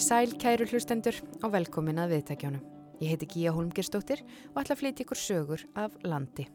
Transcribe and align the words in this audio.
Komiði 0.00 0.16
sæl, 0.16 0.38
kæru 0.40 0.64
hlustendur 0.64 1.16
og 1.44 1.50
velkomin 1.52 1.98
að 2.00 2.14
viðtækjónum. 2.14 2.60
Ég 3.04 3.10
heiti 3.12 3.26
Gíja 3.34 3.50
Holmgerstóttir 3.52 4.22
og 4.54 4.62
ætla 4.62 4.72
að 4.72 4.78
flytja 4.80 5.04
ykkur 5.04 5.18
sögur 5.20 5.64
af 5.76 5.98
landi. 6.08 6.46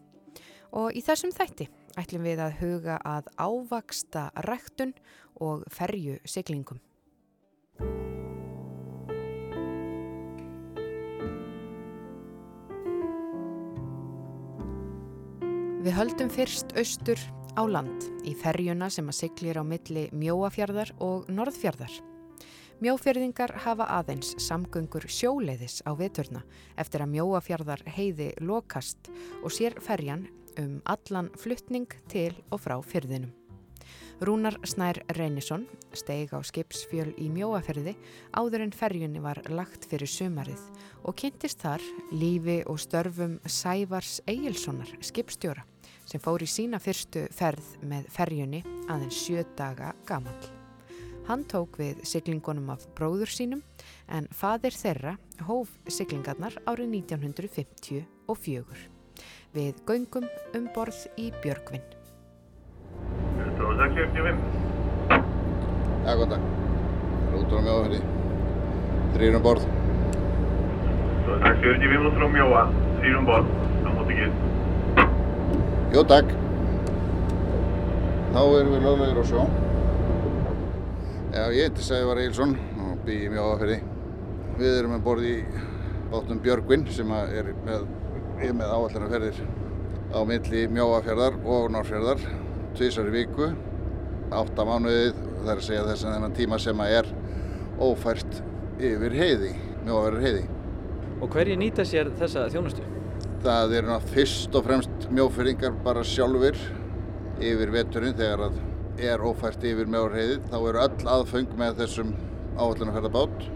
Og 0.73 0.97
í 0.97 1.03
þessum 1.05 1.29
þætti 1.29 1.67
ætlum 1.93 2.25
við 2.25 2.41
að 2.41 2.55
huga 2.57 2.95
að 3.05 3.29
ávaksta 3.37 4.23
ræktun 4.47 4.95
og 5.37 5.61
ferju 5.69 6.17
siglingum. 6.25 6.81
Við 15.85 15.93
höldum 15.99 16.33
fyrst 16.33 16.73
austur 16.73 17.21
á 17.53 17.61
land 17.61 18.09
í 18.25 18.33
ferjuna 18.41 18.89
sem 18.89 19.05
að 19.05 19.19
siglir 19.21 19.61
á 19.61 19.63
milli 19.63 20.09
Mjóafjörðar 20.17 20.97
og 20.97 21.29
Norðfjörðar. 21.29 22.01
Mjófjörðingar 22.83 23.53
hafa 23.63 23.85
aðeins 24.01 24.33
samgöngur 24.43 25.05
sjóleiðis 25.07 25.77
á 25.87 25.95
veturna 25.95 26.41
eftir 26.75 27.05
að 27.05 27.13
Mjóafjörðar 27.13 27.85
heiði 27.87 28.33
lokast 28.43 29.07
og 29.41 29.53
sér 29.55 29.77
ferjan 29.79 30.25
um 30.59 30.81
allan 30.83 31.29
fluttning 31.39 31.87
til 32.11 32.33
og 32.51 32.59
frá 32.65 32.75
fyrðinum. 32.83 33.31
Rúnar 34.19 34.57
Snær 34.67 34.99
Reynisson 35.15 35.65
steig 35.95 36.31
á 36.35 36.39
skipsfjöl 36.43 37.13
í 37.15 37.29
Mjóaferði 37.31 37.95
áður 38.35 38.65
en 38.65 38.75
ferjunni 38.75 39.23
var 39.23 39.39
lagt 39.51 39.87
fyrir 39.87 40.11
sumarið 40.11 40.67
og 41.03 41.15
kynntist 41.19 41.63
þar 41.63 41.83
lífi 42.11 42.61
og 42.67 42.79
störfum 42.83 43.37
Sævars 43.47 44.19
Egilsonar 44.27 44.91
skipstjóra 44.99 45.63
sem 46.03 46.23
fór 46.23 46.43
í 46.43 46.49
sína 46.49 46.79
fyrstu 46.83 47.27
ferð 47.35 47.75
með 47.83 48.11
ferjunni 48.15 48.63
aðeins 48.87 49.23
sjö 49.25 49.47
daga 49.55 49.95
gamal. 50.07 50.54
Hann 51.25 51.41
tók 51.49 51.79
við 51.81 52.03
siglingunum 52.05 52.67
af 52.69 52.83
bróður 52.93 53.31
sínum 53.33 53.63
en 54.13 54.27
fadir 54.29 54.75
þeirra 54.77 55.15
hóf 55.47 55.71
siglingarnar 55.89 56.53
árið 56.69 56.91
1954. 56.99 58.83
Við 59.55 59.79
göngum 59.89 60.27
um 60.53 60.67
borð 60.75 60.99
í 61.17 61.31
Björgvinn. 61.41 61.81
645. 63.57 64.37
Já, 66.05 66.13
góðan 66.13 66.35
dag. 66.35 66.45
Það 67.25 67.33
er 67.33 67.41
út 67.41 67.57
á 67.57 67.59
mjóðafyrði. 67.65 67.99
Þrýrum 69.17 69.45
borð. 69.49 69.69
645 71.25 72.09
út 72.11 72.17
frá 72.21 72.27
Mjóa, 72.37 72.65
þrýrum 73.01 73.29
borð, 73.33 73.53
á 73.81 73.89
móti 73.97 74.21
gitt. 74.21 74.35
Jó, 75.95 76.03
takk. 76.05 76.35
Þá 78.35 78.41
erum 78.45 78.75
við 78.75 78.85
löglegir 78.85 79.17
á 79.17 79.25
sjó. 79.25 79.53
Já, 81.35 81.49
ég 81.51 81.65
heiti 81.67 81.83
Sævar 81.83 82.19
Eilsson 82.21 82.53
og 82.79 83.01
bý 83.03 83.15
í 83.25 83.31
mjóðafyrði. 83.33 83.77
Við 84.55 84.77
erum 84.79 84.93
með 84.95 85.01
borð 85.03 85.25
í 85.27 85.35
bátnum 86.13 86.39
Björgvinn 86.45 86.85
sem 86.95 87.09
að 87.11 87.33
er 87.41 87.49
með, 87.65 87.85
er 88.39 88.53
með 88.55 88.71
áallanarferðir 88.71 89.41
á 90.15 90.19
milli 90.29 90.61
mjóafjörðar 90.71 91.35
og 91.43 91.67
norrfjörðar 91.75 92.23
tvísar 92.77 93.09
í 93.11 93.15
viku 93.17 93.49
átta 94.35 94.65
mánuðið 94.67 95.17
það 95.41 95.51
er 95.51 95.59
að 95.59 95.65
segja 95.67 95.85
þess 95.89 96.05
að 96.05 96.15
þennan 96.15 96.37
tíma 96.39 96.59
sem 96.61 96.83
að 96.85 96.93
er 97.01 97.09
ófært 97.83 98.39
yfir 98.79 99.17
heiði 99.19 99.51
mjóafjörður 99.85 100.25
heiði 100.29 100.45
Og 101.25 101.31
hverju 101.35 101.57
nýta 101.59 101.85
sér 101.87 102.13
þessa 102.19 102.45
þjónustu? 102.53 102.85
það 103.45 103.75
eru 103.81 103.91
nátt 103.91 104.07
fyrst 104.15 104.55
og 104.57 104.65
fremst 104.65 105.09
mjófyrringar 105.13 105.75
bara 105.85 106.05
sjálfur 106.07 106.57
yfir 107.43 107.75
veturinn 107.75 108.15
þegar 108.17 108.47
að 108.47 108.57
er 109.01 109.23
ófært 109.25 109.63
yfir 109.67 109.89
mjóafjörður 109.91 110.21
heiði 110.21 110.35
þá 110.47 110.57
eru 110.57 110.81
öll 110.85 111.07
aðföng 111.15 111.55
með 111.59 111.79
þessum 111.81 112.11
áallanarferðabát 112.55 113.47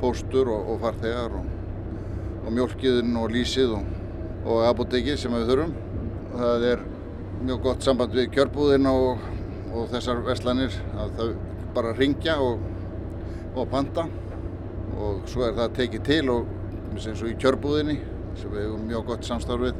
póstur 0.00 0.48
og, 0.50 0.70
og 0.72 0.80
farþegar 0.82 1.36
og, 1.38 1.50
og 2.44 2.54
mjölkiðun 2.56 3.18
og 3.20 3.34
lísið 3.34 3.74
og, 3.76 3.90
og 4.46 4.64
apotekið 4.70 5.18
sem 5.20 5.36
við 5.36 5.52
þurfum. 5.52 5.74
Það 6.30 6.64
er 6.70 6.82
mjög 7.44 7.62
gott 7.66 7.86
samband 7.86 8.16
við 8.16 8.30
kjörbúðina 8.34 8.94
og, 8.96 9.28
þessar 9.92 10.24
verslanir 10.26 10.74
að 10.98 11.12
þau 11.18 11.28
bara 11.76 11.92
ringja 11.98 12.38
og, 12.42 12.64
panta. 13.70 14.08
Og 15.00 15.22
svo 15.30 15.46
er 15.46 15.54
það 15.56 15.76
tekið 15.78 16.02
til 16.08 16.24
og 16.32 16.48
eins 16.96 17.22
og 17.22 17.30
í 17.30 17.36
kjörbúðinni 17.38 18.00
sem 18.40 18.50
við 18.50 18.66
hefum 18.66 18.82
mjög 18.88 19.06
gott 19.12 19.28
samstarf 19.28 19.68
við. 19.68 19.78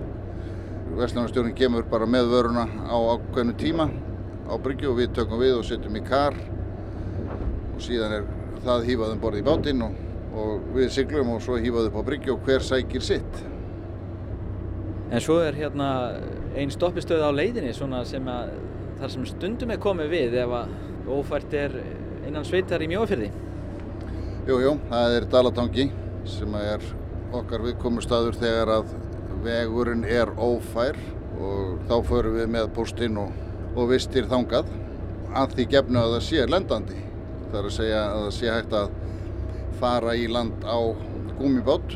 Verslanarstjórnin 0.90 1.56
kemur 1.58 1.86
bara 1.90 2.06
með 2.10 2.30
vöruna 2.32 2.66
á 2.66 2.96
ákveðnu 3.14 3.56
tíma 3.58 3.88
á 4.50 4.54
bryggju 4.58 4.90
og 4.90 4.98
við 4.98 5.14
tökum 5.16 5.40
við 5.40 5.56
og 5.60 5.66
setjum 5.68 5.98
í 6.00 6.04
kar 6.06 6.36
og 6.36 7.80
síðan 7.84 8.16
er 8.18 8.26
það 8.64 8.88
hýfað 8.90 9.14
um 9.14 9.22
borði 9.22 9.44
í 9.44 9.46
bátinn 9.46 9.86
og, 9.86 9.94
og 10.34 10.66
við 10.74 10.90
siglum 10.96 11.32
og 11.36 11.44
svo 11.44 11.60
hýfað 11.62 11.90
upp 11.90 12.02
á 12.02 12.08
bryggju 12.10 12.34
og 12.34 12.44
hver 12.48 12.66
sækir 12.66 13.06
sitt 13.06 13.44
En 15.10 15.18
svo 15.18 15.40
er 15.42 15.56
hérna 15.58 15.86
einn 16.54 16.70
stoppistöð 16.70 17.24
á 17.26 17.30
leiðinni 17.34 17.72
svona 17.74 18.04
sem 18.06 18.26
að 18.30 18.52
þar 19.00 19.12
sem 19.14 19.24
stundum 19.26 19.72
er 19.74 19.80
komið 19.82 20.12
við 20.12 20.36
ef 20.44 20.52
að 20.54 20.74
ófært 21.10 21.54
er 21.58 21.74
innan 22.28 22.46
sveitar 22.46 22.82
í 22.84 22.88
mjóafyrði. 22.92 23.30
Jú, 24.46 24.60
jú, 24.62 24.74
það 24.90 25.14
er 25.16 25.26
Dalatangi 25.32 25.86
sem 26.30 26.54
er 26.60 26.84
okkar 27.34 27.64
viðkomustadur 27.64 28.38
þegar 28.38 28.74
að 28.76 28.94
vegurinn 29.42 30.04
er 30.06 30.30
ófær 30.38 30.98
og 31.40 31.80
þá 31.88 31.96
förum 32.06 32.36
við 32.38 32.50
með 32.54 32.70
postinn 32.76 33.18
og, 33.18 33.34
og 33.76 33.90
vistir 33.92 34.26
þangað 34.30 34.70
að 35.36 35.54
því 35.56 35.66
gefnu 35.74 36.00
að 36.00 36.14
það 36.16 36.24
sé 36.26 36.46
lendandi. 36.48 37.02
Það 37.50 37.58
er 37.60 37.68
að 37.68 37.76
segja 37.76 38.00
að 38.06 38.24
það 38.24 38.32
sé 38.36 38.54
hægt 38.54 38.74
að 38.78 38.96
fara 39.80 40.14
í 40.18 40.26
land 40.30 40.64
á 40.66 40.78
gúmibát 41.38 41.94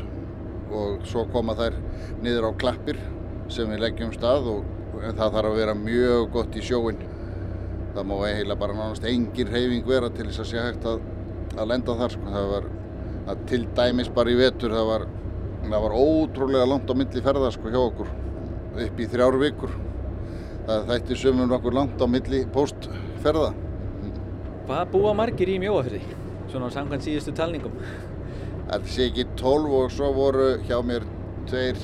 og 0.75 1.03
svo 1.07 1.25
koma 1.31 1.55
þær 1.57 1.75
niður 2.23 2.49
á 2.49 2.51
klappir 2.59 2.99
sem 3.51 3.69
við 3.69 3.83
leggjum 3.83 4.13
stað 4.15 4.49
og 4.51 4.63
það 5.03 5.35
þarf 5.35 5.51
að 5.51 5.59
vera 5.59 5.75
mjög 5.77 6.31
gott 6.33 6.55
í 6.55 6.63
sjóin. 6.65 7.01
Það 7.95 8.07
má 8.09 8.15
eiginlega 8.25 8.59
bara 8.59 8.75
nánast 8.75 9.05
engin 9.07 9.51
reyfing 9.51 9.85
vera 9.87 10.09
til 10.11 10.27
þess 10.29 10.43
að 10.43 10.49
sé 10.51 10.63
hægt 10.63 10.87
að, 10.89 11.03
að 11.55 11.69
lenda 11.71 11.95
þar. 11.99 12.15
Sko. 12.15 12.31
Það 12.33 12.49
var 12.51 12.69
að 13.25 13.45
til 13.49 13.61
dæmis 13.77 14.11
bara 14.15 14.31
í 14.31 14.39
vetur 14.39 14.75
það 14.75 14.89
var, 14.89 15.07
það 15.65 15.85
var 15.85 15.97
ótrúlega 15.97 16.69
langt 16.69 16.91
á 16.91 16.95
milli 16.97 17.23
ferða 17.25 17.51
sko, 17.53 17.71
hjá 17.73 17.81
okkur 17.81 18.11
upp 18.85 18.99
í 18.99 19.07
þrjár 19.11 19.39
vikur. 19.41 19.75
Það 20.65 20.87
þætti 20.89 21.15
sömum 21.21 21.49
nokkur 21.51 21.75
langt 21.77 21.99
á 22.01 22.07
milli 22.09 22.41
postferða. 22.53 23.51
Hvað 24.65 24.87
búa 24.95 25.11
margir 25.13 25.51
í 25.53 25.59
mjóafyrði? 25.61 25.99
Svona 26.49 26.71
samkvæmt 26.73 27.05
síðustu 27.05 27.33
talningum. 27.37 27.75
Það 28.65 28.87
sé 28.89 29.05
ekki 29.11 29.27
12 29.37 29.75
og 29.77 29.91
svo 29.93 30.09
voru 30.15 30.47
hjá 30.65 30.79
mér 30.81 31.05
tveir 31.45 31.77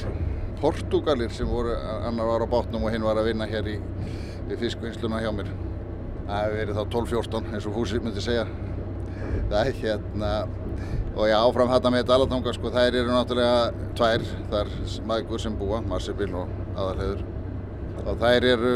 portugalir 0.61 1.29
sem 1.33 1.49
voru, 1.49 1.75
annar 2.07 2.25
var 2.25 2.45
á 2.45 2.47
bátnum 2.49 2.87
og 2.87 2.93
hinn 2.93 3.05
var 3.05 3.19
að 3.21 3.29
vinna 3.29 3.45
hér 3.49 3.69
í, 3.69 3.75
í 4.49 4.57
fiskvinnsluna 4.57 5.21
hjá 5.21 5.29
mér. 5.35 5.51
Það 6.25 6.41
hefur 6.41 6.57
verið 6.57 6.79
þá 6.79 6.83
12-14 6.95 7.53
eins 7.53 7.67
og 7.69 7.77
Fúsi 7.77 8.01
myndi 8.01 8.23
segja. 8.25 8.47
Það 9.51 9.59
er 9.61 9.77
hérna, 9.83 10.31
og 11.11 11.29
já 11.29 11.37
áfram 11.37 11.69
þetta 11.75 11.93
með 11.93 12.07
Dalatanga 12.09 12.55
sko, 12.57 12.73
þær 12.73 12.97
eru 13.03 13.13
náttúrulega 13.13 13.91
tvær, 13.99 14.25
þar 14.49 14.73
maður 15.09 15.45
sem 15.45 15.59
búa, 15.59 15.83
Marsebill 15.85 16.33
og 16.39 16.57
Aðalheður. 16.73 17.40
Og 18.01 18.17
þær 18.21 18.47
eru, 18.49 18.73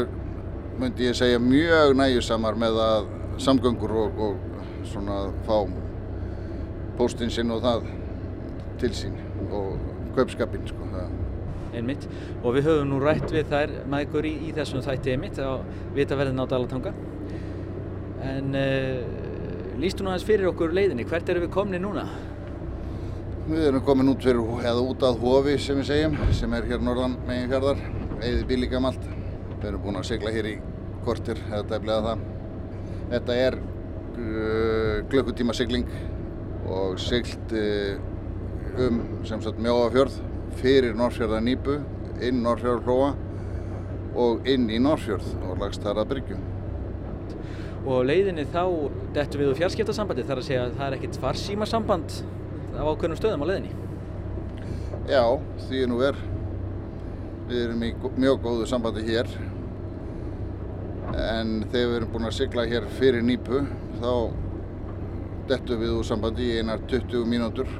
myndi 0.80 1.08
ég 1.08 1.16
segja, 1.18 1.40
mjög 1.42 1.96
næjusamar 1.98 2.58
með 2.60 2.80
að 2.84 3.10
samgöngur 3.42 3.94
og, 4.04 4.20
og 4.26 4.86
svona 4.86 5.26
fá 5.46 5.66
póstinn 6.96 7.32
sinn 7.32 7.52
og 7.52 7.62
það 7.64 7.88
til 8.80 8.92
sín 8.96 9.16
og 9.50 9.76
kaupskapinn 10.16 10.66
sko. 10.68 10.86
Það. 10.92 11.14
Einmitt. 11.76 12.06
Og 12.42 12.56
við 12.56 12.70
höfum 12.70 12.92
nú 12.92 13.00
rætt 13.02 13.28
við 13.34 13.50
þær 13.50 13.74
maður 13.92 14.28
í, 14.30 14.34
í 14.48 14.54
þessum 14.56 14.84
þætti 14.84 15.16
einmitt 15.16 15.40
á 15.42 15.60
vitaverðin 15.96 16.40
á 16.40 16.46
Dalatanga. 16.48 16.94
En 18.26 18.56
uh, 18.56 19.76
lístu 19.80 20.04
nú 20.04 20.12
aðeins 20.12 20.26
fyrir 20.26 20.48
okkur 20.52 20.72
leiðinni, 20.76 21.04
hvert 21.08 21.28
eru 21.32 21.44
við 21.44 21.52
komni 21.56 21.80
núna? 21.82 22.06
Við 23.46 23.68
erum 23.68 23.84
komin 23.86 24.08
út, 24.10 24.24
fyrir, 24.24 24.40
eða 24.64 24.82
út 24.82 25.04
að 25.06 25.20
Hofi 25.22 25.58
sem 25.62 25.78
við 25.78 25.90
segjum, 25.92 26.16
sem 26.34 26.56
er 26.56 26.66
hér 26.66 26.82
norðan 26.82 27.14
megin 27.28 27.52
fjörðar, 27.52 27.84
eða 28.18 28.48
bílíkamalt. 28.48 29.04
Við 29.66 29.72
erum 29.72 29.82
búin 29.82 29.96
að 29.98 30.04
segla 30.06 30.30
hér 30.30 30.46
í 30.46 30.50
kortir, 31.02 31.38
eða 31.48 31.64
dæflega 31.66 32.02
það. 32.04 32.20
Þetta 33.10 33.36
er 33.42 33.54
uh, 33.58 34.98
klukkutíma 35.10 35.56
sigling 35.58 35.88
og 36.70 37.00
siglt 37.02 37.54
uh, 37.58 37.96
um 38.86 39.00
sem 39.26 39.42
sagt 39.42 39.58
Mjóafjörð 39.58 40.20
fyrir 40.60 40.94
Norrfjörða 40.94 41.40
nýpu, 41.42 41.80
inn 42.22 42.44
Norrfjörðarflóa 42.44 43.08
og 44.22 44.46
inn 44.52 44.68
í 44.70 44.78
Norrfjörð 44.84 45.32
og 45.48 45.58
lagst 45.64 45.82
þar 45.82 46.04
að 46.04 46.12
bryggjum. 46.12 46.46
Og 47.90 48.06
leiðinni 48.06 48.46
þá 48.54 48.62
dettum 49.18 49.42
við 49.42 49.50
úr 49.50 49.60
fjarskiptasambandi 49.64 50.28
þar 50.30 50.44
að 50.44 50.48
segja 50.52 50.62
að 50.68 50.78
það 50.78 50.86
er 50.86 50.98
ekkert 51.00 51.20
farsímasamband 51.26 52.16
á 52.78 52.86
ákveðnum 52.86 53.18
stöðum 53.18 53.42
á 53.42 53.50
leiðinni. 53.50 53.74
Já, 55.10 55.26
því 55.66 55.84
nú 55.90 56.00
er. 56.06 56.24
Við 57.50 57.60
erum 57.64 57.86
í 57.90 57.92
mjög 58.14 58.42
góðu 58.46 58.70
sambandi 58.70 59.02
hér 59.10 59.34
en 61.14 61.52
þegar 61.70 61.90
við 61.90 61.96
erum 62.00 62.12
búin 62.12 62.28
að 62.28 62.36
sigla 62.40 62.66
hér 62.66 62.86
fyrir 62.98 63.24
nýpu 63.24 63.62
þá 64.00 64.12
dettu 65.50 65.78
við 65.78 65.94
úr 66.00 66.06
sambandi 66.06 66.50
í 66.50 66.58
einar 66.60 66.82
20 66.90 67.26
mínútur. 67.30 67.70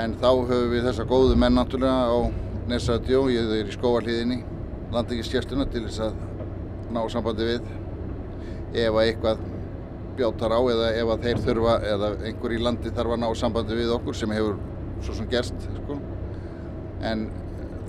En 0.00 0.16
þá 0.18 0.30
höfum 0.48 0.72
við 0.72 0.88
þessa 0.88 1.06
góðu 1.08 1.36
menn 1.38 1.56
náttúrulega 1.58 2.08
á 2.08 2.18
Nesradjó, 2.64 3.26
ég 3.28 3.50
er 3.52 3.68
í 3.68 3.74
skóarliðinni 3.74 4.38
landingiskjæstuna 4.94 5.66
til 5.68 5.84
þess 5.84 6.06
að 6.06 6.14
ná 6.94 7.02
sambandi 7.12 7.50
við. 7.50 7.68
Ef 8.74 8.96
að 8.96 9.02
eitthvað 9.04 9.44
bjátar 10.18 10.54
á 10.54 10.60
eða 10.72 10.90
ef 10.94 11.12
að 11.12 11.26
þeir 11.26 11.44
þurfa 11.44 11.74
eða 11.90 12.10
einhver 12.30 12.54
í 12.54 12.60
landi 12.62 12.92
þarf 12.94 13.14
að 13.14 13.22
ná 13.22 13.28
sambandi 13.38 13.78
við 13.78 13.94
okkur 13.98 14.18
sem 14.18 14.34
hefur 14.34 14.58
svo 15.04 15.16
sem 15.18 15.28
gerst 15.30 15.68
sko. 15.82 15.98
en 17.04 17.26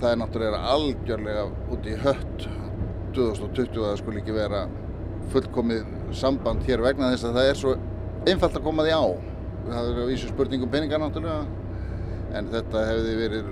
það 0.00 0.10
er 0.10 0.18
náttúrulega 0.20 0.58
algjörlega 0.74 1.44
út 1.72 1.86
í 1.88 1.94
hött 2.02 2.48
2020 3.16 3.82
að 3.82 3.88
það 3.90 4.00
skulle 4.02 4.22
ekki 4.22 4.36
vera 4.36 4.64
fullkomið 5.32 5.94
samband 6.16 6.66
hér 6.68 6.84
vegna 6.84 7.10
þess 7.12 7.28
að 7.28 7.38
það 7.38 7.50
er 7.50 7.60
svo 7.60 7.76
einfalt 8.26 8.58
að 8.58 8.66
koma 8.66 8.86
því 8.86 8.94
á 8.94 9.04
það 9.66 9.90
er 9.90 10.02
að 10.02 10.10
vísu 10.12 10.30
spurningum 10.30 10.72
peningar 10.72 11.02
náttúrulega 11.02 11.46
en 12.36 12.50
þetta 12.52 12.84
hefði 12.90 13.14
verið 13.20 13.48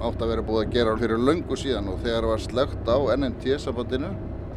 átt 0.00 0.22
að 0.24 0.30
vera 0.32 0.44
búið 0.46 0.62
að 0.64 0.74
gera 0.76 0.96
fyrir 1.00 1.24
löngu 1.28 1.56
síðan 1.60 1.90
og 1.92 2.00
þegar 2.04 2.28
var 2.30 2.44
slögt 2.44 2.88
á 2.88 2.96
NMT 3.16 3.56
sambandinu 3.60 4.10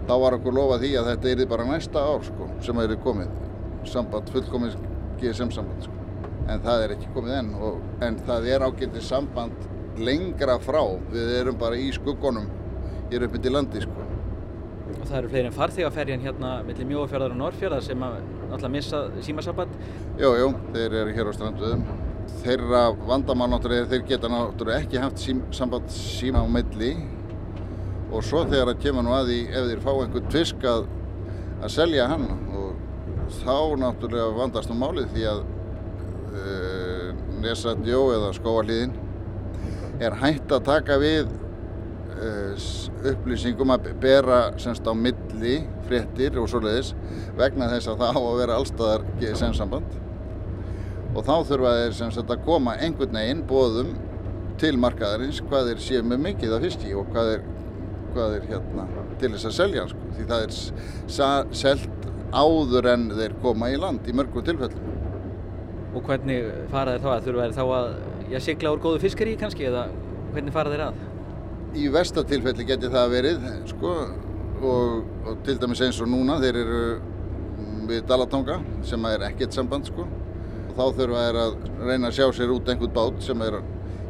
þá 0.08 0.14
var 0.20 0.38
okkur 0.38 0.56
lofa 0.56 0.80
því 0.82 0.94
að 1.00 1.10
þetta 1.12 1.32
erði 1.34 1.50
bara 1.52 1.68
næsta 1.68 2.04
ár 2.04 2.24
sko, 2.28 2.48
sem 2.64 2.80
er 2.80 2.96
komið 3.04 3.36
samband, 3.88 4.32
fullkomið 4.32 4.78
GSM 5.20 5.52
samband 5.56 5.88
sko. 5.88 6.00
en 6.48 6.64
það 6.64 6.86
er 6.86 6.96
ekki 6.96 7.12
komið 7.16 7.38
enn 7.40 7.54
og, 7.60 7.84
en 8.04 8.20
það 8.28 8.50
er 8.52 8.66
ágæntið 8.68 9.06
samband 9.08 9.68
lengra 10.00 10.58
frá 10.64 10.82
við 11.12 11.36
erum 11.42 11.60
bara 11.60 11.80
í 11.80 11.92
skuggunum 11.96 12.48
hér 13.12 13.28
upp 13.28 13.38
til 13.42 13.54
landi 13.54 13.84
sko. 13.84 14.13
Og 14.94 15.04
það 15.10 15.20
eru 15.20 15.34
fleiri 15.34 15.50
en 15.50 15.58
farþegaferjan 15.58 16.24
hérna 16.24 16.56
millir 16.68 16.90
Mjóafjörðar 16.90 17.36
og 17.36 17.42
Norrfjörðar 17.42 17.86
sem 17.86 18.08
að 18.08 18.18
alltaf 18.50 18.72
missa 18.72 19.04
símasamband? 19.26 19.78
Jú, 20.22 20.34
jú, 20.40 20.50
þeir 20.76 21.00
eru 21.04 21.16
hér 21.18 21.30
á 21.30 21.34
stranduðum 21.36 21.86
þeirra 22.44 22.84
vandamál 23.08 23.50
náttúrulega 23.52 23.90
þeir 23.92 24.06
geta 24.08 24.30
náttúrulega 24.32 24.84
ekki 24.84 25.02
haft 25.02 25.22
sím, 25.22 25.44
samband 25.56 25.92
síma 25.92 26.44
á 26.44 26.48
milli. 26.50 26.94
Og 28.14 28.24
svo 28.26 28.44
þegar 28.46 28.74
það 28.74 28.82
kemur 28.84 29.06
nú 29.08 29.14
að 29.16 29.32
því 29.32 29.40
ef 29.50 29.70
þeir 29.70 29.84
fá 29.84 29.92
einhvern 29.94 30.32
tvisk 30.32 30.66
að, 30.70 30.88
að 31.62 31.74
selja 31.74 32.08
hann. 32.12 32.28
Og 32.54 33.32
þá 33.42 33.58
náttúrulega 33.84 34.36
vandast 34.38 34.72
nú 34.72 34.78
málið 34.80 35.16
því 35.16 35.26
að 35.32 35.42
uh, 36.34 37.08
Nesadjó 37.44 38.04
eða 38.18 38.34
Skóaliðin 38.38 38.94
er 40.04 40.20
hægt 40.20 40.52
að 40.52 40.68
taka 40.68 41.00
við 41.02 41.32
upplýsingum 43.14 43.74
að 43.76 43.92
bera 44.04 44.40
semst 44.62 44.88
á 44.88 44.94
milli 44.96 45.60
fréttir 45.88 46.40
og 46.40 46.50
svoleiðis 46.52 46.94
vegna 47.40 47.70
þess 47.74 47.92
að 47.92 48.04
það 48.04 48.20
á 48.20 48.22
að 48.22 48.40
vera 48.42 48.58
allstaðar 48.60 49.06
GSM 49.20 49.56
samband 49.58 50.00
og 51.14 51.26
þá 51.28 51.36
þurfa 51.50 51.74
þeir 51.80 51.98
sem 51.98 52.14
sagt 52.14 52.32
að 52.34 52.46
koma 52.48 52.78
einhvern 52.82 53.18
veginn 53.18 53.44
bóðum 53.50 53.94
til 54.62 54.76
markaðarins 54.82 55.42
hvað 55.50 55.72
þeir 55.72 55.84
séu 55.84 56.06
með 56.08 56.24
mikið 56.28 56.56
af 56.56 56.66
fiski 56.66 56.94
og 56.98 57.10
hvað 57.14 57.32
þeir, 57.32 57.44
hvað 58.14 58.36
þeir 58.36 58.48
hérna 58.52 58.88
til 59.22 59.32
þess 59.36 59.50
að 59.50 59.56
selja 59.60 59.86
sko. 59.92 60.08
því 60.18 60.28
það 60.32 60.48
er 60.48 61.54
selt 61.62 62.10
áður 62.34 62.90
en 62.94 63.08
þeir 63.14 63.38
koma 63.44 63.70
í 63.70 63.78
land 63.78 64.08
í 64.10 64.16
mörgum 64.18 64.46
tilfellum. 64.46 64.92
Og 65.94 66.06
hvernig 66.08 66.48
fara 66.72 66.96
þeir 66.96 67.04
þá 67.04 67.10
að 67.14 67.26
þurfa 67.28 67.48
þeir 67.48 67.58
þá 67.58 67.66
að 67.78 67.90
já, 68.34 68.40
sigla 68.48 68.74
úr 68.74 68.82
góðu 68.82 69.02
fiskari 69.04 69.36
kannski 69.38 69.68
eða 69.70 69.88
hvernig 70.34 70.56
fara 70.56 70.74
þeir 70.74 70.86
að? 70.88 71.02
Í 71.74 71.88
vestatilfelli 71.94 72.68
geti 72.70 72.90
það 72.94 73.14
verið 73.16 73.46
sko 73.72 73.94
og, 74.64 75.08
og 75.26 75.40
til 75.46 75.58
dæmis 75.62 75.82
eins 75.84 76.02
og 76.04 76.12
núna 76.12 76.38
þeir 76.42 76.60
eru 76.62 76.84
við 77.90 78.04
Dalatanga 78.08 78.60
sem 78.88 79.06
er 79.10 79.26
ekkert 79.30 79.56
samband 79.56 79.90
sko 79.90 80.06
og 80.06 80.76
þá 80.78 81.00
þurfa 81.00 81.24
þeir 81.26 81.40
að 81.42 81.56
reyna 81.84 82.10
að 82.10 82.20
sjá 82.20 82.28
sér 82.38 82.54
út 82.54 82.70
einhvern 82.70 82.94
bát 82.96 83.26
sem 83.26 83.42
er 83.46 83.60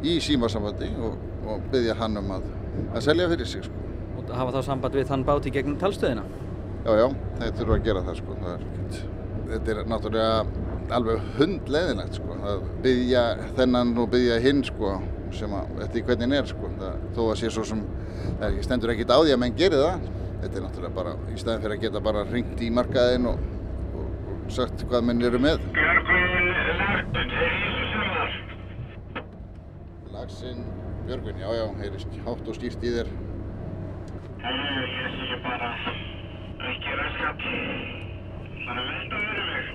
í 0.04 0.18
símasambandi 0.22 0.90
og, 1.04 1.16
og 1.48 1.64
byggja 1.72 1.96
hann 1.98 2.20
um 2.20 2.30
að, 2.36 2.46
að 2.92 3.06
selja 3.08 3.30
fyrir 3.32 3.48
sig 3.48 3.64
sko. 3.66 3.82
Og 4.20 4.32
hafa 4.36 4.54
þá 4.54 4.68
samband 4.68 4.98
við 4.98 5.08
þann 5.10 5.26
bát 5.26 5.48
í 5.48 5.52
gegnum 5.54 5.80
talstöðina? 5.80 6.24
Já, 6.84 6.92
já, 7.00 7.06
þeir 7.40 7.58
þurfa 7.58 7.76
að 7.78 7.88
gera 7.88 8.04
það 8.04 8.20
sko. 8.20 8.38
Það 8.42 8.54
er, 8.54 8.64
þetta 9.50 9.74
er 9.74 9.82
náttúrulega 9.92 10.62
alveg 10.94 11.28
hundleðilegt 11.38 12.18
sko. 12.20 12.38
að 12.44 12.64
byggja 12.84 13.24
þennan 13.58 13.94
og 14.00 14.10
byggja 14.12 14.40
hinn 14.44 14.64
sko 14.68 14.98
sem 15.32 15.54
að, 15.56 15.72
er 15.84 16.04
hvernig 16.08 16.36
er 16.38 16.46
sko. 16.50 16.70
Það, 16.80 17.08
þó 17.16 17.22
að 17.24 17.38
sé 17.40 17.50
svo 17.54 17.64
sem, 17.68 17.80
það 18.42 18.60
stendur 18.66 18.92
ekkit 18.94 19.12
á 19.14 19.18
því 19.22 19.34
að 19.34 19.40
menn 19.42 19.58
gerir 19.58 19.80
það. 19.80 20.06
Þetta 20.44 20.58
er 20.58 20.64
náttúrulega 20.66 20.96
bara, 20.98 21.12
í 21.32 21.38
staðin 21.40 21.62
fyrir 21.64 21.76
að 21.76 21.84
geta 21.86 22.00
bara 22.04 22.24
ringt 22.28 22.60
í 22.60 22.70
markaðin 22.74 23.28
og, 23.30 23.44
og, 23.96 24.08
og 24.34 24.50
sagt 24.52 24.84
hvað 24.90 25.06
menn 25.08 25.24
eru 25.24 25.40
með. 25.40 25.62
Björgvin 25.72 26.50
Lartun, 26.80 27.30
er 27.32 27.54
þessu 27.60 27.86
sögðar? 27.94 28.34
Lagsinn, 30.12 30.66
Björgvin, 31.06 31.40
já, 31.40 31.48
já, 31.56 31.64
heyrist 31.80 32.18
hátt 32.26 32.50
og 32.50 32.58
skýrt 32.58 32.84
í 32.84 32.92
þér. 32.98 33.12
Herru, 34.44 34.82
ég 34.84 35.16
sé 35.16 35.38
bara 35.46 35.70
ekki 36.72 36.98
raskat. 37.00 37.46
Bara 38.64 38.84
venda 38.90 39.22
verið 39.30 39.48
mig. 39.54 39.72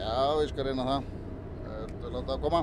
Já, 0.00 0.16
ég 0.42 0.50
skal 0.50 0.66
reyna 0.66 0.88
það. 0.90 1.12
Láta 2.06 2.26
það 2.32 2.42
koma. 2.48 2.60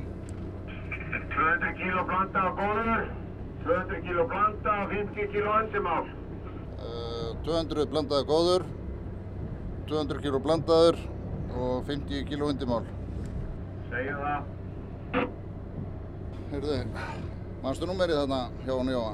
200 1.14 1.74
kíló 1.78 2.06
blanda 2.10 2.40
á 2.40 2.50
góður. 2.58 3.04
200 3.64 4.02
kíló 4.04 4.28
blanda 4.28 4.72
og 4.84 4.90
50 4.92 5.28
kíló 5.32 5.52
ansimál. 5.56 6.08
Uh, 6.84 7.30
200 7.46 7.86
blandaður 7.92 8.26
góður, 8.28 8.66
200 9.88 10.24
kíló 10.26 10.40
blandaður 10.44 10.98
og 11.56 11.86
50 11.88 12.26
kíló 12.28 12.50
undimál. 12.52 12.84
Segju 13.92 14.18
það. 14.20 14.50
Heyrðu, 16.52 16.80
mannstu 17.64 17.88
númerið 17.88 18.20
þarna 18.24 18.42
hjá 18.66 18.74
hann 18.76 18.94
Jóa? 18.94 19.14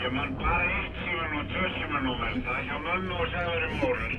Ég 0.00 0.12
man 0.16 0.36
bara 0.40 0.68
eitt 0.76 1.00
síman 1.04 1.38
og 1.40 1.50
tvö 1.54 1.72
símanúmer. 1.78 2.38
Það 2.44 2.58
er 2.58 2.68
hjá 2.68 2.78
mömmu 2.84 3.16
og 3.16 3.32
segður 3.32 3.66
um 3.68 3.76
mórun. 3.80 4.14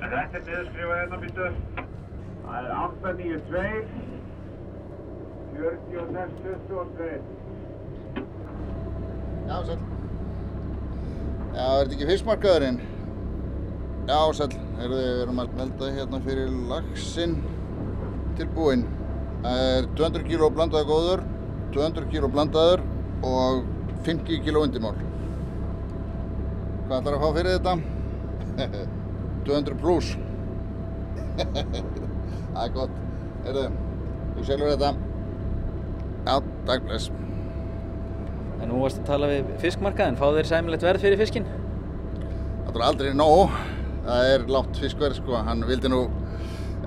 En 0.00 0.12
þetta 0.14 0.40
er 0.40 0.46
niðurskrifað 0.48 1.00
hérna 1.02 1.22
býttu. 1.24 1.50
Það 2.44 2.58
er 2.60 2.70
892 2.82 4.09
46 5.60 6.60
22. 6.68 7.20
Já, 9.48 9.56
sæl. 9.66 9.78
Já, 11.54 11.64
er 11.64 11.82
þetta 11.82 11.96
ekki 11.96 12.06
fiskmarkaðurinn? 12.08 12.78
Já, 14.08 14.20
sæl. 14.38 14.54
Heyrðu, 14.78 15.00
við 15.00 15.20
erum 15.24 15.42
að 15.42 15.58
melda 15.58 15.90
hérna 15.96 16.20
fyrir 16.24 16.54
laxinn 16.70 17.34
tilbúinn. 18.38 18.86
Það 19.42 19.64
er 19.66 19.90
200 19.98 20.24
kíló 20.30 20.48
blandaður 20.54 20.88
góður, 20.88 21.24
200 21.76 22.08
kíló 22.14 22.32
blandaður 22.32 22.86
og 23.26 23.60
50 24.08 24.40
kíló 24.46 24.64
undimál. 24.64 24.96
Hvað 26.86 26.96
ætlar 27.02 27.18
að 27.18 27.26
fá 27.26 27.36
fyrir 27.36 27.58
þetta? 27.58 27.76
200 29.50 29.78
pluss. 29.84 30.14
Það 32.50 32.64
er 32.64 32.74
gott. 32.80 32.98
Heyrðu, 33.44 33.68
þú 34.38 34.48
selur 34.48 34.72
þetta. 34.72 35.09
Já, 36.26 36.36
takk 36.68 36.86
bless. 36.86 37.10
En 38.60 38.68
nú 38.68 38.80
varst 38.82 39.00
að 39.00 39.08
tala 39.08 39.28
við 39.30 39.52
fiskmarkaðin, 39.62 40.18
fá 40.20 40.26
þeir 40.36 40.48
sæmilegt 40.50 40.84
verð 40.84 41.04
fyrir 41.04 41.20
fiskinn? 41.20 41.46
Það 42.66 42.76
er 42.76 42.86
aldrei 42.86 43.12
nóg. 43.16 43.54
Það 44.04 44.32
er 44.34 44.44
látt 44.52 44.80
fiskverð 44.80 45.20
sko. 45.20 45.38
Hann 45.46 45.64
vildi 45.68 45.90
nú 45.92 46.02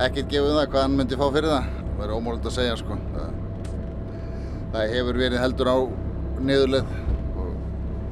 ekkert 0.02 0.30
gefa 0.32 0.50
um 0.50 0.58
það 0.58 0.70
hvað 0.74 0.86
hann 0.86 0.98
myndi 1.00 1.20
fá 1.20 1.26
fyrir 1.28 1.52
það. 1.52 1.72
Það 1.94 2.06
er 2.06 2.16
ómálund 2.18 2.50
að 2.50 2.56
segja 2.58 2.78
sko. 2.80 2.98
Það, 3.14 3.38
það 4.74 4.96
hefur 4.98 5.22
verið 5.24 5.44
heldur 5.44 5.72
á 5.74 5.78
niðurleið 6.44 6.94
og 7.44 7.52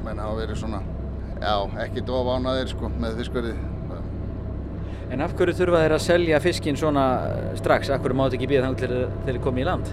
menn 0.06 0.22
hafa 0.22 0.40
verið 0.42 0.62
svona, 0.62 0.82
já, 1.42 1.56
ekkert 1.86 2.14
ofánaðir 2.18 2.74
sko 2.74 2.92
með 3.02 3.22
fiskverðið. 3.22 3.68
En 5.12 5.20
af 5.26 5.34
hverju 5.36 5.58
þurfa 5.58 5.82
þeir 5.84 5.94
að 5.98 6.06
selja 6.06 6.38
fiskinn 6.40 6.78
svona 6.80 7.04
strax? 7.60 7.90
Af 7.92 8.00
hverju 8.00 8.16
má 8.16 8.30
þetta 8.30 8.38
ekki 8.38 8.48
býða 8.54 8.70
þannig 8.70 8.84
til 8.86 9.02
þeir 9.28 9.40
komi 9.44 9.66
í 9.66 9.68
land? 9.68 9.90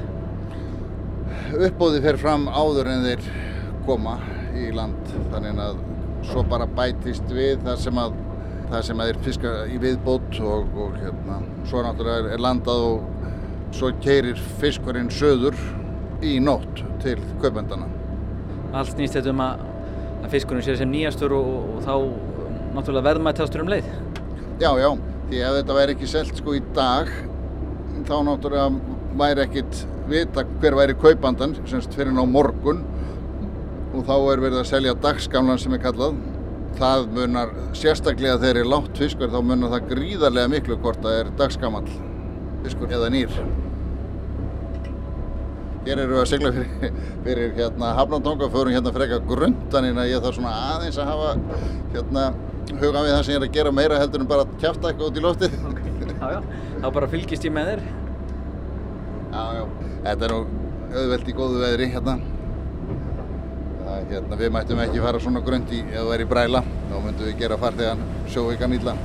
Uppbóði 1.49 2.01
fer 2.05 2.19
fram 2.21 2.45
áður 2.53 2.91
en 2.93 3.07
þeir 3.07 3.29
koma 3.87 4.19
í 4.59 4.69
land 4.75 5.13
þannig 5.33 5.61
að 5.65 5.79
svo 6.29 6.43
bara 6.49 6.67
bætist 6.77 7.31
við 7.33 7.63
það 7.65 7.79
sem 7.87 8.01
að 8.03 8.17
það 8.69 8.83
sem 8.85 9.01
að 9.01 9.09
þeir 9.09 9.21
fiska 9.25 9.53
í 9.73 9.79
viðbót 9.81 10.41
og, 10.45 10.75
og 10.77 10.99
hérna, 11.01 11.39
svo 11.71 11.81
náttúrulega 11.87 12.35
er, 12.35 12.43
landað 12.45 12.85
og 12.91 13.73
svo 13.79 13.93
keirir 14.05 14.41
fiskurinn 14.61 15.09
söður 15.13 15.57
í 16.25 16.37
nótt 16.43 16.83
til 17.01 17.17
kaupendana. 17.41 17.89
Allt 18.77 18.93
snýst 18.93 19.17
þetta 19.17 19.33
um 19.33 19.45
að, 19.47 19.65
að 20.21 20.33
fiskurinn 20.35 20.67
sé 20.67 20.77
sem 20.77 20.93
nýjastur 20.93 21.33
og, 21.39 21.53
og 21.79 21.85
þá 21.87 21.95
náttúrulega 22.77 23.07
verðmættastur 23.09 23.65
um 23.65 23.73
leið. 23.73 23.89
Já, 24.61 24.73
já, 24.77 24.91
því 25.31 25.45
ef 25.47 25.61
þetta 25.63 25.79
væri 25.81 25.97
ekki 25.97 26.11
selt 26.13 26.43
sko 26.43 26.59
í 26.59 26.65
dag 26.77 27.09
þá 28.09 28.17
náttúrulega 28.27 28.99
væri 29.19 29.47
ekkit 29.47 29.87
vita 30.09 30.45
hver 30.61 30.77
væri 30.79 30.97
kaupandan 30.99 31.55
semst 31.69 31.95
fyrir 31.97 32.15
ná 32.15 32.25
morgun 32.29 32.83
og 33.95 34.03
þá 34.09 34.17
er 34.17 34.43
verið 34.43 34.63
að 34.63 34.69
selja 34.73 34.97
dagsgamlan 35.03 35.61
sem 35.61 35.75
er 35.77 35.83
kallað 35.83 36.19
það 36.79 37.07
munar 37.17 37.55
sérstaklega 37.77 38.39
þegar 38.43 38.61
er 38.61 38.69
látt 38.71 39.01
fiskur 39.01 39.33
þá 39.33 39.39
munar 39.43 39.73
það 39.75 39.89
gríðarlega 39.93 40.53
miklu 40.53 40.77
hvort 40.83 41.01
það 41.03 41.23
er 41.23 41.33
dagsgamall 41.39 41.89
fiskur 42.65 42.93
eða 42.93 43.11
nýr. 43.15 43.33
Hér 45.87 46.03
eru 46.03 46.17
við 46.17 46.21
að 46.21 46.29
segla 46.29 46.53
fyrir, 46.53 46.97
fyrir 47.25 47.53
hérna 47.57 47.95
Hafnandonga, 47.97 48.51
förum 48.53 48.75
hérna 48.77 48.93
freka 48.93 49.21
grundaninn 49.25 50.01
að 50.03 50.11
ég 50.13 50.25
þarf 50.25 50.37
svona 50.37 50.55
aðeins 50.75 50.99
að 51.01 51.13
hafa 51.13 51.31
hérna 51.95 52.25
huga 52.69 53.05
við 53.07 53.15
það 53.15 53.23
sem 53.23 53.33
ég 53.33 53.41
er 53.41 53.47
að 53.47 53.55
gera 53.57 53.75
meira 53.75 54.01
heldur 54.03 54.25
en 54.25 54.31
bara 54.31 54.45
að 54.45 54.59
kjæfta 54.61 54.91
eitthvað 54.91 55.09
út 55.09 55.21
í 55.21 55.25
loftið. 55.25 55.57
Já, 56.19 56.27
já, 56.35 56.41
þá 56.83 56.89
bara 56.99 57.09
fylgist 57.15 57.47
ég 57.47 57.55
með 57.55 57.73
þér. 57.73 57.87
Já, 59.29 59.43
já, 59.55 59.65
þetta 60.05 60.27
er 60.27 60.33
nú 60.35 60.41
auðvelt 60.89 61.29
í 61.29 61.37
góðu 61.37 61.61
veðri 61.63 61.91
hérna. 61.93 62.17
Það, 63.83 64.09
hérna 64.13 64.39
við 64.41 64.51
mættum 64.55 64.83
ekki 64.85 65.05
fara 65.05 65.21
svona 65.23 65.45
grönt 65.45 65.71
í 65.75 65.83
ef 65.85 66.01
það 66.01 66.17
er 66.17 66.25
í 66.25 66.29
bræla, 66.33 66.65
þá 66.89 66.97
myndum 67.05 67.29
við 67.29 67.39
gera 67.43 67.61
farþegan 67.61 68.03
sjóvíkan 68.33 68.77
illa. 68.79 68.97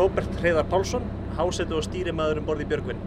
Róbert 0.00 0.36
Hreiðar 0.40 0.68
Pálsson, 0.70 1.04
hásetu 1.36 1.76
og 1.76 1.84
stýrimaður 1.84 2.40
um 2.40 2.46
borði 2.48 2.64
í 2.64 2.70
Björgvin. 2.70 3.00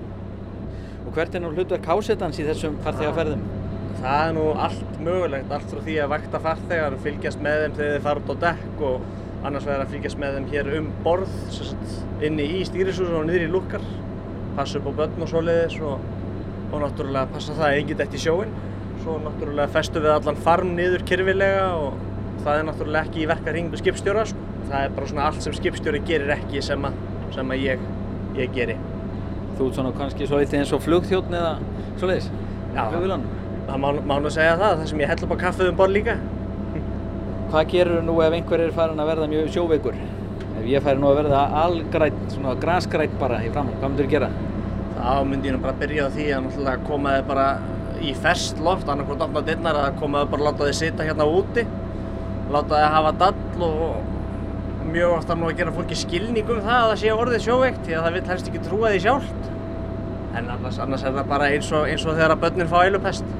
Og 1.07 1.13
hvert 1.15 1.33
er 1.33 1.41
nú 1.41 1.49
hlutverk 1.55 1.87
hásetans 1.89 2.37
í 2.37 2.45
þessum 2.45 2.75
farþegaferðum? 2.85 3.62
Það 4.03 4.21
er 4.27 4.33
nú 4.35 4.45
allt 4.59 4.95
mögulegt, 4.99 5.51
allt 5.55 5.69
frá 5.71 5.79
því 5.85 5.93
að 6.03 6.09
vakta 6.11 6.39
farþegar, 6.43 6.95
fylgjast 7.05 7.43
með 7.43 7.61
þeim 7.61 7.75
þegar 7.77 7.93
þeir 7.93 8.01
fara 8.03 8.19
út 8.19 8.31
á 8.35 8.35
dekk 8.41 8.81
og 8.83 9.03
annars 9.47 9.67
vegar 9.67 9.83
að 9.83 9.93
fylgjast 9.93 10.17
með 10.19 10.33
þeim 10.35 10.47
hér 10.51 10.69
um 10.79 10.87
borð, 11.05 11.35
sagt, 11.55 11.93
inni 12.27 12.47
í 12.57 12.65
stýrisúsun 12.67 13.15
og 13.21 13.29
niður 13.29 13.45
í 13.45 13.51
lukkar, 13.53 13.85
passa 14.57 14.81
upp 14.81 14.89
á 14.91 14.97
börn 14.97 15.23
og 15.23 15.29
svoleiðis 15.31 15.77
og, 15.87 16.03
og 16.73 16.83
náttúrulega 16.83 17.31
passa 17.31 17.55
það 17.55 17.67
að 17.69 17.75
enginn 17.77 18.01
dætt 18.01 18.17
í 18.17 18.21
sjóin. 18.25 18.51
Svo 19.05 19.15
náttúrulega 19.23 19.71
festum 19.71 20.03
við 20.03 20.15
allan 20.17 20.41
farm 20.47 20.73
niður 20.75 21.05
kyrfilega 21.07 21.69
og 21.77 22.01
það 22.43 22.59
er 22.59 22.67
náttúrulega 22.67 23.07
ekki 23.07 23.23
í 23.23 23.29
verkarhingu 23.31 23.79
skipstjóra. 23.79 24.25
Sko. 24.27 24.49
Það 24.67 24.81
er 24.81 24.97
bara 24.97 25.11
svona 25.13 25.29
allt 25.29 25.45
sem 25.47 25.55
skipstjóri 25.55 26.01
gerir 26.09 26.33
ekki 26.35 26.63
sem 26.65 26.89
að, 26.89 26.99
sem 27.37 27.55
að 27.55 27.63
ég, 27.69 27.87
ég 28.39 28.51
geri. 28.59 28.75
Þú 29.55 29.69
ert 29.69 29.79
svona 29.79 29.95
kannski 29.95 30.27
svo 30.27 30.43
eitthvað 30.43 30.65
eins 30.65 30.75
og 30.75 30.83
flugþjóttn 30.83 31.39
eða 31.39 31.55
svoleiðis? 32.01 32.29
Já. 32.73 32.83
Það 33.67 33.77
má, 33.79 33.89
má 34.03 34.15
nú 34.19 34.31
segja 34.33 34.55
það, 34.59 34.79
það 34.79 34.89
sem 34.91 35.03
ég 35.03 35.11
hell 35.11 35.25
upp 35.25 35.35
á 35.35 35.43
kaffið 35.43 35.69
um 35.71 35.77
borð 35.79 35.95
líka. 35.97 36.15
Hvað 37.53 37.69
gerur 37.71 38.01
nú 38.03 38.15
ef 38.25 38.35
einhver 38.37 38.63
er 38.63 38.73
farin 38.75 38.99
að 38.99 39.11
verða 39.11 39.29
mjög 39.31 39.51
sjóveikur? 39.55 39.99
Ef 40.59 40.65
ég 40.67 40.83
færi 40.83 40.99
nú 40.99 41.09
að 41.11 41.19
verða 41.21 41.43
algrætt, 41.61 42.23
svona 42.33 42.55
graskrætt 42.59 43.13
bara 43.21 43.39
í 43.45 43.51
fram, 43.53 43.69
hvað 43.77 43.93
myndur 43.93 44.09
þú 44.09 44.13
gera? 44.15 44.29
Þá 44.97 45.13
myndi 45.29 45.49
ég 45.49 45.55
nú 45.55 45.61
bara 45.63 45.77
byrja 45.79 46.07
á 46.07 46.13
því 46.13 46.27
að 46.39 46.83
koma 46.89 47.15
þið 47.17 47.29
bara 47.29 47.47
í 48.03 48.15
ferskt 48.23 48.59
loft, 48.63 48.89
annarkvæmt 48.89 49.23
opna 49.27 49.45
dyrnar 49.47 49.79
að 49.79 49.99
koma 50.01 50.23
þið 50.23 50.33
bara 50.33 50.47
láta 50.49 50.67
þið 50.67 50.77
sitja 50.79 51.07
hérna 51.07 51.29
úti, 51.29 51.63
láta 52.53 52.81
þið 52.81 52.91
hafa 52.97 53.13
dall 53.21 53.67
og 53.69 54.89
mjög 54.93 55.15
ofta 55.17 55.37
nú 55.37 55.47
að 55.47 55.61
gera 55.61 55.73
fólki 55.73 55.97
skilning 55.97 56.49
um 56.49 56.61
það 56.61 56.79
að 56.79 56.89
það 56.91 56.99
sé 57.01 57.13
orðið 57.15 57.45
sjóveikt 57.47 57.85
því 57.85 57.95
að 57.95 58.05
það 58.05 58.17
vil 58.17 58.25
helst 58.31 58.49
ekki 58.51 58.63
trúa 58.67 58.91
því 58.93 58.99
sjálft. 59.05 59.47
En 60.33 60.49
annars, 60.49 60.79
annars 60.81 61.05
er 61.05 61.15
það 61.15 61.31
bara 61.31 61.49
eins 61.53 61.71
og, 61.71 61.87
eins 61.89 62.05
og 62.05 62.17
þegar 62.17 62.35
að 62.35 62.43
börnin 62.43 62.71
fá 62.71 62.77
eilupest. 62.83 63.33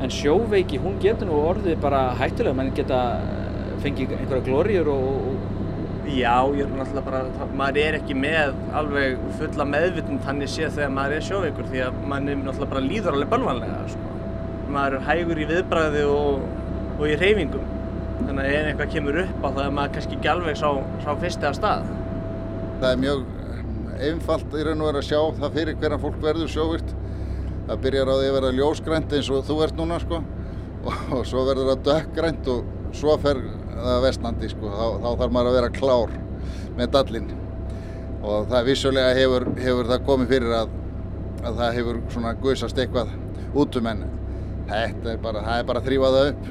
En 0.00 0.12
sjóveiki, 0.12 0.80
hún 0.80 1.00
getur 1.02 1.28
nú 1.28 1.40
orðið 1.44 1.80
bara 1.82 2.10
hættulega, 2.16 2.56
menn 2.56 2.74
geta 2.76 3.00
eh, 3.20 3.72
fengið 3.84 4.14
einhverja 4.16 4.46
glóriur 4.46 4.88
og, 4.94 5.08
og 5.30 5.60
Já, 6.10 6.42
ég 6.56 6.64
er 6.64 6.70
náttúrulega 6.74 7.02
bara, 7.06 7.48
maður 7.54 7.78
er 7.84 7.96
ekki 8.00 8.14
með 8.18 8.54
alveg 8.74 9.18
fulla 9.38 9.66
meðvitund 9.68 10.24
þannig 10.24 10.48
séð 10.50 10.78
þegar 10.78 10.94
maður 10.96 11.14
er 11.14 11.26
sjóveikur 11.26 11.68
því 11.70 11.82
að 11.86 11.98
mann 12.10 12.30
er 12.32 12.40
náttúrulega 12.40 12.70
bara 12.72 12.82
líður 12.82 13.18
alveg 13.18 13.30
bölvanlega, 13.30 13.76
sko. 13.92 14.14
Maður 14.74 14.96
er 14.96 15.04
hægur 15.06 15.42
í 15.42 15.46
viðbræði 15.50 16.02
og, 16.10 16.48
og 16.96 17.04
í 17.06 17.18
reyfingum. 17.20 17.68
Þannig 18.24 18.42
að 18.42 18.56
ef 18.56 18.70
eitthvað 18.70 18.92
kemur 18.96 19.20
upp 19.22 19.44
á 19.44 19.48
það 19.48 19.62
er 19.66 19.76
maður 19.76 19.94
kannski 19.96 20.18
ekki 20.18 20.32
alveg 20.32 20.58
sá, 20.58 20.68
sá 21.04 21.10
fyrsti 21.22 21.48
af 21.50 21.58
stað. 21.60 21.92
Það 22.80 22.90
er 22.90 23.00
mjög 23.04 23.22
einfalt 24.08 24.56
í 24.56 24.66
raun 24.66 24.82
og 24.82 24.90
veru 24.90 25.02
að 25.04 25.08
sjá 25.12 25.20
það 25.38 25.58
fyrir 25.60 25.80
hverja 25.84 26.02
fólk 26.06 26.20
verður 26.24 26.54
sjóvirt. 26.56 26.94
Það 27.68 27.82
byrjar 27.84 28.10
á 28.10 28.14
því 28.16 28.28
að 28.28 28.36
vera 28.38 28.52
ljósgrænt 28.56 29.16
eins 29.16 29.30
og 29.30 29.44
þú 29.46 29.56
ert 29.66 29.78
núna 29.78 29.98
sko 30.02 30.20
og, 30.20 30.94
og 31.16 31.24
svo 31.28 31.44
verður 31.48 31.72
það 31.72 31.82
dökkgrænt 31.88 32.50
og 32.50 32.94
svo 32.96 33.16
fer 33.22 33.40
það 33.80 34.04
vestnandi 34.06 34.50
sko. 34.52 34.70
Þá, 34.72 34.86
þá 35.04 35.10
þarf 35.22 35.34
maður 35.36 35.50
að 35.50 35.58
vera 35.58 35.72
klár 35.76 36.14
með 36.78 36.92
dallinn. 36.96 37.34
Og 38.20 38.48
það 38.50 38.68
vissulega 38.68 39.16
hefur, 39.16 39.48
hefur 39.60 39.90
það 39.90 40.06
komið 40.08 40.32
fyrir 40.34 40.56
að, 40.58 40.72
að 41.40 41.60
það 41.60 41.76
hefur 41.78 42.00
svona 42.14 42.32
guðsast 42.40 42.80
eitthvað 42.82 43.12
út 43.60 43.78
um 43.80 43.90
en 43.90 44.02
þetta 44.70 45.14
er 45.14 45.22
bara, 45.22 45.44
það 45.46 45.60
er 45.62 45.68
bara 45.70 45.82
að 45.82 45.90
þrýfa 45.90 46.14
það 46.16 46.32
upp. 46.32 46.48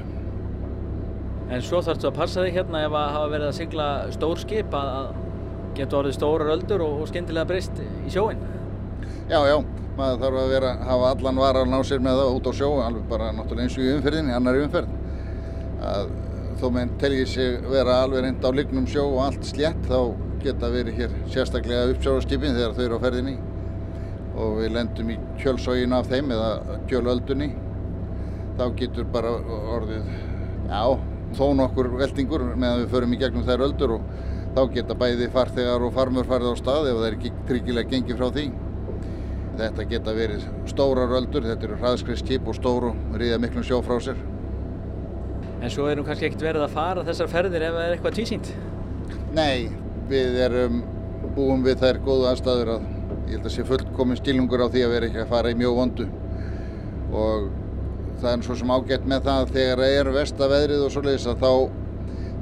En 1.50 1.66
svo 1.66 1.82
þarfstu 1.82 2.10
að 2.10 2.18
passa 2.18 2.46
þig 2.46 2.60
hérna 2.60 2.86
ef 2.86 2.96
að 2.96 3.12
hafa 3.16 3.34
verið 3.34 3.48
að 3.50 3.58
sigla 3.58 3.90
stór 4.14 4.42
skip 4.42 4.76
að 4.78 5.12
geta 5.78 6.00
orðið 6.02 6.18
stórar 6.18 6.54
öldur 6.54 6.84
og, 6.86 7.04
og 7.04 7.10
skyndilega 7.10 7.50
breyst 7.50 7.80
í 7.82 8.14
sjóin. 8.14 8.42
Já, 9.30 9.40
já, 9.46 9.58
maður 9.98 10.24
þarf 10.24 10.40
að 10.42 10.54
vera, 10.54 10.72
hafa 10.90 11.12
allan 11.14 11.42
varan 11.44 11.76
á 11.76 11.82
sér 11.88 12.02
með 12.04 12.22
það 12.22 12.34
út 12.38 12.50
á 12.50 12.54
sjó, 12.60 12.70
alveg 12.84 13.06
bara 13.10 13.30
náttúrulega 13.36 13.68
eins 13.68 13.78
og 13.78 13.86
í 13.86 13.94
umferðinni, 13.96 14.36
annari 14.36 14.64
umferð. 14.66 14.98
Að 15.90 16.12
þó 16.60 16.66
menn 16.76 16.96
telji 17.00 17.26
sig 17.30 17.70
vera 17.72 18.02
alveg 18.04 18.26
reynd 18.26 18.46
á 18.46 18.52
lignum 18.52 18.88
sjó 18.90 19.06
og 19.08 19.22
allt 19.26 19.48
slétt, 19.48 19.86
þá 19.88 20.00
geta 20.44 20.72
verið 20.72 21.02
hér 21.02 21.16
sérstaklega 21.34 21.90
uppsjáðarskipin 21.94 22.56
þegar 22.56 22.76
þau 22.78 22.84
eru 22.86 23.00
á 23.00 23.04
ferðinni 23.04 23.36
og 24.40 24.60
við 24.62 24.74
lendum 24.78 25.12
í 25.12 25.18
kjölsógin 25.42 25.96
af 25.98 26.08
þeim 26.12 26.32
eða 26.36 26.80
kjölöldunni. 26.92 27.50
Þá 28.60 28.66
getur 28.80 29.08
bara 29.12 29.34
orðið, 29.76 30.08
já, 30.70 30.84
þó 31.36 31.46
nokkur 31.60 31.92
veldingur 32.00 32.46
meðan 32.56 32.84
við 32.84 32.94
förum 32.96 33.16
í 33.16 33.20
gegnum 33.20 33.46
þær 33.48 33.66
öldur 33.68 33.98
og 33.98 34.08
þá 34.56 34.62
geta 34.74 34.98
bæði 35.00 35.30
farþegar 35.34 35.86
og 35.86 35.94
farmur 35.96 36.28
farið 36.28 36.56
á 36.56 36.56
stað 36.60 36.90
ef 36.90 37.00
það 37.00 37.08
er 37.08 37.18
ekki 37.20 37.34
tryggilega 37.48 37.94
gengið 37.94 38.20
frá 38.20 38.32
því. 38.36 38.46
Þetta 39.58 39.86
geta 39.90 40.14
verið 40.16 40.46
stórar 40.70 41.16
öldur, 41.18 41.44
þetta 41.44 41.68
eru 41.68 41.80
hraðskrið 41.82 42.22
skip 42.22 42.48
og 42.48 42.56
stóru 42.56 42.94
ríða 43.20 43.40
miklum 43.42 43.66
sjó 43.66 43.82
frá 43.84 43.98
sér. 44.04 44.20
En 45.60 45.72
svo 45.74 45.90
er 45.90 46.00
nú 46.00 46.06
kannski 46.08 46.30
ekkert 46.30 46.46
verið 46.46 46.64
að 46.64 46.76
fara 46.78 47.04
þessar 47.08 47.32
ferðir 47.32 47.66
ef 47.68 47.76
það 47.76 47.86
er 47.86 47.96
eitthvað 47.96 48.16
tvísýnt. 48.20 48.52
Nei, 49.36 49.68
við 50.10 50.40
erum 50.46 50.80
búum 51.36 51.66
við 51.66 51.82
þær 51.84 52.00
góðu 52.06 52.30
aðstæður 52.30 52.74
að 52.78 52.88
ég 53.30 53.36
held 53.36 53.50
að 53.50 53.54
sé 53.54 53.66
fullkomin 53.68 54.20
skilningur 54.20 54.64
á 54.64 54.68
því 54.72 54.86
að 54.86 54.94
vera 54.96 55.10
ekki 55.10 55.24
að 55.24 55.34
fara 55.34 55.52
í 55.52 55.58
mjög 55.60 55.76
vondu 55.78 56.08
og 57.20 57.50
það 58.22 58.32
er 58.32 58.46
svo 58.48 58.56
sem 58.60 58.72
ágætt 58.74 59.06
með 59.10 59.28
það 59.28 59.42
að 59.44 59.54
þegar 59.58 59.82
það 59.84 59.98
er 60.00 60.12
vestaveðrið 60.16 60.86
og 60.86 60.94
svoleiðis 60.96 61.28
að 61.30 61.44
þá, 61.44 61.52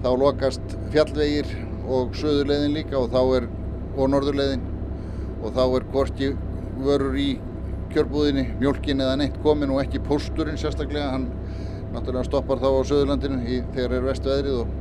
þá 0.05 0.09
lokast 0.21 0.75
fjallvegir 0.93 1.51
og 1.87 2.15
söðurleiðin 2.19 2.77
líka 2.77 2.99
og 2.99 3.11
þá 3.13 3.21
er 3.39 3.49
og 3.97 4.11
norðurleiðin 4.13 4.65
og 5.41 5.53
þá 5.57 5.63
er 5.65 5.87
hvorki 5.93 6.31
vörur 6.83 7.17
í 7.19 7.29
kjörbúðinni, 7.93 8.45
mjölkin 8.59 9.01
eða 9.01 9.17
neitt 9.21 9.37
komin 9.43 9.71
og 9.73 9.81
ekki 9.81 10.01
pósturinn 10.05 10.59
sérstaklega, 10.59 11.11
hann 11.15 11.27
náttúrulega 11.93 12.27
stoppar 12.27 12.61
þá 12.61 12.67
á 12.67 12.81
söðurlandinu 12.89 13.39
í, 13.47 13.59
þegar 13.75 13.95
er 13.97 14.07
vestveðrið 14.09 14.57
og 14.61 14.73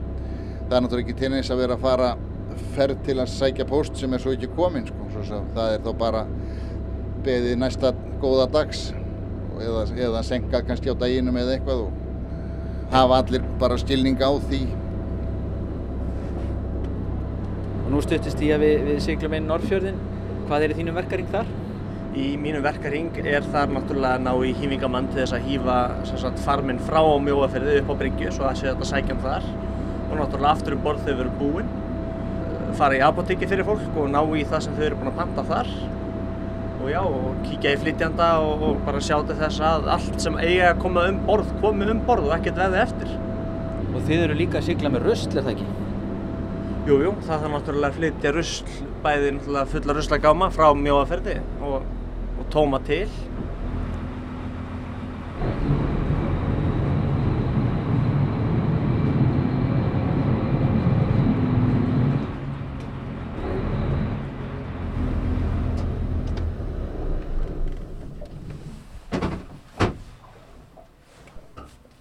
það 0.68 0.76
er 0.78 0.86
náttúrulega 0.86 1.06
ekki 1.06 1.18
til 1.20 1.30
neins 1.32 1.50
að 1.52 1.62
vera 1.62 1.76
að 1.76 1.84
fara 1.86 2.10
ferð 2.76 3.02
til 3.06 3.18
að 3.20 3.32
sækja 3.32 3.68
póst 3.68 4.00
sem 4.00 4.12
er 4.12 4.22
svo 4.22 4.34
ekki 4.34 4.50
komin 4.56 4.88
sko. 4.88 5.10
svo 5.12 5.22
að 5.38 5.52
það 5.56 5.74
er 5.74 5.84
þá 5.84 5.92
bara 6.00 6.24
beðið 7.26 7.60
næsta 7.60 7.92
góða 8.22 8.48
dags 8.52 8.88
eða, 9.60 9.84
eða 10.08 10.24
senka 10.26 10.62
kannski 10.66 10.92
á 10.92 10.96
daginum 10.98 11.36
eða 11.40 11.56
eitthvað 11.56 11.86
og 11.86 12.90
hafa 12.92 13.22
allir 13.22 13.46
bara 13.60 13.78
skilning 13.80 14.20
á 14.20 14.32
því 14.48 14.64
Og 17.86 17.92
nú 17.94 18.00
stuttist 18.02 18.40
í 18.42 18.48
að 18.50 18.64
við, 18.64 18.80
við 18.88 18.96
siglum 19.04 19.34
inn 19.36 19.44
Norrfjörðin. 19.46 19.98
Hvað 20.48 20.64
er 20.66 20.72
þínum 20.74 20.96
verkaring 20.98 21.28
þar? 21.30 21.52
Í 22.16 22.30
mínum 22.40 22.62
verkarhing 22.64 23.18
er 23.28 23.44
þar 23.52 23.74
náttúrulega 23.74 24.16
að 24.16 24.22
ná 24.24 24.32
í 24.40 24.52
hýfingamann 24.56 25.10
til 25.10 25.20
þess 25.20 25.36
að 25.36 25.48
hýfa 25.50 25.78
sagt, 26.08 26.38
farminn 26.46 26.80
frá 26.86 27.02
mjóaferði 27.20 27.82
upp 27.82 27.90
á 27.92 27.94
bryggju 28.00 28.32
svo 28.32 28.46
að 28.48 28.62
sé 28.62 28.70
þetta 28.70 28.88
sækjum 28.88 29.20
þar 29.24 29.50
og 30.06 30.14
náttúrulega 30.16 30.54
aftur 30.54 30.78
um 30.78 30.86
borð 30.86 31.04
þau 31.04 31.18
verið 31.18 31.36
búin 31.42 31.68
fara 32.76 32.96
í 32.96 33.04
apotekki 33.04 33.48
fyrir 33.50 33.68
fólk 33.68 34.00
og 34.00 34.08
ná 34.12 34.22
í 34.36 34.46
það 34.48 34.64
sem 34.64 34.78
þau 34.78 34.86
eru 34.88 34.98
búin 35.00 35.12
að 35.12 35.20
panta 35.20 35.44
þar 35.50 35.70
og 36.86 36.90
já, 36.92 37.00
og 37.02 37.38
kíkja 37.46 37.72
í 37.74 37.78
flytjanda 37.82 38.28
og, 38.44 38.62
og 38.62 38.82
bara 38.86 39.00
sjá 39.02 39.16
til 39.26 39.36
þess 39.40 39.62
að 39.64 39.88
allt 39.96 40.20
sem 40.22 40.36
eiga 40.38 40.70
að 40.70 40.82
koma 40.84 41.06
um 41.10 41.18
borð, 41.26 41.50
komi 41.62 41.88
um 41.90 42.02
borð 42.06 42.28
og 42.30 42.36
ekkert 42.36 42.60
veði 42.60 42.78
eftir. 42.84 43.12
Og 43.90 44.04
þið 44.06 44.24
eru 44.28 44.38
líka 44.38 44.60
að 44.60 44.68
sigla 44.68 44.92
með 44.92 45.08
rusl, 45.08 45.32
er 45.32 45.46
það 45.46 45.52
ekki? 45.54 45.68
Jú, 46.86 46.98
jú, 47.02 47.12
það 47.26 47.42
þarf 47.42 47.54
náttúrulega 47.56 47.90
að 47.90 47.98
flytja 47.98 48.34
rusl, 48.36 48.74
bæði 49.02 49.32
náttúrulega 49.34 49.72
fulla 49.72 49.96
ruslagáma 49.98 50.50
frá 50.54 50.68
mjóaferði 50.78 51.40
og 51.66 51.95
tóma 52.50 52.78
til. 52.86 53.08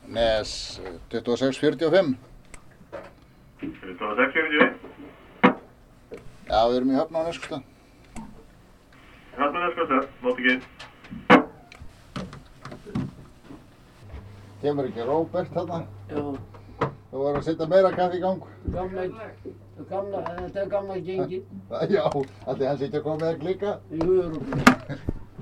Nes 0.08 0.82
2645 1.12 2.16
2645 3.60 4.74
Já, 6.46 6.60
við 6.70 6.76
erum 6.78 6.92
í 6.94 7.00
höfna 7.00 7.24
á 7.26 7.28
neskustu 7.28 7.75
Hérna 9.36 9.60
er 9.68 9.72
sko 9.76 9.86
stöð, 9.90 10.06
móti 10.24 10.42
ekki. 10.42 10.56
Kemur 14.62 14.88
ekki 14.90 15.04
Róbert 15.08 15.52
þarna? 15.54 15.80
Já, 16.10 16.22
Þú 17.16 17.20
voru 17.22 17.40
að 17.40 17.46
setja 17.48 17.66
meira 17.72 17.92
kaffi 17.96 18.18
í 18.18 18.22
gang. 18.24 18.42
gamla, 18.74 19.04
gamla, 19.90 20.22
þetta 20.40 20.60
er 20.64 20.70
gamla 20.72 20.96
gengi. 21.06 21.40
Já, 21.94 22.04
allir 22.48 22.68
hann 22.68 22.80
sitja 22.82 23.00
að 23.00 23.04
koma 23.06 23.18
með 23.22 23.30
að 23.30 23.40
klika. 23.44 23.76
Jú, 23.92 24.16
Rúbi. 24.34 24.52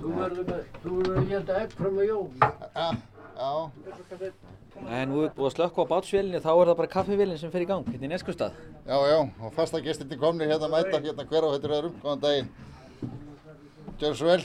Þú 0.04 0.12
verður 0.20 0.46
með, 0.50 0.62
þú 0.84 0.90
verður 1.00 1.18
að 1.24 1.30
geta 1.32 1.54
egg 1.64 1.72
fram 1.80 1.98
á 1.98 2.04
jól. 2.10 2.28
Já, 2.76 3.72
En 4.90 5.10
nú 5.10 5.22
er 5.24 5.30
búið 5.38 5.48
að 5.48 5.54
slökka 5.56 5.82
á 5.86 5.92
bátsvélinni, 5.94 6.40
þá 6.44 6.50
er 6.54 6.68
það 6.70 6.78
bara 6.82 6.92
kaffivélinn 6.94 7.38
sem 7.40 7.52
fer 7.54 7.62
í 7.62 7.68
gang, 7.70 7.86
hérna 7.88 8.06
í 8.06 8.10
Neskustad. 8.10 8.54
já, 8.88 8.98
já. 9.10 9.20
Og 9.46 9.54
fasta 9.54 9.80
gestinni 9.82 10.18
komni 10.18 10.46
hérna 10.50 10.66
að 10.68 10.74
mæta 10.76 11.00
hérna 11.02 11.26
hver 11.30 11.46
á 11.46 11.50
þetta 11.54 11.74
öðrum. 11.78 11.96
Góðan 12.04 12.22
daginn. 12.22 12.50
Gjör 14.00 14.16
svo 14.16 14.28
vel. 14.28 14.42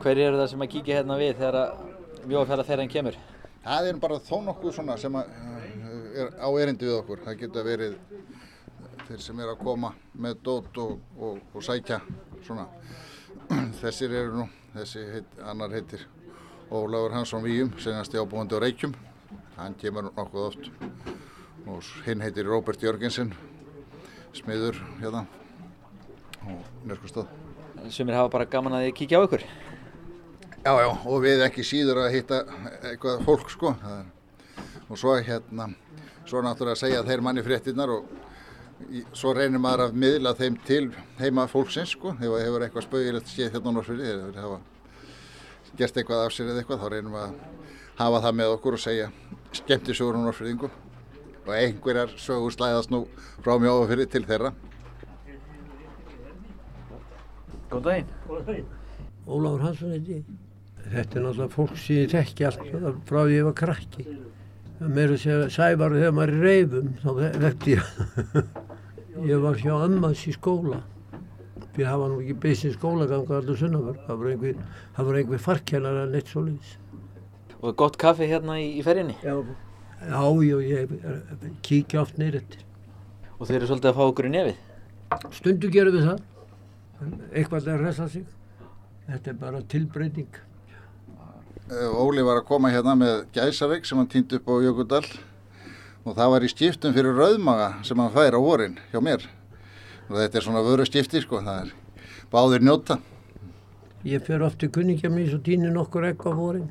Hver 0.00 0.18
eru 0.18 0.38
það 0.38 0.48
sem 0.52 0.62
að 0.64 0.70
kíkja 0.72 1.00
hérna 1.00 1.16
við 1.18 1.32
þegar 1.40 1.56
að 1.60 1.80
mjóafjörðarferðin 2.30 2.92
kemur? 2.92 3.16
Það 3.64 3.88
er 3.90 3.98
bara 4.00 4.20
þó 4.24 4.36
nokkuð 4.46 4.76
svona 4.76 4.96
sem 5.00 5.16
að, 5.18 5.32
uh, 5.34 6.04
er 6.14 6.30
á 6.38 6.48
erindi 6.62 6.86
við 6.86 6.98
okkur. 7.00 7.24
Það 7.24 7.40
geta 7.42 7.64
verið 7.66 7.96
þeir 9.08 9.24
sem 9.24 9.42
er 9.42 9.50
að 9.50 9.58
koma 9.64 9.90
með 10.14 10.38
dót 10.46 10.80
og, 10.84 10.94
og, 11.18 11.42
og 11.52 11.66
sækja 11.66 12.00
svona. 12.46 12.68
Þessir 13.82 14.14
eru 14.22 14.38
nú, 14.38 14.46
þessi 14.76 15.04
heit, 15.16 15.36
annar 15.42 15.74
heitir 15.74 16.06
Ólafur 16.70 17.18
Hansson 17.18 17.44
Víum, 17.44 17.74
senast 17.82 18.14
ábúandi 18.14 18.54
á 18.54 18.62
Reykjum. 18.62 18.94
Hann 19.58 19.74
kemur 19.80 20.06
nokkuð 20.14 20.46
oft. 20.46 20.70
Og 21.66 21.92
hinn 22.06 22.22
heitir 22.22 22.46
Róbert 22.46 22.82
Jörgensen, 22.82 23.34
smiður 24.38 24.78
hérna 25.02 25.26
og 26.46 27.49
nörgustad. 27.80 27.92
Sumir 27.92 28.14
hafa 28.14 28.28
bara 28.28 28.44
gaman 28.44 28.72
að 28.72 28.92
kíkja 28.94 29.18
á 29.20 29.24
ykkur. 29.24 29.42
Já, 30.64 30.72
já, 30.76 30.88
og 31.06 31.22
við 31.22 31.42
ekki 31.44 31.64
síður 31.64 32.04
að 32.04 32.14
hitta 32.14 32.44
eitthvað 32.84 33.24
fólk, 33.24 33.50
sko. 33.50 33.74
Er, 33.84 34.04
og 34.90 34.98
svo 34.98 35.16
hérna, 35.16 35.70
svo 36.26 36.42
náttúrulega 36.42 36.76
að 36.76 36.82
segja 36.82 37.04
þeir 37.04 37.22
manni 37.22 37.42
fréttinnar 37.42 37.88
og 37.88 38.04
svo 39.12 39.32
reynir 39.32 39.60
maður 39.60 39.86
að 39.86 39.96
miðla 39.96 40.34
þeim 40.34 40.58
til 40.66 40.92
heima 41.18 41.46
fólksins, 41.48 41.94
sko. 41.96 42.12
Ef 42.12 42.28
það 42.28 42.44
hefur 42.44 42.66
eitthvað 42.66 42.86
spauðilegt 42.88 43.28
séð 43.28 43.52
hérna 43.54 43.72
á 43.72 43.74
Norrfjörði, 43.76 44.12
eða 44.12 44.28
þeir 44.28 44.44
hafa 44.44 44.60
gert 45.78 45.96
eitthvað 45.96 46.24
af 46.26 46.32
sér 46.34 46.50
eða 46.50 46.60
eitthvað, 46.60 46.80
þá 46.80 46.88
reynum 46.92 47.14
við 47.14 47.22
að 47.24 47.34
hafa 48.00 48.22
það 48.26 48.38
með 48.40 48.54
okkur 48.56 48.76
og 48.76 48.84
segja 48.84 49.10
skemmtisögur 49.56 50.18
á 50.18 50.24
Norrfjörðingu. 50.26 50.70
Og 51.46 51.54
einhverjar 51.56 52.12
sögur 52.20 52.52
slæðast 52.52 52.92
nú 52.92 53.06
frá 53.40 53.56
mjóðafyrði 53.56 54.10
til 54.12 54.26
þeirra. 54.28 54.52
Góðan 57.70 57.84
daginn. 57.86 58.64
Ólafur 59.30 59.62
Hansson 59.64 59.92
heiti 59.94 60.16
ég. 60.18 60.30
Þetta 60.90 61.18
er 61.18 61.24
náttúrulega 61.26 61.52
fólk 61.54 61.74
sem 61.78 61.96
ég 62.00 62.10
þekki 62.14 62.46
alltaf 62.48 62.96
frá 63.08 63.20
því 63.26 63.34
ég 63.36 63.46
var 63.46 63.56
krakki. 63.60 64.06
Mér 64.80 65.12
að 65.14 65.20
segja 65.22 65.50
sævar 65.54 65.92
þegar 65.94 66.14
maður 66.16 66.32
er 66.34 66.46
reyfum, 66.46 66.88
þá 67.02 67.10
vekti 67.44 67.74
ég. 67.76 67.90
ég 69.30 69.42
var 69.44 69.58
hjá 69.60 69.74
Ammas 69.84 70.22
í 70.26 70.34
skóla. 70.34 70.80
Við 71.76 71.86
hafa 71.86 72.08
nú 72.10 72.16
ekki 72.24 72.34
beisin 72.42 72.72
skólaganga 72.74 73.36
allur 73.38 73.58
sunnafur. 73.60 74.00
Það 74.08 74.18
var 74.22 74.30
einhver, 74.32 74.64
það 74.96 75.10
var 75.10 75.18
einhver 75.20 75.44
farkennar 75.44 76.00
að 76.02 76.14
neitt 76.16 76.32
svo 76.32 76.42
leiðis. 76.48 76.72
Og 77.60 77.76
gott 77.78 77.98
kaffi 78.00 78.26
hérna 78.30 78.56
í, 78.58 78.66
í 78.80 78.82
ferjunni. 78.82 79.14
Já, 79.22 79.36
já, 80.00 80.24
já, 80.48 80.56
ég 80.64 80.96
er- 80.96 81.54
kíkja 81.66 82.00
oft 82.02 82.18
neyrir 82.18 82.40
eftir. 82.40 82.64
Og 83.38 83.46
þeir 83.46 83.60
eru 83.60 83.68
svolítið 83.70 83.92
að 83.92 83.98
fá 84.00 84.04
okkur 84.08 84.26
í 84.30 84.32
nefið. 84.34 84.58
Stundu 85.36 85.70
gerum 85.72 85.94
við 85.98 86.08
það. 86.08 86.24
Eitthvað 87.32 87.68
að 87.72 87.82
resa 87.84 88.06
sig. 88.12 88.24
Þetta 89.08 89.32
er 89.32 89.36
bara 89.40 89.60
tilbreyting. 89.72 90.38
Eh, 91.70 92.00
Óli 92.02 92.22
var 92.26 92.40
að 92.40 92.48
koma 92.48 92.70
hérna 92.72 92.96
með 92.98 93.24
gæsaveik 93.34 93.86
sem 93.86 93.98
hann 93.98 94.10
týndi 94.10 94.38
upp 94.38 94.48
á 94.50 94.54
Jökuldal. 94.64 95.04
Og 96.04 96.16
það 96.16 96.32
var 96.34 96.44
í 96.46 96.50
skiptum 96.50 96.96
fyrir 96.96 97.16
rauðmaga 97.16 97.70
sem 97.86 97.98
hann 98.00 98.12
fær 98.14 98.36
á 98.36 98.40
vorin 98.40 98.78
hjá 98.92 99.00
mér. 99.04 99.26
Og 100.10 100.18
þetta 100.18 100.40
er 100.40 100.46
svona 100.46 100.64
vöru 100.66 100.86
skipti 100.88 101.22
sko, 101.22 101.42
það 101.44 101.66
er 101.66 101.72
báðir 102.32 102.64
njóta. 102.66 102.98
Ég 104.04 104.24
fer 104.24 104.42
oft 104.42 104.58
til 104.60 104.70
kunningja 104.72 105.10
mín 105.12 105.28
og 105.36 105.44
týnir 105.44 105.72
nokkur 105.74 106.08
egg 106.08 106.24
á 106.24 106.32
vorin 106.32 106.70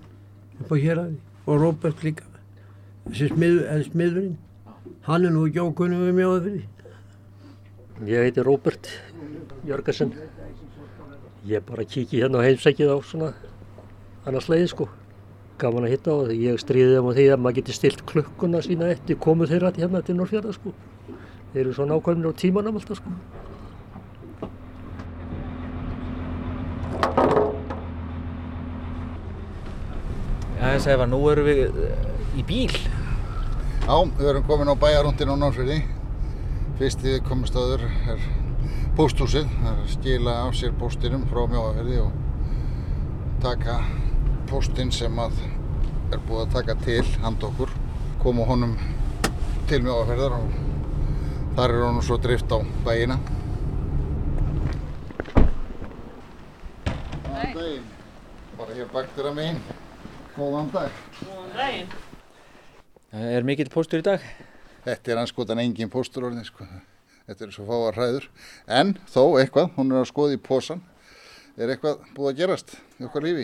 upp 0.60 0.74
á 0.74 0.76
héræði 0.76 1.20
og 1.46 1.62
Róbert 1.62 2.04
líka. 2.04 2.26
Þessi 3.10 3.30
smið, 3.32 3.62
eða 3.70 3.86
smiðurinn. 3.88 4.38
Hann 5.08 5.26
er 5.26 5.34
nú 5.34 5.46
ekki 5.48 5.64
ákunnum 5.64 6.04
við 6.06 6.18
mjóða 6.20 6.42
fyrir 6.46 6.68
Ég 8.08 8.28
heiti 8.28 8.44
Róbert 8.46 8.88
Jörgensen. 9.70 10.14
Ég 11.46 11.64
bara 11.64 11.86
kíki 11.86 12.20
hérna 12.20 12.42
á 12.42 12.48
heimsækið 12.48 12.90
á 12.90 12.98
svona 13.06 13.34
annars 14.26 14.50
leiði 14.50 14.70
sko. 14.72 14.88
Gaman 15.60 15.86
að 15.86 15.94
hitta 15.94 16.16
og 16.16 16.32
ég 16.34 16.58
stríði 16.60 16.98
á 17.00 17.04
því 17.06 17.26
að 17.34 17.42
maður 17.44 17.60
geti 17.60 17.76
stilt 17.76 18.02
klukkuna 18.10 18.62
sína 18.66 18.90
eftir 18.94 19.20
komu 19.20 19.48
þeirra 19.48 19.72
hérna 19.76 20.02
til 20.06 20.16
Norrfjörða 20.18 20.56
sko. 20.56 20.74
Þeir 21.54 21.62
eru 21.66 21.76
svo 21.76 21.88
nákvæmlega 21.90 22.34
á 22.34 22.40
tímanum 22.42 22.80
alltaf 22.80 23.00
sko. 23.00 23.14
Já, 30.60 30.66
ég 30.76 30.82
segi 30.84 30.98
bara, 31.00 31.08
nú 31.08 31.22
erum 31.32 31.48
við 31.48 31.62
eh, 31.86 32.10
í 32.36 32.44
bíl. 32.44 32.76
Já, 33.86 33.96
við 34.20 34.28
erum 34.34 34.50
komin 34.50 34.74
á 34.74 34.76
bæjarúndin 34.76 35.32
á 35.32 35.36
Norrfjörði. 35.40 35.80
Fyrsti 36.80 37.16
viðkomustöður 37.16 37.88
er 38.12 38.22
pósthúsið, 39.00 39.46
það 39.62 39.68
er 39.70 39.78
að 39.80 39.92
skila 39.94 40.32
af 40.44 40.56
sér 40.60 40.74
póstinum 40.76 41.22
frá 41.30 41.46
mjóafjörði 41.48 42.00
og 42.04 42.16
taka 43.40 43.78
póstinn 44.50 44.90
sem 44.92 45.22
að 45.24 45.38
er 46.12 46.20
búið 46.28 46.42
að 46.42 46.50
taka 46.58 46.76
til 46.84 47.06
hand 47.24 47.46
okkur, 47.48 47.72
koma 48.20 48.48
honum 48.50 48.74
til 49.70 49.80
mjóafjörðar 49.86 50.36
og 50.36 50.58
þar 51.56 51.76
er 51.78 51.86
honum 51.86 52.04
svo 52.10 52.18
drift 52.20 52.52
á 52.52 52.60
bæina. 52.84 53.16
Góðan 57.24 57.56
daginn, 57.56 57.90
bara 58.60 58.78
hér 58.82 58.94
baktur 59.00 59.32
að 59.32 59.40
megin. 59.40 59.64
Góðan 60.36 60.76
dag. 60.76 60.92
Er 63.16 63.48
mikill 63.48 63.72
póstur 63.72 64.04
í 64.04 64.10
dag? 64.12 64.28
Þetta 64.84 65.16
er 65.16 65.24
anskotan 65.24 65.64
engin 65.64 65.96
póstur 65.96 66.28
orðin, 66.28 66.44
sko. 66.44 66.68
Þetta 67.30 67.46
er 67.46 67.52
svo 67.54 67.66
fáar 67.68 67.98
hræður. 68.00 68.24
En 68.66 68.96
þó 69.06 69.24
eitthvað, 69.38 69.68
hún 69.76 69.92
er 69.94 70.02
að 70.02 70.08
skoða 70.10 70.34
í 70.34 70.40
pósan. 70.42 70.80
Er 71.60 71.70
eitthvað 71.70 72.00
búið 72.16 72.30
að 72.32 72.40
gerast 72.40 72.72
í 72.98 73.06
okkar 73.06 73.26
lífi? 73.28 73.44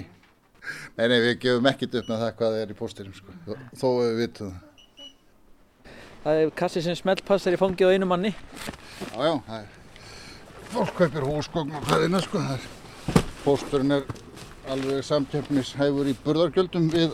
Nei, 0.95 1.05
nei, 1.11 1.19
við 1.21 1.35
gefum 1.43 1.69
ekkert 1.69 1.97
upp 1.99 2.09
með 2.09 2.23
það 2.23 2.31
hvað 2.39 2.57
er 2.63 2.71
í 2.73 2.77
pósturum, 2.79 3.13
sko. 3.13 3.35
Þó, 3.77 3.85
við 3.99 4.15
vitum 4.23 4.55
það. 4.55 5.91
Það 6.25 6.41
er 6.41 6.53
kassi 6.57 6.81
sem 6.81 6.97
smellpassar 6.97 7.53
í 7.53 7.61
fangið 7.61 7.91
á 7.91 7.93
einu 7.93 8.09
manni. 8.09 8.33
Já, 8.33 9.19
já, 9.21 9.33
það 9.45 9.57
er... 9.59 9.69
Fólk 10.73 10.95
kaupir 10.97 11.27
húsgókn 11.29 11.77
og 11.77 11.85
hvaðina, 11.85 12.23
sko. 12.25 12.41
Er... 12.41 12.69
Pósturinn 13.43 13.99
er 13.99 14.07
alveg 14.73 15.05
samkeppnishæfur 15.05 16.09
í 16.09 16.15
burðargjöldum 16.25 16.89
við, 16.95 17.13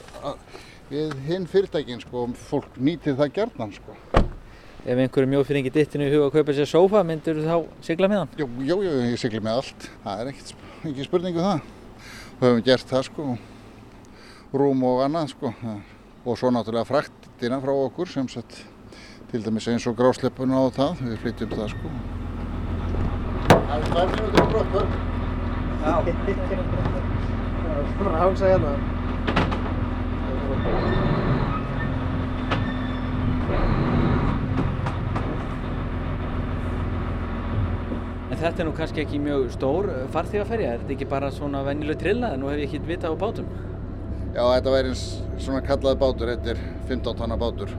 við 0.93 1.17
hinn 1.27 1.51
fyrirtækin, 1.51 1.99
sko. 2.05 2.29
og 2.29 2.39
Fólk 2.47 2.79
nýtir 2.79 3.19
það 3.19 3.35
gjarnan, 3.41 3.75
sko. 3.75 3.99
Ef 4.81 4.97
einhverju 4.97 5.29
mjófyringi 5.29 5.69
dittinu 5.69 6.07
í 6.07 6.09
huga 6.09 6.31
að 6.31 6.39
kaupa 6.39 6.53
sér 6.57 6.65
sófa, 6.65 7.03
myndur 7.05 7.37
þú 7.37 7.43
þá 7.45 7.85
sigla 7.85 8.07
með 8.09 8.17
hann? 8.23 8.31
Jú, 8.39 8.47
jú, 8.65 8.77
jú, 8.81 8.93
ég 9.11 9.19
sigli 9.21 9.37
með 9.37 9.59
allt. 9.59 9.83
Það 10.01 10.21
er 10.23 10.29
ekkert, 10.31 10.53
ekki 10.89 11.05
spurningu 11.05 11.43
það. 11.45 11.59
Við 12.39 12.47
höfum 12.47 12.63
gert 12.65 12.87
það 12.89 13.03
sko, 13.05 13.25
rúm 14.57 14.79
og 14.89 15.03
annað 15.05 15.27
sko. 15.35 15.51
Og 16.25 16.33
svo 16.41 16.49
náttúrulega 16.49 16.89
fraktina 16.89 17.61
frá 17.61 17.73
okkur 17.75 18.09
sem 18.09 18.25
sett 18.33 18.57
til 19.29 19.41
dæmis 19.45 19.69
eins 19.69 19.85
og 19.85 19.93
grásleppuna 19.99 20.57
og 20.65 20.73
það, 20.79 21.05
við 21.11 21.17
flytjum 21.27 21.53
það 21.53 21.69
sko. 21.75 21.87
Það 23.51 23.77
er 23.77 23.85
tvær 23.85 24.07
minútur 24.15 24.41
í 24.41 24.49
brottför. 24.55 24.87
Bara 28.01 28.17
hangsa 28.25 28.49
hérna. 28.49 28.73
En 38.31 38.39
þetta 38.39 38.63
er 38.63 38.67
nú 38.69 38.73
kannski 38.77 39.03
ekki 39.03 39.19
mjög 39.19 39.49
stór 39.57 39.89
farþegaferja, 40.13 40.73
er 40.73 40.83
þetta 40.83 40.95
ekki 40.95 41.07
bara 41.11 41.31
svona 41.35 41.65
venjuleg 41.67 41.99
trilla, 41.99 42.31
nú 42.39 42.47
hef 42.47 42.61
ég 42.61 42.69
ekki 42.69 42.79
vitað 42.87 43.17
á 43.19 43.21
bátum. 43.25 43.49
Já, 44.31 44.43
þetta 44.45 44.75
væri 44.77 44.93
eins 44.93 45.03
svona 45.43 45.59
kallað 45.67 45.99
bátur, 45.99 46.31
þetta 46.31 46.53
er 46.53 46.61
15 46.87 47.19
tonna 47.19 47.37
bátur. 47.41 47.75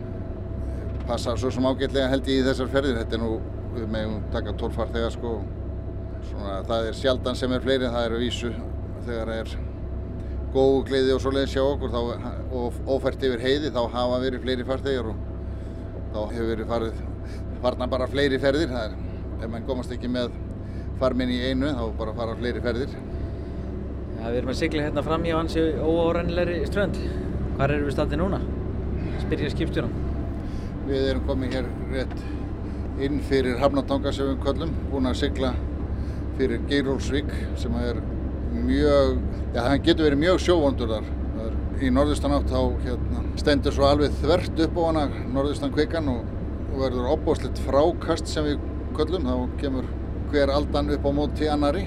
Passar 1.09 1.41
svo 1.41 1.51
sem 1.55 1.65
ágætlega 1.65 2.13
held 2.13 2.29
ég 2.29 2.43
í 2.43 2.47
þessar 2.51 2.69
ferðir, 2.75 3.01
þetta 3.01 3.17
er 3.17 3.25
nú, 3.25 3.33
við 3.79 3.89
megum 3.97 4.21
taka 4.35 4.53
12 4.61 4.77
farþega 4.77 5.11
sko. 5.17 5.35
Svona, 6.29 6.61
það 6.69 6.91
er 6.91 7.01
sjaldan 7.01 7.39
sem 7.41 7.57
er 7.57 7.65
fleiri, 7.65 7.89
það 7.89 8.11
eru 8.11 8.21
vísu 8.21 8.53
þegar 9.07 9.33
er 9.41 9.55
góðu 10.53 10.83
gleiði 10.89 11.15
og 11.15 11.23
svoleiðis 11.25 11.55
hjá 11.57 11.63
okkur 11.65 11.93
þá, 11.93 12.01
og 12.53 12.77
ófært 12.93 13.25
yfir 13.25 13.43
heiði 13.43 13.73
þá 13.73 13.81
hafa 13.95 14.21
verið 14.23 14.45
fleiri 14.45 14.67
farþegar 14.69 15.09
og 15.13 15.23
þá 16.13 16.21
hefur 16.35 16.51
verið 16.53 16.69
farið 16.73 17.01
farna 17.63 17.89
bara 17.89 18.09
fleiri 18.11 18.41
ferðir 18.43 18.73
það 18.73 18.85
er, 18.91 18.97
ef 19.41 19.49
mann 19.49 19.67
komast 19.69 19.95
ekki 19.95 20.11
með 20.13 20.37
farminn 21.01 21.33
í 21.33 21.41
einu 21.49 21.73
þá 21.79 21.85
bara 21.99 22.17
fara 22.19 22.37
fleiri 22.39 22.63
ferðir 22.65 22.93
Já, 22.93 24.29
við 24.29 24.39
erum 24.43 24.53
að 24.53 24.61
sigla 24.61 24.87
hérna 24.87 25.07
fram 25.07 25.27
hjá 25.27 25.37
hansi 25.39 25.67
óárænilegri 25.83 26.61
strönd 26.69 27.01
Hvar 27.57 27.73
erum 27.73 27.89
við 27.89 27.97
standið 27.97 28.23
núna? 28.23 28.43
Spyrja 29.25 29.51
skipstjóran 29.53 29.99
Við 30.87 31.11
erum 31.11 31.27
komið 31.29 31.59
hér 31.59 31.75
rétt 31.93 32.17
inn 33.03 33.21
fyrir 33.27 33.59
Hafnatanga 33.63 34.13
sem 34.15 34.29
við 34.29 34.41
köllum 34.45 34.73
búin 34.91 35.09
að 35.09 35.21
sigla 35.23 35.53
fyrir 36.39 36.63
Geirólsvík 36.69 37.31
sem 37.61 37.75
er 37.81 38.01
mjög, 38.53 39.19
já 39.55 39.61
það 39.61 39.83
getur 39.87 40.09
verið 40.09 40.23
mjög 40.23 40.41
sjóvondur 40.47 40.93
þar. 40.93 41.11
Í 41.83 41.91
norðustan 41.91 42.35
átt 42.37 42.51
þá 42.53 42.61
hérna, 42.85 43.23
stendur 43.41 43.75
svo 43.75 43.89
alveg 43.89 44.15
þvert 44.21 44.61
upp 44.67 44.77
á 44.79 44.83
hana 44.87 45.05
norðustan 45.35 45.73
kvikan 45.75 46.11
og, 46.13 46.29
og 46.71 46.77
verður 46.85 47.09
opbóðslitt 47.17 47.63
frákast 47.67 48.31
sem 48.31 48.47
við 48.47 48.61
köllum. 48.97 49.27
Þá 49.27 49.61
kemur 49.61 49.89
hver 50.33 50.53
aldan 50.53 50.91
upp 50.95 51.07
á 51.07 51.11
móti 51.13 51.49
annari. 51.51 51.85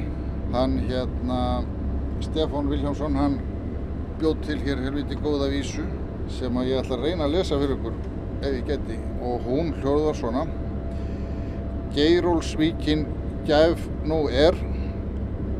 Hann 0.53 0.77
hérna, 0.87 1.39
Stefán 2.23 2.69
Viljámsson, 2.71 3.15
hann 3.15 3.39
bjóð 4.19 4.41
til 4.45 4.59
hér 4.63 4.83
helviti 4.85 5.17
góða 5.19 5.49
vísu 5.51 5.83
sem 6.31 6.57
að 6.57 6.69
ég 6.71 6.83
ætla 6.83 6.97
að 6.97 7.07
reyna 7.07 7.25
að 7.25 7.35
lesa 7.35 7.59
fyrir 7.59 7.75
ykkur 7.75 7.97
ef 8.41 8.53
ég 8.53 8.69
geti. 8.69 8.99
Og 9.25 9.49
hún 9.49 9.73
hljóðar 9.81 10.17
svona. 10.19 10.45
Geirólsvíkin 11.95 13.05
gæf 13.47 13.85
nú 14.05 14.25
er 14.29 14.57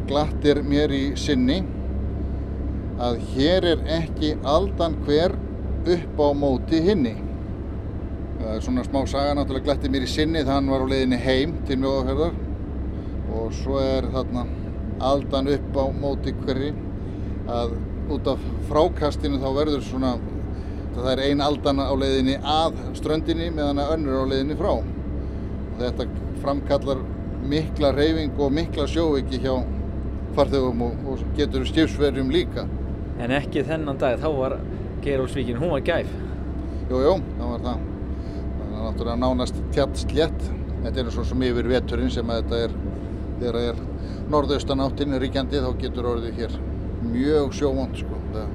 glattir 0.10 0.62
mér 0.64 0.94
í 0.94 1.04
sinni 1.20 1.62
að 3.02 3.20
hér 3.34 3.68
er 3.74 3.86
ekki 3.98 4.36
aldan 4.48 4.96
hver 5.06 5.36
upp 5.86 6.20
á 6.22 6.30
móti 6.38 6.82
hinni. 6.82 7.16
Það 8.46 8.54
er 8.54 8.62
svona 8.62 8.84
smá 8.86 9.00
saga 9.10 9.34
náttúrulega 9.34 9.66
glattir 9.66 9.90
mér 9.90 10.04
í 10.06 10.08
sinni 10.10 10.44
þannig 10.46 10.52
að 10.52 10.56
hann 10.60 10.68
var 10.70 10.84
á 10.86 10.92
leiðinni 10.92 11.18
heim 11.18 11.54
til 11.66 11.78
mjóðaferðar 11.82 12.36
og 13.34 13.56
svo 13.58 13.80
er 13.82 14.06
þarna 14.14 14.44
aldan 15.08 15.50
upp 15.56 15.80
á 15.82 15.86
móti 15.98 16.34
hverri 16.44 16.68
að 17.50 17.74
út 18.14 18.30
af 18.30 18.44
frákastinu 18.70 19.40
þá 19.42 19.48
verður 19.56 19.82
svona 19.88 20.12
það 21.00 21.10
er 21.16 21.22
ein 21.24 21.42
aldan 21.42 21.82
á 21.82 21.90
leiðinni 21.98 22.36
að 22.38 22.78
ströndinni 23.00 23.50
meðan 23.56 23.82
að 23.82 23.96
önnur 23.96 24.22
á 24.22 24.30
leiðinni 24.30 24.60
frá. 24.62 24.76
Þetta 25.82 26.08
framkallar 26.44 27.02
mikla 27.50 27.92
reyfing 27.98 28.38
og 28.38 28.54
mikla 28.60 28.86
sjóviki 28.94 29.42
hjá 29.42 29.56
farþegum 30.38 30.86
og, 30.86 31.02
og 31.10 31.26
getur 31.40 31.66
skipsverjum 31.66 32.30
líka. 32.30 32.70
En 33.18 33.34
ekki 33.34 33.66
þennan 33.66 33.98
dag, 33.98 34.22
þá 34.22 34.30
var 34.38 34.60
Geirólfsvíkin, 35.02 35.58
hún 35.58 35.74
var 35.74 35.84
gæf. 35.90 36.16
Jú, 36.92 37.02
jú, 37.02 37.20
það 37.40 37.52
var 37.56 37.68
það. 37.72 37.84
Náttúrulega 38.96 39.20
nánast 39.20 39.58
tjatt 39.76 39.98
slétt. 40.00 40.44
Þetta 40.86 41.02
er 41.02 41.08
svona 41.12 41.28
sem 41.28 41.42
yfir 41.44 41.68
veturinn 41.68 42.12
sem 42.14 42.30
að 42.32 42.38
þetta 42.38 42.60
er, 42.64 42.76
þegar 43.42 43.56
það 43.58 43.66
er 43.68 43.80
norðaustanáttin 44.32 45.18
ríkjandi 45.20 45.60
þá 45.66 45.68
getur 45.82 46.06
orðið 46.14 46.38
hér 46.40 46.54
mjög 47.10 47.58
sjóvond 47.58 48.00
sko. 48.00 48.20
Það, 48.32 48.54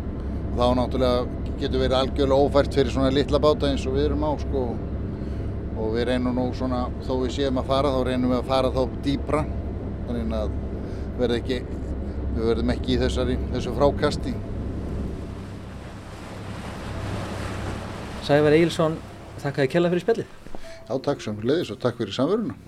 þá 0.56 0.62
náttúrulega 0.78 1.50
getur 1.60 1.82
verið 1.82 1.96
algjörlega 1.98 2.46
ófært 2.46 2.78
fyrir 2.78 2.94
svona 2.94 3.10
litla 3.12 3.40
báta 3.44 3.68
eins 3.68 3.84
og 3.84 3.98
við 3.98 4.06
erum 4.06 4.24
á 4.24 4.32
sko. 4.40 4.62
Og 5.76 5.92
við 5.98 6.08
reynum 6.08 6.40
nú 6.40 6.46
svona, 6.56 6.86
þó 7.04 7.12
við 7.26 7.36
séum 7.36 7.60
að 7.60 7.68
fara, 7.74 7.92
þá 7.92 8.00
reynum 8.08 8.32
við 8.32 8.38
að 8.38 8.50
fara 8.54 8.72
þá 8.78 8.96
dýpra. 9.04 9.44
Þannig 10.08 10.34
að 10.40 10.56
verð 11.20 11.38
ekki, 11.42 11.60
við 12.38 12.48
verðum 12.54 12.74
ekki 12.78 12.96
í 12.96 12.98
þessari, 13.04 13.38
þessu 13.52 13.76
frákasti. 13.76 14.34
Sævar 18.24 18.56
Eilsson, 18.56 18.96
þakkaði 19.38 19.72
kella 19.72 19.94
fyrir 19.94 20.04
spjallið. 20.04 20.36
Já, 20.90 20.94
takk 21.06 21.24
sem 21.24 21.42
leiðis 21.46 21.72
og 21.74 21.82
takk 21.82 22.00
fyrir 22.00 22.16
samveruna. 22.16 22.58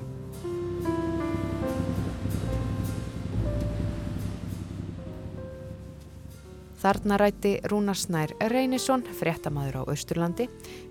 Þarna 6.83 7.14
rætti 7.20 7.53
Rúnarsnær 7.70 8.33
Reynisson, 8.51 9.05
fréttamaður 9.14 9.85
á 9.87 9.90
Austurlandi, 9.92 10.48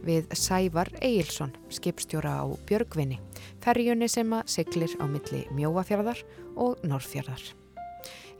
við 0.08 0.30
Sævar 0.40 0.88
Eilsson, 1.04 1.52
skipstjóra 1.68 2.38
á 2.40 2.48
Björgvinni, 2.70 3.20
ferjunni 3.60 4.08
sem 4.08 4.32
að 4.32 4.54
siglir 4.56 4.96
á 5.04 5.06
milli 5.12 5.44
Mjóafjörðar 5.52 6.24
og 6.56 6.80
Norrfjörðar. 6.88 7.61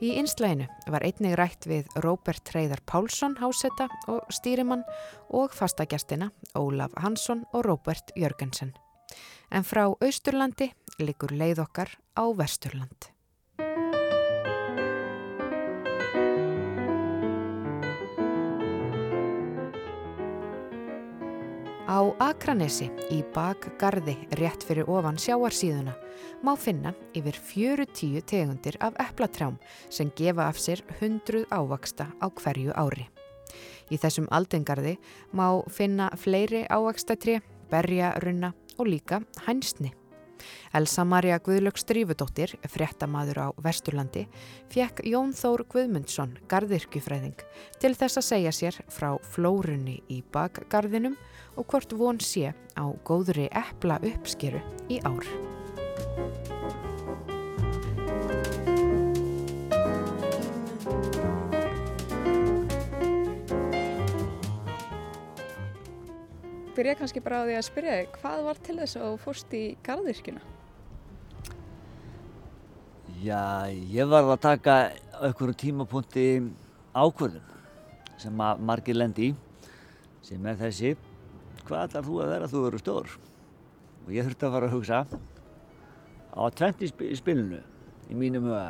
Í 0.02 0.16
einslæginu 0.18 0.64
var 0.90 1.04
einnig 1.06 1.36
rætt 1.38 1.66
við 1.70 1.86
Róbert 2.02 2.42
Treyðar 2.48 2.80
Pálsson, 2.90 3.36
hásetta 3.38 3.86
og 4.10 4.32
stýrimann 4.34 4.82
og 5.30 5.54
fastagjastina 5.54 6.32
Ólaf 6.58 6.96
Hansson 6.98 7.44
og 7.54 7.68
Róbert 7.68 8.10
Jörgensen. 8.18 8.72
En 9.54 9.62
frá 9.62 9.84
Austurlandi 9.92 10.72
likur 10.98 11.30
leið 11.30 11.62
okkar 11.62 11.94
á 12.18 12.24
Vesturland. 12.34 13.12
Á 21.82 21.98
Akranesi 22.22 22.86
í 23.10 23.24
bakgarði 23.34 24.14
rétt 24.38 24.62
fyrir 24.62 24.86
ofan 24.86 25.16
sjáarsíðuna 25.18 25.96
má 26.46 26.52
finna 26.54 26.92
yfir 27.18 27.34
40 27.34 28.22
tegundir 28.22 28.78
af 28.78 28.94
eplatrjám 29.02 29.56
sem 29.90 30.12
gefa 30.14 30.46
af 30.46 30.60
sér 30.62 30.84
100 31.00 31.48
ávaksta 31.50 32.06
á 32.22 32.26
hverju 32.30 32.70
ári. 32.78 33.08
Í 33.90 33.98
þessum 33.98 34.30
aldingarði 34.30 34.94
má 35.34 35.62
finna 35.68 36.12
fleiri 36.14 36.62
ávakstatri, 36.70 37.40
berjarunna 37.70 38.54
og 38.78 38.86
líka 38.86 39.20
hænsni. 39.48 39.90
Elsa 40.76 41.04
Maria 41.04 41.38
Guðlöks 41.42 41.84
Strífudóttir, 41.86 42.56
fréttamaður 42.68 43.42
á 43.44 43.46
Vesturlandi, 43.62 44.26
fekk 44.72 45.04
Jón 45.08 45.32
Þór 45.36 45.64
Guðmundsson, 45.72 46.36
gardirkjufræðing, 46.50 47.38
til 47.82 47.94
þess 47.98 48.20
að 48.20 48.28
segja 48.28 48.54
sér 48.56 48.80
frá 48.92 49.14
flórunni 49.34 50.00
í 50.12 50.22
bakgarðinum 50.34 51.18
og 51.56 51.66
hvort 51.68 51.96
von 51.96 52.20
sé 52.20 52.52
á 52.52 52.84
góðri 53.06 53.48
epla 53.52 54.00
uppskeru 54.02 54.62
í 54.90 55.02
ár. 55.06 55.28
Byrja 66.72 66.96
kannski 66.96 67.20
bara 67.20 67.42
á 67.42 67.48
því 67.48 67.56
að 67.58 67.66
spyrja 67.68 67.94
þig, 67.98 68.12
hvað 68.22 68.42
var 68.46 68.60
til 68.64 68.76
þess 68.78 68.96
að 68.96 69.08
þú 69.10 69.16
fórst 69.20 69.54
í 69.56 69.62
gardirkjuna? 69.84 70.42
Já, 73.22 73.68
ég 73.92 74.08
var 74.08 74.24
að 74.24 74.40
taka 74.42 74.76
einhverjum 75.20 75.58
tímapunkti 75.60 76.26
ákvörðun 76.96 77.44
sem 78.18 78.40
margir 78.64 78.96
lendi 78.96 79.28
í 79.30 79.34
sem 80.24 80.48
er 80.48 80.56
þessi 80.58 80.94
hvað 81.66 81.84
ætlar 81.84 82.08
þú 82.08 82.16
að 82.22 82.32
vera 82.32 82.48
þú 82.50 82.64
eru 82.68 82.80
stór 82.80 83.12
og 84.02 84.10
ég 84.14 84.26
þurfti 84.26 84.48
að 84.48 84.56
fara 84.56 84.70
að 84.70 84.74
hugsa 84.76 85.02
á 86.32 86.42
tvent 86.56 86.82
í 86.82 86.90
spilinu 87.20 87.60
í 88.10 88.18
mínum 88.18 88.48
huga 88.48 88.64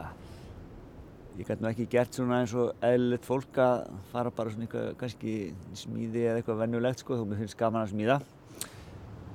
ég 1.38 1.48
gæti 1.48 1.64
nú 1.64 1.70
ekki 1.70 1.86
gert 1.88 2.12
svona 2.12 2.42
eins 2.42 2.52
og 2.58 2.74
eðlilegt 2.84 3.24
fólk 3.24 3.56
að 3.62 3.86
fara 4.12 4.30
bara 4.36 4.52
svona 4.52 4.66
eitthvað 4.66 4.88
kannski 5.00 5.34
smíði 5.80 6.26
eða 6.26 6.40
eitthvað 6.40 6.58
vennulegt 6.60 7.00
sko 7.00 7.16
þó 7.16 7.22
mér 7.28 7.40
finnst 7.40 7.56
gaman 7.56 7.86
að 7.86 7.94
smíða. 7.94 8.18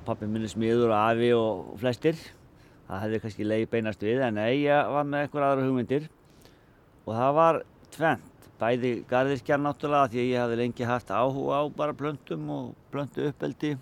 Pappi 0.06 0.28
minn 0.30 0.46
er 0.46 0.52
smíður 0.52 0.92
og 0.92 0.98
afi 0.98 1.30
og 1.34 1.72
flestir. 1.80 2.20
Það 2.86 3.02
hefði 3.04 3.20
kannski 3.24 3.48
leiði 3.48 3.70
beinast 3.72 4.04
við 4.06 4.22
en 4.28 4.38
ég 4.46 4.92
var 4.94 5.08
með 5.08 5.24
eitthvað 5.24 5.46
aðra 5.48 5.66
hugmyndir. 5.66 6.06
Og 7.04 7.12
það 7.18 7.34
var 7.40 7.60
tvent 7.96 8.48
bæði 8.58 8.92
garðirkjar 9.10 9.60
náttúrulega 9.62 10.12
því 10.12 10.22
að 10.22 10.30
ég 10.30 10.42
hafði 10.42 10.60
lengi 10.62 10.88
haft 10.88 11.10
áhuga 11.10 11.58
á 11.58 11.62
bara 11.74 11.98
plöntum 11.98 12.48
og 12.54 12.70
plöntu 12.92 13.26
uppeldi 13.26 13.74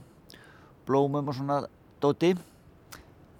blómum 0.88 1.28
og 1.28 1.36
svona 1.36 1.60
dóti. 2.00 2.32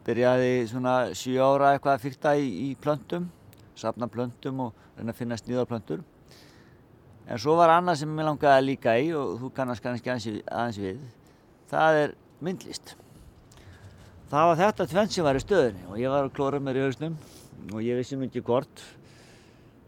Byrjaði 0.07 0.53
svona 0.69 0.95
7 1.17 1.41
ára 1.41 1.73
eitthvað 1.75 1.97
að 1.97 2.05
fyrta 2.05 2.37
í, 2.37 2.47
í 2.71 2.77
plöntum 2.77 3.31
safna 3.77 4.09
plöntum 4.11 4.67
og 4.67 4.75
reyna 4.97 5.13
að 5.13 5.21
finna 5.21 5.39
sníðarplöntur. 5.41 6.03
En 7.27 7.41
svo 7.43 7.57
var 7.59 7.73
annað 7.75 8.03
sem 8.03 8.19
ég 8.19 8.29
langaði 8.29 8.55
að 8.55 8.69
líka 8.69 8.95
í 9.03 9.09
og 9.19 9.39
þú 9.41 9.51
kannast 9.55 9.83
kannski 9.83 10.13
aðeins, 10.13 10.79
við 10.79 11.01
það 11.71 12.03
er 12.03 12.15
myndlist. 12.45 12.95
Það 14.31 14.51
var 14.51 14.61
þetta 14.61 14.87
tvenn 14.91 15.11
sem 15.11 15.27
var 15.27 15.39
í 15.39 15.43
stöðunni 15.43 15.89
og 15.91 15.99
ég 16.01 16.13
var 16.13 16.27
að 16.27 16.37
klóra 16.37 16.61
mér 16.63 16.81
í 16.81 16.85
hausnum 16.87 17.17
og 17.73 17.83
ég 17.83 17.99
vissi 17.99 18.19
myndi 18.19 18.43
hvort. 18.43 18.83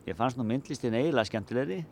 Ég 0.07 0.17
fannst 0.19 0.39
nú 0.39 0.47
myndlistin 0.47 0.95
eiginlega 0.95 1.29
skemmtilegri 1.29 1.83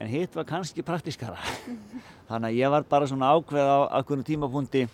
en 0.00 0.08
hitt 0.10 0.36
var 0.36 0.48
kannski 0.48 0.84
praktískara. 0.84 1.38
Þannig 2.28 2.50
að 2.50 2.58
ég 2.58 2.72
var 2.72 2.86
bara 2.88 3.08
svona 3.08 3.32
ákveð 3.36 3.68
á 3.68 3.78
akkurnu 4.00 4.24
tímapunkti 4.26 4.86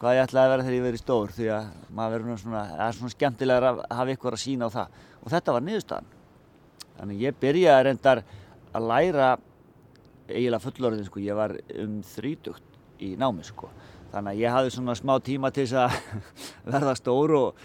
hvað 0.00 0.16
ég 0.18 0.26
ætlaði 0.26 0.46
að 0.46 0.52
vera 0.52 0.66
þegar 0.66 0.76
ég 0.76 0.86
verið 0.86 1.02
stór 1.02 1.34
því 1.36 1.50
að 1.56 1.68
maður 1.96 2.16
verður 2.16 2.40
svona, 2.42 2.62
það 2.72 2.86
er 2.86 2.96
svona 2.98 3.14
skemmtilegar 3.14 3.68
að 3.70 3.82
hafa 3.98 4.16
ykkur 4.16 4.36
að 4.36 4.42
sína 4.42 4.68
á 4.68 4.76
það 4.76 4.96
og 5.22 5.32
þetta 5.34 5.54
var 5.56 5.66
niðurstaðan 5.66 6.10
þannig 6.96 7.22
ég 7.26 7.38
byrjaði 7.40 7.86
reyndar 7.86 8.22
að 8.76 8.88
læra 8.90 9.30
eiginlega 10.28 10.62
fullorðin 10.62 11.06
sko, 11.06 11.22
ég 11.22 11.38
var 11.38 11.54
um 11.82 12.00
þrítugt 12.06 13.02
í 13.02 13.14
námi 13.18 13.44
sko. 13.46 13.70
Þannig 14.12 14.32
að 14.32 14.42
ég 14.42 14.54
hafði 14.54 14.74
svona 14.74 14.96
smá 14.98 15.14
tíma 15.24 15.52
til 15.54 15.66
þess 15.66 15.78
að 15.84 16.28
verða 16.74 16.96
stór 16.98 17.34
og 17.38 17.64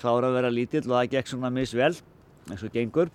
klára 0.00 0.30
að 0.30 0.38
vera 0.38 0.52
lítill 0.52 0.84
og 0.88 0.96
það 0.96 1.10
gekk 1.16 1.32
svona 1.32 1.52
misvel 1.54 1.92
eins 2.50 2.64
og 2.64 2.74
gengur. 2.74 3.12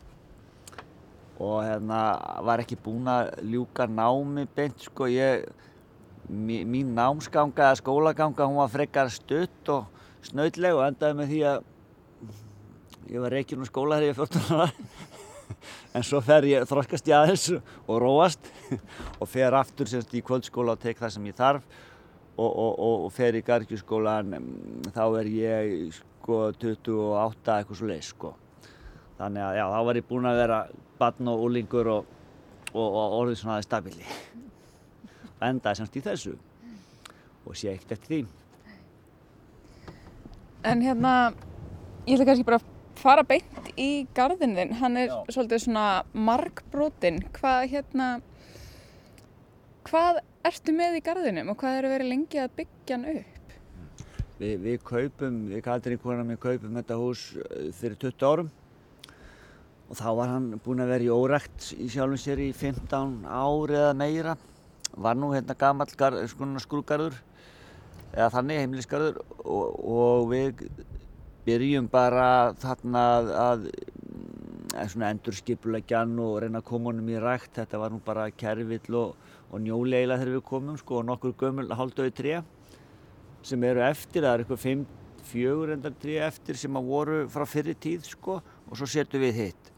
Og 1.43 1.59
hérna 1.61 2.01
var 2.45 2.63
ekki 2.63 2.79
búinn 2.81 3.09
að 3.11 3.35
ljúka 3.45 3.85
námi 3.91 4.47
beint 4.55 4.87
sko, 4.87 5.09
ég, 5.11 5.45
mín 6.29 6.91
námsganga 6.95 7.69
eða 7.69 7.79
skólaganga 7.79 8.47
hún 8.47 8.59
var 8.59 8.71
frekar 8.71 9.11
stutt 9.11 9.69
og 9.71 9.85
snautleg 10.27 10.75
og 10.75 10.83
endaði 10.87 11.15
með 11.15 11.29
því 11.31 11.41
að 11.51 11.59
ég 13.07 13.23
var 13.23 13.35
reykjun 13.37 13.63
á 13.63 13.67
skóla 13.69 13.99
þegar 13.99 14.09
ég 14.09 14.17
var 14.17 14.27
14 14.27 14.55
ára. 14.57 14.71
En 15.95 16.03
svo 16.03 16.19
fer 16.21 16.43
ég, 16.45 16.65
þroskast 16.67 17.07
ég 17.07 17.15
aðeins 17.15 17.45
og 17.87 18.01
róast 18.03 18.49
og 19.21 19.29
fer 19.31 19.55
aftur 19.55 19.87
semst 19.89 20.11
í 20.13 20.21
kvöldskóla 20.21 20.75
og 20.75 20.81
tek 20.83 20.99
það 20.99 21.13
sem 21.15 21.29
ég 21.29 21.37
þarf 21.37 21.63
og, 22.35 22.49
og, 22.51 22.73
og, 22.75 23.05
og 23.07 23.13
fer 23.15 23.37
í 23.39 23.41
gargjurskólan 23.47 24.35
þá 24.93 25.05
er 25.21 25.31
ég 25.31 25.95
sko 25.95 26.41
28 26.51 27.55
eitthvað 27.55 27.79
svo 27.79 27.89
leið 27.89 28.03
sko. 28.09 28.33
Þannig 29.17 29.47
að 29.47 29.57
já, 29.57 29.65
þá 29.71 29.79
var 29.87 30.01
ég 30.01 30.09
búinn 30.11 30.29
að 30.29 30.41
vera 30.43 30.59
barn 30.99 31.31
og 31.31 31.47
úlingur 31.47 31.91
og 31.95 32.13
orðið 32.75 33.39
svona 33.39 33.55
aðeins 33.55 33.71
stabili 33.71 34.11
endaði 35.43 35.81
semst 35.81 35.97
í 35.99 36.03
þessu. 36.05 36.33
Og 37.47 37.55
sé 37.55 37.71
ekkert 37.73 37.97
eftir 37.97 38.13
því. 38.13 38.21
En 40.67 40.81
hérna, 40.83 41.13
ég 42.07 42.17
ætla 42.17 42.27
kannski 42.31 42.47
bara 42.47 42.59
að 42.59 42.73
fara 42.97 43.23
beint 43.27 43.71
í 43.79 44.07
gardin 44.17 44.55
þinn, 44.57 44.73
hann 44.81 44.97
er 44.99 45.11
Já. 45.11 45.17
svolítið 45.35 45.63
svona 45.67 45.87
markbrotin, 46.17 47.21
hvað 47.37 47.69
hérna, 47.71 48.07
hvað 49.87 50.21
ertu 50.47 50.73
með 50.75 50.97
í 50.99 51.03
gardinum 51.05 51.53
og 51.53 51.59
hvað 51.61 51.81
eru 51.81 51.91
verið 51.93 52.11
lengi 52.11 52.41
að 52.41 52.55
byggja 52.57 52.97
hann 52.97 53.09
upp? 53.13 53.53
Vi, 54.37 54.53
við 54.61 54.81
kaupum, 54.85 55.37
við 55.49 55.63
Katrín 55.65 56.01
konar 56.01 56.27
við 56.27 56.41
kaupum 56.43 56.75
þetta 56.77 56.97
hús 56.99 57.21
eh, 57.41 57.69
fyrir 57.73 57.97
20 58.03 58.27
árum. 58.27 58.51
Og 59.87 59.97
þá 59.97 60.09
var 60.19 60.33
hann 60.33 60.49
búinn 60.61 60.83
að 60.83 60.91
vera 60.91 61.07
í 61.07 61.13
órækt 61.13 61.71
í 61.79 61.87
sjálfum 61.89 62.19
sér 62.21 62.41
í 62.43 62.51
15 62.53 63.23
ári 63.23 63.77
eða 63.79 63.95
meira, 63.97 64.35
var 64.97 65.17
nú 65.17 65.31
hérna 65.33 65.55
gammal 65.57 65.87
skrúgarður 65.87 67.17
eða 68.15 68.29
þannig 68.33 68.61
heimilisgarður 68.63 69.19
og, 69.45 69.65
og 69.77 70.29
við 70.31 70.65
byrjum 71.47 71.87
bara 71.91 72.53
þarna 72.59 73.03
að, 73.17 73.31
að 73.43 73.65
mm, 73.69 75.05
endur 75.09 75.37
skipulegjan 75.37 76.17
og 76.23 76.41
reyna 76.43 76.61
að 76.61 76.67
koma 76.67 76.91
honum 76.91 77.11
í 77.13 77.21
rækt. 77.21 77.53
Þetta 77.59 77.81
var 77.81 77.93
nú 77.93 78.01
bara 78.03 78.27
kervill 78.35 78.99
og, 78.99 79.15
og 79.51 79.63
njóleila 79.63 80.17
þegar 80.19 80.37
við 80.39 80.45
komum 80.49 80.79
sko, 80.79 81.01
og 81.01 81.07
nokkur 81.07 81.37
gömul 81.39 81.69
haldauði 81.71 82.15
tré 82.17 82.41
sem 83.47 83.63
eru 83.63 83.85
eftir. 83.85 84.25
Það 84.25 84.33
er 84.33 84.43
eitthvað 84.43 84.65
5-4 84.65 85.77
endar 85.77 85.97
tré 86.01 86.19
eftir 86.27 86.59
sem 86.59 86.79
að 86.79 86.91
voru 86.91 87.23
frá 87.31 87.47
fyrir 87.47 87.79
tíð 87.79 88.11
sko, 88.11 88.41
og 88.67 88.75
svo 88.75 88.89
setjum 88.89 89.23
við 89.23 89.41
hitt. 89.43 89.73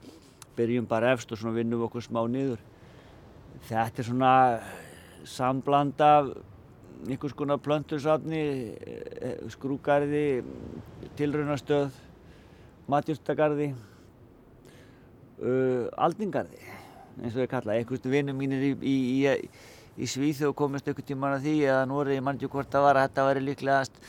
Byrjum 0.58 0.90
bara 0.90 1.14
efst 1.14 1.32
og 1.36 1.44
vinnum 1.56 1.86
okkur 1.86 2.08
smá 2.08 2.24
niður. 2.28 2.62
Þetta 3.70 4.02
er 4.02 4.08
svona 4.08 4.34
sambland 5.28 6.02
af 6.02 6.32
einhvers 7.08 7.34
konar 7.34 7.60
plöntursafni, 7.64 8.44
eh, 8.76 9.38
skrúgarði, 9.52 10.44
tilraunastöð, 11.18 11.92
matjúrstagarði, 12.90 13.74
uh, 15.40 15.88
aldingarði 15.96 16.60
eins 17.20 17.36
og 17.36 17.44
ég 17.44 17.52
kalla. 17.52 17.76
Einhverstu 17.76 18.12
vinnum 18.12 18.38
mínir 18.40 18.64
í, 18.64 18.72
í, 18.80 18.96
í, 19.26 19.52
í 20.00 20.10
Svíþjóð 20.10 20.56
komist 20.58 20.88
einhvern 20.88 21.08
tíman 21.08 21.38
að 21.38 21.46
því 21.48 21.56
eða 21.68 21.86
Nóri, 21.90 22.20
mann 22.24 22.40
ekki 22.40 22.52
hvort 22.52 22.72
það 22.72 22.88
var 22.88 23.00
að 23.00 23.08
þetta 23.08 23.28
væri 23.30 23.46
líklegast 23.46 24.02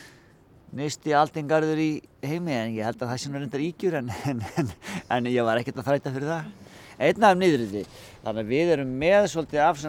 nýsti 0.78 1.14
aldingarður 1.18 1.82
í 1.82 1.90
heimi 2.22 2.54
en 2.54 2.74
ég 2.76 2.86
held 2.86 3.00
að 3.02 3.10
það 3.10 3.22
sé 3.22 3.30
nú 3.30 3.40
reyndar 3.40 3.64
ígjur 3.64 3.96
en, 3.98 4.10
en, 4.30 4.42
en, 4.62 4.74
en 5.16 5.30
ég 5.32 5.46
var 5.46 5.60
ekkert 5.60 5.80
að 5.82 5.88
þræta 5.90 6.14
fyrir 6.14 6.30
það. 6.30 6.52
Einna 7.00 7.32
af 7.32 7.40
niðurriði. 7.40 7.86
Þannig 8.22 8.44
að 8.44 8.52
við 8.54 8.74
erum 8.76 8.92
með 9.02 9.26
svolítið 9.32 9.64
af 9.66 9.80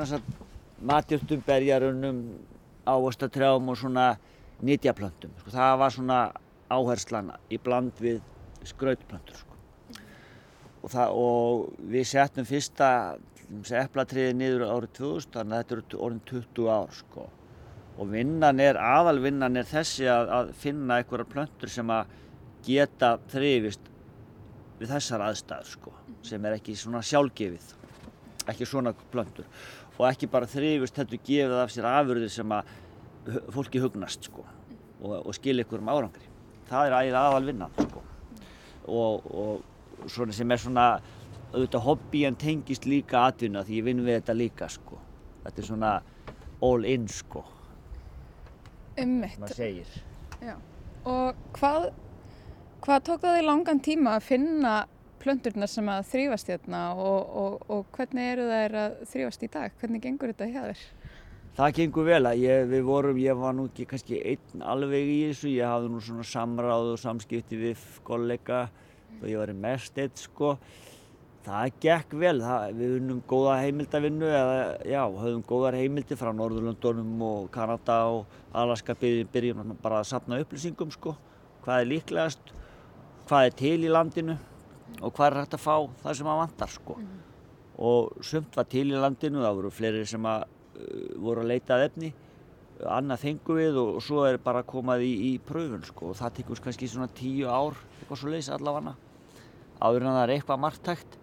matjúrtum, 0.82 1.42
berjarunum, 1.46 2.22
ávastatrjáum 2.88 3.70
og 3.70 3.78
svona 3.78 4.06
nýtjaplöntum. 4.66 5.34
Sko, 5.40 5.54
það 5.54 5.76
var 5.82 5.96
svona 5.96 6.20
áherslan 6.72 7.34
í 7.52 7.60
bland 7.62 7.98
við 8.02 8.22
skrautplöntur. 8.68 9.42
Sko. 9.42 9.60
Og, 10.82 10.90
það, 10.90 11.14
og 11.14 11.86
við 11.94 12.08
settum 12.10 12.48
fyrsta 12.48 12.90
eplatriði 13.82 14.34
niður 14.38 14.66
árið 14.70 14.96
2000, 15.02 15.36
þannig 15.36 15.58
að 15.58 15.62
þetta 15.62 15.78
eru 15.78 16.02
orðin 16.08 16.26
20 16.32 16.72
ár. 16.72 16.98
Sko. 17.02 17.28
Og 18.02 18.10
vinnan 18.10 18.64
er, 18.64 18.80
aðalvinnan 18.80 19.60
er 19.60 19.68
þessi 19.70 20.08
að, 20.10 20.32
að 20.38 20.52
finna 20.58 21.02
einhverjar 21.02 21.30
plöntur 21.30 21.70
sem 21.70 21.92
að 21.94 22.18
geta 22.66 23.16
þrifist 23.30 23.90
við 24.80 24.90
þessar 24.96 25.26
aðstæður 25.28 25.70
sko, 25.70 25.94
sem 26.26 26.46
er 26.46 26.56
ekki 26.58 26.74
svona 26.78 27.02
sjálfgefið, 27.06 27.68
ekki 28.50 28.66
svona 28.66 28.94
plöntur 29.14 29.46
og 30.02 30.08
ekki 30.10 30.30
bara 30.34 30.50
þrifust 30.50 30.98
þetta 30.98 31.22
gefið 31.22 31.60
af 31.62 31.74
sér 31.74 31.88
afurðir 31.92 32.34
sem 32.34 32.54
að 32.58 32.72
fólki 33.54 33.82
hugnast 33.84 34.26
sko 34.26 34.42
og, 34.42 35.14
og 35.22 35.34
skilja 35.38 35.66
ykkur 35.66 35.84
um 35.84 35.92
árangri. 35.94 36.26
Það 36.72 36.88
er 36.88 36.96
æðið 36.98 37.18
aðal 37.20 37.44
vinnan 37.46 37.76
sko 37.78 38.02
og, 38.90 39.28
og 39.30 40.10
svona 40.10 40.34
sem 40.34 40.52
er 40.52 40.62
svona 40.62 40.86
auðvitað 41.52 41.86
hobby 41.86 42.24
en 42.26 42.38
tengist 42.40 42.88
líka 42.90 43.26
atvinna 43.28 43.62
því 43.68 43.78
ég 43.78 43.88
vinn 43.88 44.06
við 44.06 44.18
þetta 44.20 44.38
líka 44.38 44.70
sko. 44.72 44.98
Þetta 45.44 45.62
er 45.62 45.68
svona 45.68 45.92
all 46.66 46.88
in 46.88 47.08
sko. 47.12 47.44
Ummitt. 49.02 49.38
Það 49.42 49.54
segir. 49.58 50.00
Já. 50.42 50.56
Og 51.10 51.38
hvað, 51.58 51.92
hvað 52.86 53.06
tók 53.08 53.24
það 53.26 53.40
í 53.42 53.46
langan 53.46 53.84
tíma 53.84 54.18
að 54.18 54.28
finna 54.30 54.74
plöndurna 55.22 55.68
sem 55.70 55.88
að 55.92 56.08
þrýfast 56.12 56.50
hérna 56.52 56.82
og, 56.98 57.34
og, 57.42 57.64
og 57.72 57.96
hvernig 57.96 58.34
eru 58.34 58.48
þær 58.50 58.78
að 58.82 59.00
þrýfast 59.12 59.46
í 59.46 59.50
dag? 59.54 59.74
Hvernig 59.82 60.04
gengur 60.04 60.34
þetta 60.34 60.50
hjá 60.50 60.62
þér? 60.66 60.84
Það 61.52 61.74
gengur 61.78 62.06
vel 62.08 62.22
að 62.30 62.42
ég, 62.46 62.62
við 62.72 62.86
vorum, 62.88 63.18
ég 63.20 63.36
var 63.38 63.56
nú 63.58 63.66
ekki 63.68 63.86
kannski 63.92 64.22
einn 64.24 64.62
alveg 64.64 65.10
í 65.12 65.18
þessu, 65.30 65.50
ég 65.52 65.68
hafði 65.68 65.90
nú 65.92 66.04
svona 66.04 66.28
samráð 66.28 66.94
og 66.94 67.02
samskipti 67.02 67.60
við 67.60 67.82
kollega 68.08 68.62
og 69.18 69.26
ég 69.28 69.42
var 69.42 69.52
í 69.52 69.58
mest 69.66 70.00
eitt 70.00 70.22
sko. 70.22 70.54
Það 71.42 71.74
gekk 71.84 72.14
vel, 72.22 72.36
það, 72.40 72.78
við 72.78 72.94
vunum 72.96 73.24
góða 73.28 73.58
heimildavinnu 73.66 74.30
eða 74.30 74.62
já, 74.88 75.02
höfum 75.24 75.42
góðar 75.50 75.78
heimildi 75.80 76.18
frá 76.20 76.30
Norðurlöndunum 76.38 77.26
og 77.26 77.50
Kanada 77.52 77.98
og 78.14 78.38
Alaska 78.54 78.96
byrjum 79.02 79.76
bara 79.82 80.04
að 80.04 80.12
sapna 80.14 80.40
upplýsingum 80.44 80.94
sko, 80.94 81.16
hvað 81.66 81.82
er 81.82 81.92
líklegast, 81.96 82.54
hvað 83.26 83.50
er 83.50 83.60
til 83.64 83.76
í 83.82 83.92
landinu 83.92 84.38
og 85.00 85.14
hvað 85.16 85.28
er 85.28 85.38
hægt 85.42 85.56
að 85.58 85.64
fá 85.64 85.76
það 86.04 86.18
sem 86.20 86.32
að 86.32 86.42
vantar 86.42 86.74
sko. 86.74 86.98
Mm 86.98 87.06
-hmm. 87.06 87.30
Og 87.82 88.26
sumt 88.26 88.58
var 88.58 88.66
til 88.70 88.88
í 88.92 89.00
landinu, 89.00 89.42
það 89.42 89.56
voru 89.56 89.72
fleiri 89.72 90.06
sem 90.06 90.26
að, 90.26 90.44
uh, 90.76 91.22
voru 91.22 91.42
að 91.42 91.48
leita 91.48 91.76
að 91.76 91.86
efni, 91.86 92.14
annað 92.86 93.20
fengu 93.20 93.54
við 93.56 93.78
og, 93.78 93.96
og 93.96 94.02
svo 94.02 94.26
er 94.26 94.38
bara 94.38 94.64
komað 94.64 95.02
í, 95.02 95.14
í 95.34 95.40
pröfun 95.40 95.84
sko. 95.84 96.10
Og 96.10 96.16
það 96.16 96.34
tekur 96.34 96.62
kannski 96.62 96.88
svona 96.88 97.08
tíu 97.08 97.48
ár, 97.48 97.76
eitthvað 98.00 98.18
svo 98.18 98.30
leiðis 98.30 98.50
allavega. 98.50 98.96
Áður 99.82 100.02
en 100.02 100.14
það 100.14 100.24
er 100.24 100.30
eitthvað 100.30 100.60
margtækt, 100.60 101.18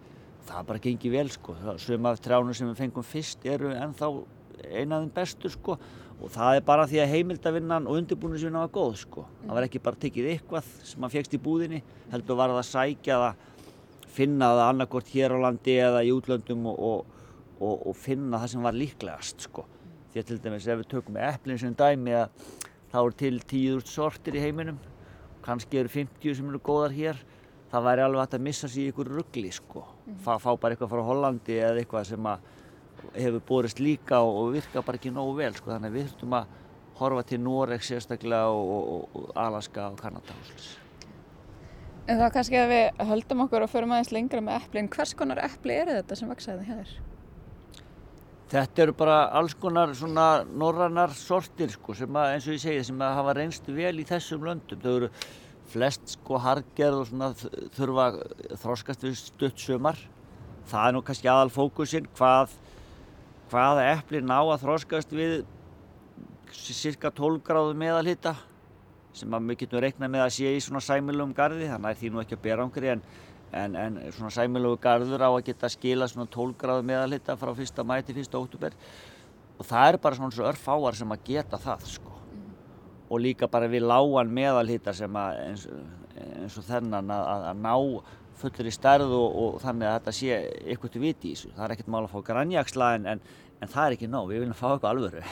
það 0.47 0.65
bara 0.65 0.79
gengir 0.79 1.11
vel 1.11 1.29
sko. 1.29 1.55
Sum 1.77 2.05
af 2.05 2.19
trjánum 2.19 2.53
sem 2.53 2.67
við 2.67 2.77
fengum 2.77 3.03
fyrst 3.03 3.45
eru 3.45 3.71
ennþá 3.71 4.23
einaðum 4.67 5.11
bestur 5.13 5.51
sko 5.51 5.77
og 6.19 6.31
það 6.33 6.57
er 6.57 6.65
bara 6.67 6.87
því 6.89 6.99
að 7.03 7.13
heimildavinnan 7.13 7.87
og 7.87 7.99
undirbúinisvinna 8.01 8.65
var 8.65 8.71
góð 8.75 8.97
sko. 9.03 9.25
Það 9.45 9.55
var 9.55 9.67
ekki 9.67 9.81
bara 9.83 10.01
tekið 10.03 10.31
eitthvað 10.33 10.71
sem 10.83 10.99
maður 10.99 11.15
fegst 11.15 11.35
í 11.35 11.41
búðinni, 11.43 11.79
heldur 12.11 12.39
var 12.39 12.51
það 12.51 12.61
að 12.61 12.67
sækja 12.69 13.19
það 13.23 13.45
finna 14.13 14.51
það 14.53 14.63
annarkort 14.65 15.11
hér 15.13 15.35
á 15.35 15.37
landi 15.45 15.75
eða 15.79 16.03
í 16.05 16.13
útlöndum 16.13 16.67
og, 16.71 16.79
og, 16.79 17.25
og, 17.59 17.87
og 17.91 17.97
finna 17.97 18.41
það 18.41 18.53
sem 18.53 18.67
var 18.67 18.77
líklegast 18.77 19.47
sko. 19.49 19.65
Því 20.09 20.21
að 20.21 20.29
til 20.29 20.39
dæmis 20.43 20.67
ef 20.67 20.79
við 20.81 20.91
tökum 20.93 21.17
með 21.17 21.27
eplin 21.33 21.61
sem 21.61 21.75
dæmi 21.77 22.15
að 22.17 22.45
þá 22.89 22.99
eru 23.01 23.17
til 23.19 23.35
10.000 23.41 23.91
sortir 23.93 24.37
í 24.39 24.43
heiminum, 24.43 24.79
kannski 25.45 25.81
eru 25.81 25.91
50 25.93 26.39
sem 26.39 26.49
eru 26.49 26.61
góðar 26.65 26.95
hér, 26.95 27.19
það 27.69 27.85
væri 27.85 28.05
alveg 28.05 28.23
hægt 28.23 28.37
að 28.39 28.45
missa 28.47 28.69
sér 28.69 28.87
í 28.87 28.93
ykkur 28.93 29.11
ruggli 29.13 29.51
sko. 29.53 29.85
Mm. 30.07 30.17
Fá, 30.25 30.33
fá 30.41 30.49
bara 30.55 30.73
eitthvað 30.73 30.95
frá 30.95 31.03
Hollandi 31.05 31.59
eða 31.59 31.83
eitthvað 31.83 32.09
sem 32.09 32.31
hefur 33.13 33.45
borist 33.47 33.79
líka 33.83 34.23
og 34.25 34.55
virka 34.57 34.83
bara 34.85 34.99
ekki 34.99 35.13
nógu 35.13 35.37
vel 35.37 35.53
sko. 35.57 35.69
Þannig 35.75 35.93
að 35.93 35.99
við 35.99 36.11
þurfum 36.15 36.37
að 36.41 36.57
horfa 36.99 37.25
til 37.29 37.41
Norex 37.45 37.93
sérstaklega 37.93 38.49
og 38.51 39.33
Alaska 39.37 39.91
og 39.93 40.01
Kanada 40.01 40.35
og 40.35 40.47
slús. 40.49 40.78
En 42.09 42.17
þá 42.17 42.31
kannski 42.33 42.57
að 42.57 42.71
við 42.73 43.03
höldum 43.11 43.43
okkur 43.45 43.63
og 43.67 43.69
förum 43.69 43.91
aðeins 43.93 44.09
lengra 44.15 44.41
með 44.41 44.63
eplin. 44.63 44.87
Hvers 44.89 45.11
konar 45.17 45.41
epli 45.45 45.75
eru 45.77 45.93
þetta 45.99 46.15
sem 46.17 46.31
vaksaði 46.31 46.65
hér? 46.65 46.93
Þetta 48.49 48.81
eru 48.81 48.95
bara 48.97 49.17
alls 49.37 49.53
konar 49.53 49.93
svona 49.93 50.41
norrannar 50.47 51.13
sortir 51.13 51.69
sko 51.75 51.93
sem 51.93 52.17
að, 52.17 52.31
eins 52.33 52.47
og 52.47 52.55
ég 52.55 52.63
segi, 52.63 52.87
sem 52.87 53.03
að 53.05 53.13
hafa 53.19 53.35
reynst 53.37 53.69
vel 53.69 53.93
í 54.01 54.07
þessum 54.09 54.47
löndum. 54.47 54.81
Þau 54.81 54.95
eru 54.95 55.11
flest 55.69 56.15
sko 56.15 56.39
hargerð 56.41 57.03
og 57.03 57.07
svona 57.11 57.29
þurfa 57.77 58.07
þróskast 58.63 59.05
við 59.05 59.15
stutt 59.21 59.61
sömar. 59.61 60.01
það 60.69 60.87
er 60.87 60.93
nú 60.93 61.05
kannski 61.05 61.29
aðal 61.29 61.49
fókusinn 61.53 62.09
hvað, 62.17 62.51
hvaða 63.49 63.85
epli 63.93 64.21
ná 64.21 64.37
að 64.39 64.61
þróskast 64.65 65.13
við 65.13 65.39
cirka 66.53 67.09
12 67.13 67.41
gráðu 67.45 67.77
meðalhitta 67.77 68.35
sem 69.13 69.33
að 69.33 69.49
við 69.51 69.59
getum 69.63 69.83
reiknað 69.83 70.13
með 70.13 70.25
að 70.25 70.35
sé 70.35 70.53
í 70.55 70.61
svona 70.63 70.83
sæmilugum 70.85 71.33
gardi 71.37 71.69
þannig 71.69 71.89
að 71.89 72.01
því 72.01 72.11
nú 72.13 72.21
ekki 72.23 72.37
að 72.37 72.43
bera 72.45 72.65
ángri 72.65 72.91
en, 72.93 73.01
en, 73.61 73.77
en 73.83 73.97
svona 74.15 74.33
sæmilugu 74.35 74.81
gardur 74.83 75.25
á 75.25 75.29
að 75.29 75.45
geta 75.49 75.71
skila 75.71 76.09
svona 76.09 76.29
12 76.29 76.57
gráðu 76.61 76.85
meðalhitta 76.91 77.37
frá 77.39 77.53
1. 77.55 77.83
mæ 77.85 77.95
til 78.05 78.19
1. 78.21 78.37
óttúber 78.37 78.77
og 79.59 79.67
það 79.67 79.93
er 79.93 79.99
bara 80.03 80.19
svona 80.19 80.35
svo 80.35 80.47
örfáar 80.49 80.97
sem 80.99 81.15
að 81.15 81.25
geta 81.31 81.59
það 81.61 81.89
sko 81.95 82.15
og 83.09 83.21
líka 83.23 83.49
bara 83.49 83.67
við 83.71 83.87
lágan 83.89 84.31
meðalhitta 84.33 84.93
sem 84.93 85.17
að 85.17 85.41
eins, 85.47 85.65
eins 86.37 86.57
og 86.61 86.67
þennan 86.67 87.09
að, 87.09 87.29
að, 87.33 87.45
að 87.49 87.63
ná 87.65 87.73
fullur 88.39 88.69
í 88.69 88.73
stærð 88.73 89.15
og, 89.17 89.39
og 89.41 89.59
þannig 89.63 89.89
að 89.89 89.97
þetta 89.97 90.15
sé 90.15 90.39
eitthvað 90.61 90.93
til 90.93 91.03
viti 91.03 91.31
í 91.31 91.35
þessu. 91.35 91.51
Það 91.57 91.65
er 91.65 91.75
ekkert 91.75 91.91
mál 91.91 92.01
að 92.03 92.13
fá 92.13 92.19
grannjaksla 92.29 92.93
en, 92.99 93.09
en, 93.15 93.23
en 93.59 93.73
það 93.73 93.85
er 93.85 93.97
ekki 93.97 94.11
nóg, 94.11 94.29
við 94.29 94.45
viljum 94.45 94.59
fá 94.59 94.67
eitthvað 94.69 94.91
alvöru. 94.93 95.23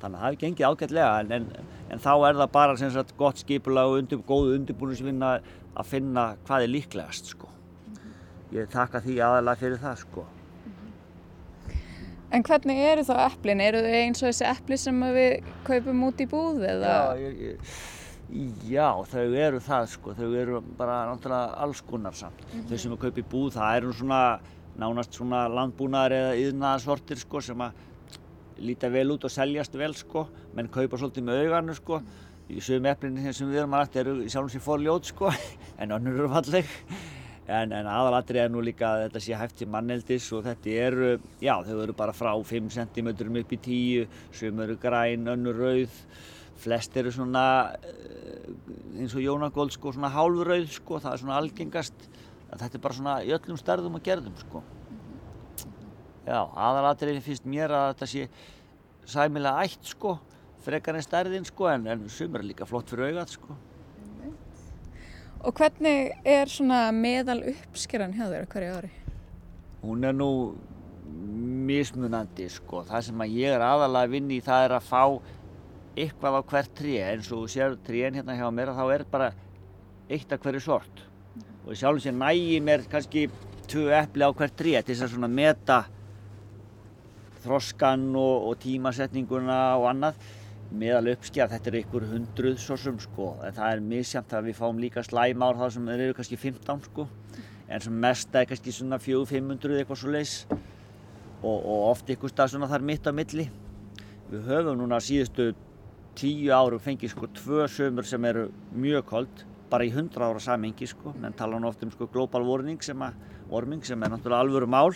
Þannig 0.00 0.18
að 0.18 0.22
það 0.22 0.28
hefur 0.28 0.40
gengið 0.42 0.66
ágætlega 0.70 1.10
en, 1.20 1.30
en, 1.32 1.68
en 1.94 2.02
þá 2.04 2.12
er 2.14 2.38
það 2.40 2.50
bara 2.52 2.76
sagt 2.80 3.12
gott 3.16 3.40
skipulag 3.40 3.90
og 3.90 4.00
undir, 4.02 4.22
góðu 4.28 4.56
undirbúinisvinna 4.58 5.30
að 5.76 5.92
finna 5.92 6.24
hvað 6.46 6.66
er 6.66 6.72
líklegast 6.72 7.30
sko. 7.32 7.48
Ég 8.54 8.68
þakka 8.72 9.02
því 9.04 9.20
aðalega 9.24 9.62
fyrir 9.62 9.80
það 9.82 10.00
sko. 10.04 10.26
En 12.36 12.44
hvernig 12.44 12.80
eru 12.82 13.04
þá 13.06 13.14
eplin? 13.24 13.62
Eru 13.62 13.82
þau 13.84 13.94
eins 14.00 14.22
og 14.22 14.28
þessi 14.28 14.46
epli 14.50 14.78
sem 14.80 15.04
við 15.14 15.52
kaupum 15.66 16.02
út 16.08 16.20
í 16.20 16.26
búð 16.30 16.64
eða? 16.66 16.90
Já, 16.90 17.22
ég, 17.22 17.40
ég, 17.46 17.76
já, 18.66 18.88
þau 19.12 19.24
eru 19.46 19.60
það 19.62 19.88
sko, 19.94 20.14
þau 20.18 20.28
eru 20.42 20.60
bara 20.78 21.04
náttúrulega 21.08 21.56
alls 21.64 21.82
konar 21.86 22.18
samt. 22.18 22.42
Mm 22.42 22.58
-hmm. 22.58 22.68
Þau 22.68 22.78
sem 22.82 22.92
við 22.92 23.02
kaupum 23.04 23.22
í 23.22 23.28
búð, 23.32 23.50
það 23.56 23.76
eru 23.80 23.92
svona 23.92 24.22
nánast 24.76 25.16
svona 25.16 25.46
landbúnaðar 25.48 26.12
eða 26.12 26.32
yðnaðarsortir 26.42 27.20
sko 27.22 27.40
sem 27.40 27.60
að 27.64 27.84
líta 28.62 28.90
vel 28.92 29.10
út 29.14 29.26
og 29.26 29.32
seljast 29.32 29.74
vel 29.76 29.94
sko, 29.96 30.26
menn 30.56 30.70
kaupa 30.72 30.98
svolítið 31.00 31.26
með 31.26 31.42
auganu 31.44 31.76
sko. 31.76 32.00
Í 32.46 32.62
sögum 32.62 32.86
eplinu 32.86 33.32
sem 33.34 33.50
við 33.50 33.64
erum 33.64 33.74
að 33.74 33.82
rætta 33.82 34.00
eru 34.04 34.16
sjálfum 34.30 34.52
sér 34.52 34.62
fórljót 34.62 35.08
sko, 35.10 35.32
en 35.82 35.94
önnur 35.96 36.20
eru 36.20 36.30
falleg. 36.30 36.70
En, 37.46 37.70
en 37.70 37.86
aðalatri 37.86 38.40
er 38.42 38.50
nú 38.50 38.62
líka 38.64 38.88
að 38.88 39.04
þetta 39.04 39.22
sé 39.22 39.36
hæft 39.38 39.58
til 39.60 39.68
manneldis 39.70 40.24
og 40.34 40.42
þetta 40.48 40.78
eru, 40.86 41.10
já 41.42 41.52
þau 41.66 41.76
eru 41.84 41.94
bara 41.94 42.14
frá 42.16 42.32
5 42.34 42.72
cm 42.74 43.10
upp 43.14 43.52
í 43.54 43.58
10, 43.68 44.16
sem 44.34 44.62
eru 44.64 44.78
græn, 44.82 45.28
önnur 45.30 45.60
rauð, 45.62 46.00
flest 46.58 46.96
eru 46.98 47.12
svona 47.14 47.44
eins 48.96 49.14
og 49.14 49.22
Jónagóld 49.22 49.74
sko 49.76 49.92
svona 49.94 50.10
hálfrauð 50.14 50.72
sko, 50.74 50.98
það 51.02 51.12
er 51.12 51.22
svona 51.22 51.38
algengast, 51.38 52.08
þetta 52.50 52.72
er 52.72 52.82
bara 52.88 52.98
svona 52.98 53.16
í 53.22 53.34
öllum 53.36 53.60
stærðum 53.60 54.00
og 54.00 54.06
gerðum 54.06 54.34
sko. 54.42 54.64
Já, 56.26 56.40
aðalatri 56.58 57.20
finnst 57.22 57.44
mér 57.46 57.70
að 57.70 57.92
þetta 57.92 58.06
sé 58.10 58.24
sæmilega 59.06 59.62
ætt 59.62 59.92
sko, 59.92 60.16
frekar 60.66 60.98
en 60.98 61.04
stærðin 61.06 61.46
sko, 61.46 61.68
en, 61.70 61.86
en 61.92 62.08
sumur 62.10 62.42
er 62.42 62.48
líka 62.48 62.66
flott 62.66 62.90
fyrir 62.90 63.12
augað 63.12 63.36
sko. 63.36 63.58
Og 65.46 65.54
hvernig 65.54 66.16
er 66.26 66.50
svona 66.50 66.88
meðal 66.90 67.44
uppskeran 67.52 68.16
hjá 68.16 68.24
þér 68.26 68.48
hverju 68.50 68.74
ári? 68.80 68.90
Hún 69.84 70.02
er 70.08 70.16
nú 70.16 70.30
mismunandi 71.70 72.48
sko. 72.50 72.82
Það 72.88 73.06
sem 73.06 73.22
að 73.22 73.34
ég 73.38 73.54
er 73.54 73.62
aðalega 73.62 74.08
að 74.08 74.14
vinna 74.16 74.34
í 74.34 74.42
það 74.42 74.66
er 74.66 74.74
að 74.80 74.88
fá 74.88 75.02
eitthvað 75.96 76.38
á 76.42 76.48
hvert 76.50 76.72
tré 76.76 76.96
eins 77.12 77.30
og 77.30 77.44
þú 77.44 77.52
sér 77.54 77.76
trén 77.86 78.18
hérna 78.18 78.34
hjá 78.36 78.48
mér 78.50 78.74
þá 78.74 78.86
er 78.96 79.04
bara 79.12 79.34
eitt 80.10 80.34
af 80.34 80.42
hverju 80.42 80.64
sort. 80.66 81.04
Og 81.62 81.76
ég 81.76 81.78
sjálf 81.78 82.02
sem 82.02 82.18
nægi 82.18 82.58
mér 82.66 82.82
kannski 82.90 83.28
tvö 83.70 83.92
eppli 84.00 84.26
á 84.26 84.30
hvert 84.34 84.58
til 84.58 84.82
þess 84.82 85.06
að 85.06 85.14
svona 85.14 85.30
meta 85.30 85.84
þroskan 87.46 88.10
og, 88.18 88.50
og 88.50 88.58
tímasetninguna 88.64 89.60
og 89.78 89.88
annað 89.92 90.20
meðal 90.74 91.12
uppskjaf, 91.12 91.52
þetta 91.52 91.70
er 91.70 91.78
einhver 91.80 92.06
hundruð 92.10 92.56
svo 92.60 92.76
sem 92.80 92.96
sko, 93.00 93.34
en 93.46 93.54
það 93.54 93.72
er 93.72 93.84
misjamt 93.92 94.32
að 94.34 94.48
við 94.48 94.58
fáum 94.58 94.80
líka 94.82 95.04
slæmár 95.06 95.58
þá 95.60 95.66
sem 95.76 95.90
þeir 95.90 96.02
eru 96.08 96.16
kannski 96.18 96.38
15 96.42 96.82
sko, 96.88 97.06
en 97.68 97.84
sem 97.84 98.00
mest 98.06 98.34
er 98.34 98.48
kannski 98.50 98.74
svona 98.74 98.98
400-500 99.02 99.78
eitthvað 99.80 100.00
svo 100.00 100.14
leis 100.14 100.34
og, 100.50 101.54
og 101.54 101.86
oft 101.92 102.10
einhver 102.10 102.32
stað 102.32 102.54
svona 102.54 102.70
þar 102.70 102.86
mitt 102.86 103.06
á 103.06 103.12
milli. 103.14 103.46
Við 104.30 104.48
höfum 104.50 104.80
núna 104.80 104.98
síðustu 105.02 105.52
tíu 106.18 106.50
árum 106.54 106.82
fengið 106.82 107.12
sko 107.12 107.28
tvö 107.36 107.68
sömur 107.70 108.08
sem 108.08 108.24
eru 108.26 108.48
mjög 108.74 109.06
kold, 109.10 109.44
bara 109.70 109.86
í 109.86 109.92
100 109.92 110.22
ára 110.22 110.42
samengi 110.42 110.88
sko, 110.88 111.14
menn 111.20 111.34
tala 111.36 111.60
nú 111.60 111.70
oft 111.70 111.82
um 111.84 111.92
sko 111.94 112.08
global 112.10 112.46
warming 112.46 112.82
sem, 112.82 112.98
að, 113.02 113.14
warming 113.50 113.84
sem 113.86 114.02
er 114.02 114.12
náttúrulega 114.12 114.46
alvöru 114.46 114.70
mál, 114.70 114.94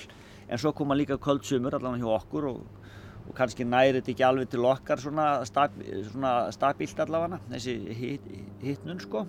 en 0.50 0.58
svo 0.58 0.74
koma 0.74 0.98
líka 0.98 1.18
kold 1.22 1.46
sömur 1.46 1.78
allavega 1.78 2.02
hjá 2.02 2.16
okkur 2.18 2.48
og 2.50 2.60
og 3.30 3.36
kannski 3.38 3.64
næri 3.66 4.00
þetta 4.00 4.10
ekki 4.10 4.26
alveg 4.26 4.50
til 4.50 4.66
okkar 4.66 4.98
svona, 4.98 5.26
stab, 5.46 5.76
svona 6.10 6.32
stabílt 6.54 6.98
allavega 7.04 7.38
þessi 7.52 7.76
hit, 7.94 8.26
hitnun 8.62 8.98
sko. 9.02 9.24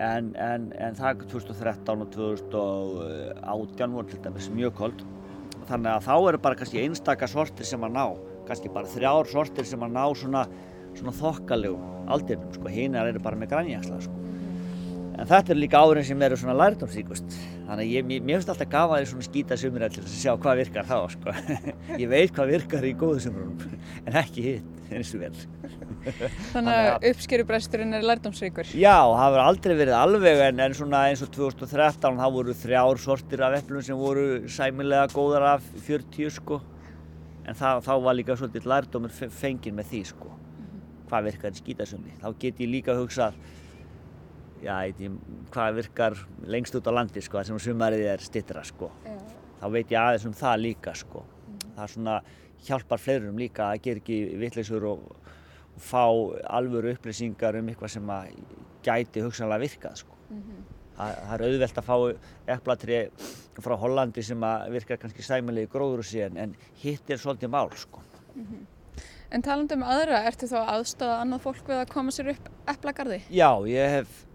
En, 0.00 0.30
en, 0.40 0.70
en 0.80 0.96
það 0.96 1.26
2013 1.28 2.04
og 2.06 2.12
2018 2.14 3.96
voru 3.98 4.08
til 4.08 4.22
dæmis 4.24 4.48
mjög 4.54 4.78
kold 4.78 5.02
þannig 5.68 5.90
að 5.92 6.06
þá 6.06 6.14
eru 6.30 6.40
bara 6.40 6.56
kannski 6.56 6.80
einstaka 6.80 7.28
sortir 7.28 7.68
sem 7.68 7.84
að 7.84 7.98
ná 7.98 8.04
kannski 8.48 8.72
bara 8.72 8.88
þrjár 8.88 9.28
sortir 9.28 9.68
sem 9.68 9.84
að 9.84 9.92
ná 9.98 10.06
svona, 10.16 10.46
svona 10.96 11.12
þokkalegum 11.18 12.08
aldinum 12.16 12.48
sko, 12.56 12.72
hinar 12.72 13.10
eru 13.10 13.20
bara 13.22 13.38
með 13.42 13.52
grænjaksla 13.52 14.00
sko 14.06 14.29
En 15.18 15.28
þetta 15.28 15.52
er 15.52 15.58
líka 15.58 15.80
árin 15.82 16.06
sem 16.06 16.22
eru 16.22 16.36
svona 16.38 16.54
lærdómsríkust. 16.56 17.34
Þannig 17.66 17.86
að 17.86 17.94
ég, 17.94 18.06
mér, 18.08 18.22
finnst 18.38 18.50
alltaf 18.52 18.70
gaman 18.70 19.00
að 19.00 19.08
svona 19.10 19.26
skýta 19.26 19.58
sumrið 19.58 19.96
til 19.96 20.04
að 20.04 20.12
sjá 20.14 20.32
hvað 20.42 20.60
virkar 20.62 20.88
þá, 20.88 20.96
sko. 21.12 21.34
Ég 22.02 22.10
veit 22.10 22.32
hvað 22.34 22.52
virkar 22.54 22.86
í 22.86 22.92
góðu 22.98 23.24
sumrunum, 23.26 23.76
en 24.06 24.16
ekki 24.22 24.46
hitt 24.46 24.80
eins 24.90 25.12
og 25.14 25.22
vel. 25.22 25.34
Þannig 26.54 26.72
að 26.72 27.06
uppskerubresturinn 27.10 27.94
er 27.98 28.06
lærdómsríkur? 28.08 28.72
Já, 28.72 28.96
það 28.96 29.36
verður 29.36 29.44
aldrei 29.44 29.76
verið 29.82 29.96
alveg, 29.98 30.42
en, 30.48 30.64
en 30.64 30.76
svona 30.78 31.04
eins 31.10 31.22
og 31.26 31.30
2013 31.36 32.18
þá 32.18 32.26
voru 32.38 32.56
þrjár 32.64 33.02
sortir 33.04 33.44
af 33.46 33.56
eplum 33.60 33.84
sem 33.86 34.00
voru 34.00 34.26
sæmilega 34.50 35.12
góðar 35.12 35.46
af 35.52 35.70
40, 35.86 36.34
sko. 36.40 36.60
En 37.46 37.56
það, 37.58 37.84
þá 37.86 37.94
var 38.06 38.18
líka 38.18 38.38
svolítið 38.38 38.68
lærdómur 38.72 39.14
fengið 39.14 39.76
með 39.76 39.92
því, 39.92 40.04
sko. 40.14 40.34
Hvað 41.10 41.30
virkar 41.30 41.54
í 41.54 41.60
skýtasumri. 41.62 42.18
Þá 42.22 42.28
get 42.40 42.62
ég 42.62 42.70
líka 42.70 42.94
hugsað 42.98 43.38
já, 44.62 44.74
ég, 44.86 45.16
hvað 45.54 45.80
virkar 45.80 46.18
lengst 46.46 46.76
út 46.78 46.88
á 46.88 46.92
landi 46.92 47.22
sko, 47.24 47.42
sem 47.44 47.58
sumarið 47.58 48.06
er 48.14 48.24
stittra 48.24 48.64
sko. 48.64 48.90
Þá 49.60 49.66
veit 49.74 49.90
ég 49.92 50.00
aðeins 50.00 50.26
um 50.28 50.36
það 50.36 50.62
líka 50.64 50.94
sko. 50.96 51.24
Mm. 51.24 51.74
Það 51.76 51.92
svona 51.94 52.20
hjálpar 52.66 53.00
fleirum 53.00 53.38
líka 53.40 53.70
að 53.70 53.82
gera 53.86 54.02
ekki 54.02 54.18
vittleysur 54.40 54.86
og, 54.88 55.04
og 55.74 55.84
fá 55.84 56.04
alvöru 56.56 56.94
upplýsingar 56.94 57.58
um 57.60 57.70
eitthvað 57.72 57.94
sem 57.96 58.12
gæti 58.84 59.24
hugsanlega 59.24 59.64
virkað 59.64 60.02
sko. 60.02 60.18
Mm 60.30 60.42
-hmm. 60.42 60.66
það, 60.96 61.14
það 61.28 61.34
er 61.34 61.46
auðvelt 61.46 61.78
að 61.78 61.88
fá 61.88 61.96
eplatri 62.56 62.98
frá 63.60 63.76
Hollandi 63.76 64.22
sem 64.22 64.44
virkar 64.70 64.96
kannski 64.96 65.22
sæmilegi 65.22 65.72
gróðrúsi 65.72 66.22
en, 66.26 66.36
en 66.36 66.54
hitt 66.82 67.10
er 67.10 67.16
svolítið 67.16 67.48
mál 67.48 67.70
sko. 67.76 68.02
Mm 68.34 68.46
-hmm. 68.46 68.66
En 69.30 69.42
talandu 69.42 69.74
um 69.74 69.82
aðra, 69.82 70.24
ertu 70.26 70.46
þá 70.46 70.66
aðstöða 70.66 71.20
annað 71.20 71.40
fólk 71.40 71.68
við 71.68 71.76
að 71.76 71.92
koma 71.92 72.10
sér 72.10 72.30
upp 72.32 72.48
eplagarði? 72.66 73.20
Já, 73.30 73.66
ég 73.66 73.90
hef 73.90 74.26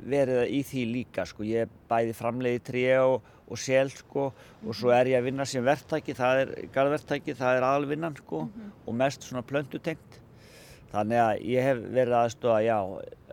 verið 0.00 0.50
í 0.52 0.60
því 0.66 0.82
líka 0.90 1.24
sko, 1.28 1.44
ég 1.46 1.70
bæði 1.90 2.16
framleiði 2.16 2.60
tré 2.66 2.84
og, 3.02 3.24
og 3.44 3.60
sel 3.60 3.90
sko 3.92 4.28
og 4.32 4.76
svo 4.76 4.92
er 4.94 5.12
ég 5.12 5.20
að 5.20 5.28
vinna 5.28 5.46
sem 5.48 5.64
verktæki, 5.64 6.16
það 6.18 6.42
er 6.42 6.52
garðverktæki, 6.74 7.36
það 7.38 7.58
er 7.58 7.66
aðalvinnan 7.70 8.16
sko 8.20 8.44
mm 8.44 8.52
-hmm. 8.52 8.70
og 8.86 8.94
mest 8.94 9.22
svona 9.22 9.42
plöntutengt. 9.42 10.20
Þannig 10.94 11.18
að 11.18 11.44
ég 11.50 11.62
hef 11.62 11.78
verið 11.90 12.14
aðstofa, 12.14 12.62
já, 12.62 12.78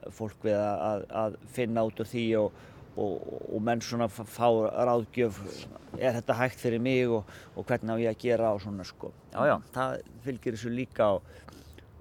fólk 0.10 0.44
við 0.44 0.58
að, 0.58 1.06
að 1.14 1.36
finna 1.54 1.84
út 1.86 2.00
úr 2.00 2.10
því 2.10 2.26
og, 2.40 2.52
og, 2.96 3.14
og 3.54 3.62
menn 3.62 3.82
svona 3.82 4.08
fá 4.10 4.48
ráðgjöf, 4.90 5.68
er 6.00 6.14
þetta 6.14 6.34
hægt 6.34 6.60
fyrir 6.60 6.82
mig 6.82 7.08
og 7.10 7.66
hvernig 7.66 7.94
á 7.94 8.02
ég 8.02 8.10
að 8.10 8.22
gera 8.24 8.54
og 8.56 8.62
svona 8.62 8.84
sko. 8.84 9.12
Já, 9.34 9.46
já, 9.46 9.62
það 9.74 10.02
fylgir 10.24 10.58
þessu 10.58 10.70
líka 10.74 11.12
og 11.18 11.22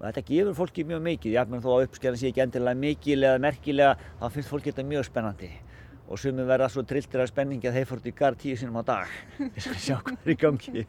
og 0.00 0.06
þetta 0.08 0.26
gefur 0.26 0.54
fólki 0.56 0.84
mjög 0.88 1.02
mikið, 1.06 1.34
jafnveg 1.36 1.64
þó 1.64 1.72
að 1.76 1.88
uppskerðan 1.88 2.20
sé 2.20 2.30
ekki 2.30 2.44
endilega 2.46 2.82
mikil 2.84 3.18
eða 3.20 3.42
merkilega 3.46 3.96
þá 4.20 4.30
finnst 4.34 4.52
fólki 4.52 4.72
þetta 4.72 4.86
mjög 4.88 5.08
spennandi 5.10 5.50
og 6.10 6.18
sumið 6.18 6.48
verða 6.50 6.68
svo 6.72 6.82
trilltir 6.82 7.22
af 7.22 7.28
spenningi 7.30 7.68
að 7.70 7.76
þeir 7.78 7.90
fórt 7.90 8.06
í 8.08 8.14
garð 8.18 8.40
tíu 8.42 8.56
sinum 8.58 8.80
á 8.80 8.84
dag 8.88 9.12
þess 9.54 9.68
að 9.70 9.82
sjá 9.84 9.98
hvað 10.00 10.24
er 10.24 10.32
í 10.32 10.38
gangi 10.40 10.86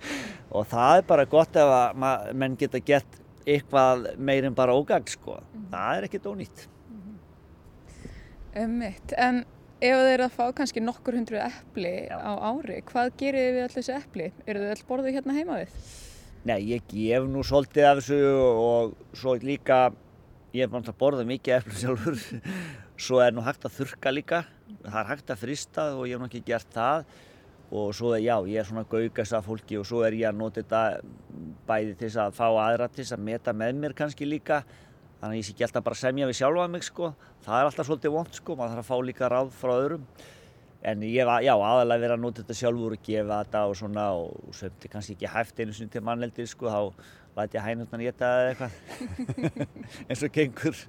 og 0.56 0.66
það 0.72 0.96
er 0.96 1.06
bara 1.12 1.28
gott 1.36 1.60
ef 1.60 1.74
að 1.76 2.32
menn 2.34 2.56
geta 2.58 2.80
gett 2.82 3.20
eitthvað 3.44 4.14
meir 4.18 4.46
en 4.48 4.56
bara 4.56 4.74
ógagn 4.74 5.08
sko, 5.08 5.36
mm 5.36 5.60
-hmm. 5.60 5.66
það 5.70 5.96
er 5.96 6.06
ekkert 6.08 6.26
ónýtt. 6.26 6.68
Ummitt, 8.54 9.12
en 9.18 9.44
ef 9.80 9.98
þeir 9.98 10.14
eru 10.14 10.24
að 10.24 10.36
fá 10.38 10.52
kannski 10.54 10.80
nokkur 10.80 11.16
hundru 11.18 11.38
eppli 11.42 12.08
á 12.08 12.32
ári, 12.38 12.80
hvað 12.86 13.12
gerir 13.18 13.52
við 13.52 13.62
allir 13.64 13.76
þessu 13.76 13.96
eppli? 13.96 14.32
Eru 14.46 14.60
þið 14.60 14.70
all 14.70 14.86
borðið 14.88 15.14
hérna 15.14 15.34
heima 15.34 15.58
við? 15.58 15.70
Nei, 16.44 16.58
ég 16.74 16.82
gef 16.90 17.24
nú 17.24 17.40
svolítið 17.40 17.86
af 17.88 17.98
þessu 18.02 18.16
og 18.60 18.90
svo 19.16 19.32
líka, 19.40 19.86
ég 20.52 20.66
hef 20.66 20.74
náttúrulega 20.74 21.00
borðað 21.00 21.30
mikið 21.30 21.54
eftir 21.56 21.78
sjálfur. 21.80 22.18
Svo 23.00 23.22
er 23.24 23.32
nú 23.32 23.40
hægt 23.46 23.64
að 23.64 23.78
þurka 23.78 24.12
líka. 24.12 24.40
Það 24.82 24.98
er 25.00 25.08
hægt 25.08 25.32
að 25.32 25.40
frista 25.40 25.86
og 25.96 26.04
ég 26.04 26.12
hef 26.12 26.20
nú 26.20 26.28
ekki 26.28 26.42
gert 26.50 26.68
það. 26.76 27.08
Og 27.72 27.96
svo 27.96 28.12
er 28.12 28.20
já, 28.26 28.34
ég 28.44 28.60
er 28.60 28.68
svona 28.68 28.84
gaugast 28.92 29.38
af 29.38 29.48
fólki 29.48 29.80
og 29.80 29.88
svo 29.88 30.02
er 30.04 30.18
ég 30.20 30.28
að 30.28 30.36
nota 30.42 30.60
þetta 30.60 30.82
bæði 31.64 31.96
til 31.96 32.10
þess 32.10 32.20
að 32.26 32.36
fá 32.36 32.46
aðra 32.50 32.90
til 32.92 33.00
þess 33.00 33.16
að 33.16 33.26
meta 33.32 33.56
með 33.56 33.80
mér 33.80 33.96
kannski 33.96 34.28
líka. 34.28 34.60
Þannig 35.22 35.32
að 35.32 35.40
ég 35.40 35.48
sé 35.48 35.56
ekki 35.56 35.64
alltaf 35.64 35.88
bara 35.88 35.96
að 35.96 36.04
semja 36.04 36.28
við 36.28 36.40
sjálfa 36.42 36.70
mig 36.76 36.84
sko. 36.84 37.14
Það 37.48 37.56
er 37.56 37.70
alltaf 37.70 37.88
svolítið 37.88 38.18
vond 38.18 38.36
sko, 38.36 38.60
maður 38.60 38.76
þarf 38.76 38.84
að 38.84 38.92
fá 38.92 39.08
líka 39.08 39.32
ráð 39.32 39.56
frá 39.62 39.78
öðrum 39.78 40.04
en 40.84 41.04
ég 41.08 41.24
var, 41.28 41.42
já, 41.44 41.54
aðalega 41.54 42.02
verið 42.02 42.16
að 42.16 42.24
nota 42.24 42.42
þetta 42.42 42.56
sjálfur 42.60 42.96
og 42.96 43.04
gefa 43.06 43.38
þetta 43.42 43.62
og 43.68 43.76
svona 43.80 44.06
og 44.20 44.56
sömti 44.56 44.90
kannski 44.92 45.16
ekki 45.16 45.30
hæft 45.32 45.60
einu 45.62 45.76
sinni 45.76 45.92
til 45.94 46.04
manneldir 46.04 46.48
sko, 46.50 46.68
þá 46.68 47.38
læti 47.38 47.58
ég 47.58 47.68
hænutnan 47.68 48.04
geta 48.04 48.32
eða 48.40 48.50
eitthvað. 48.50 48.72
Eins 50.08 50.26
og 50.26 50.34
gengur. 50.34 50.82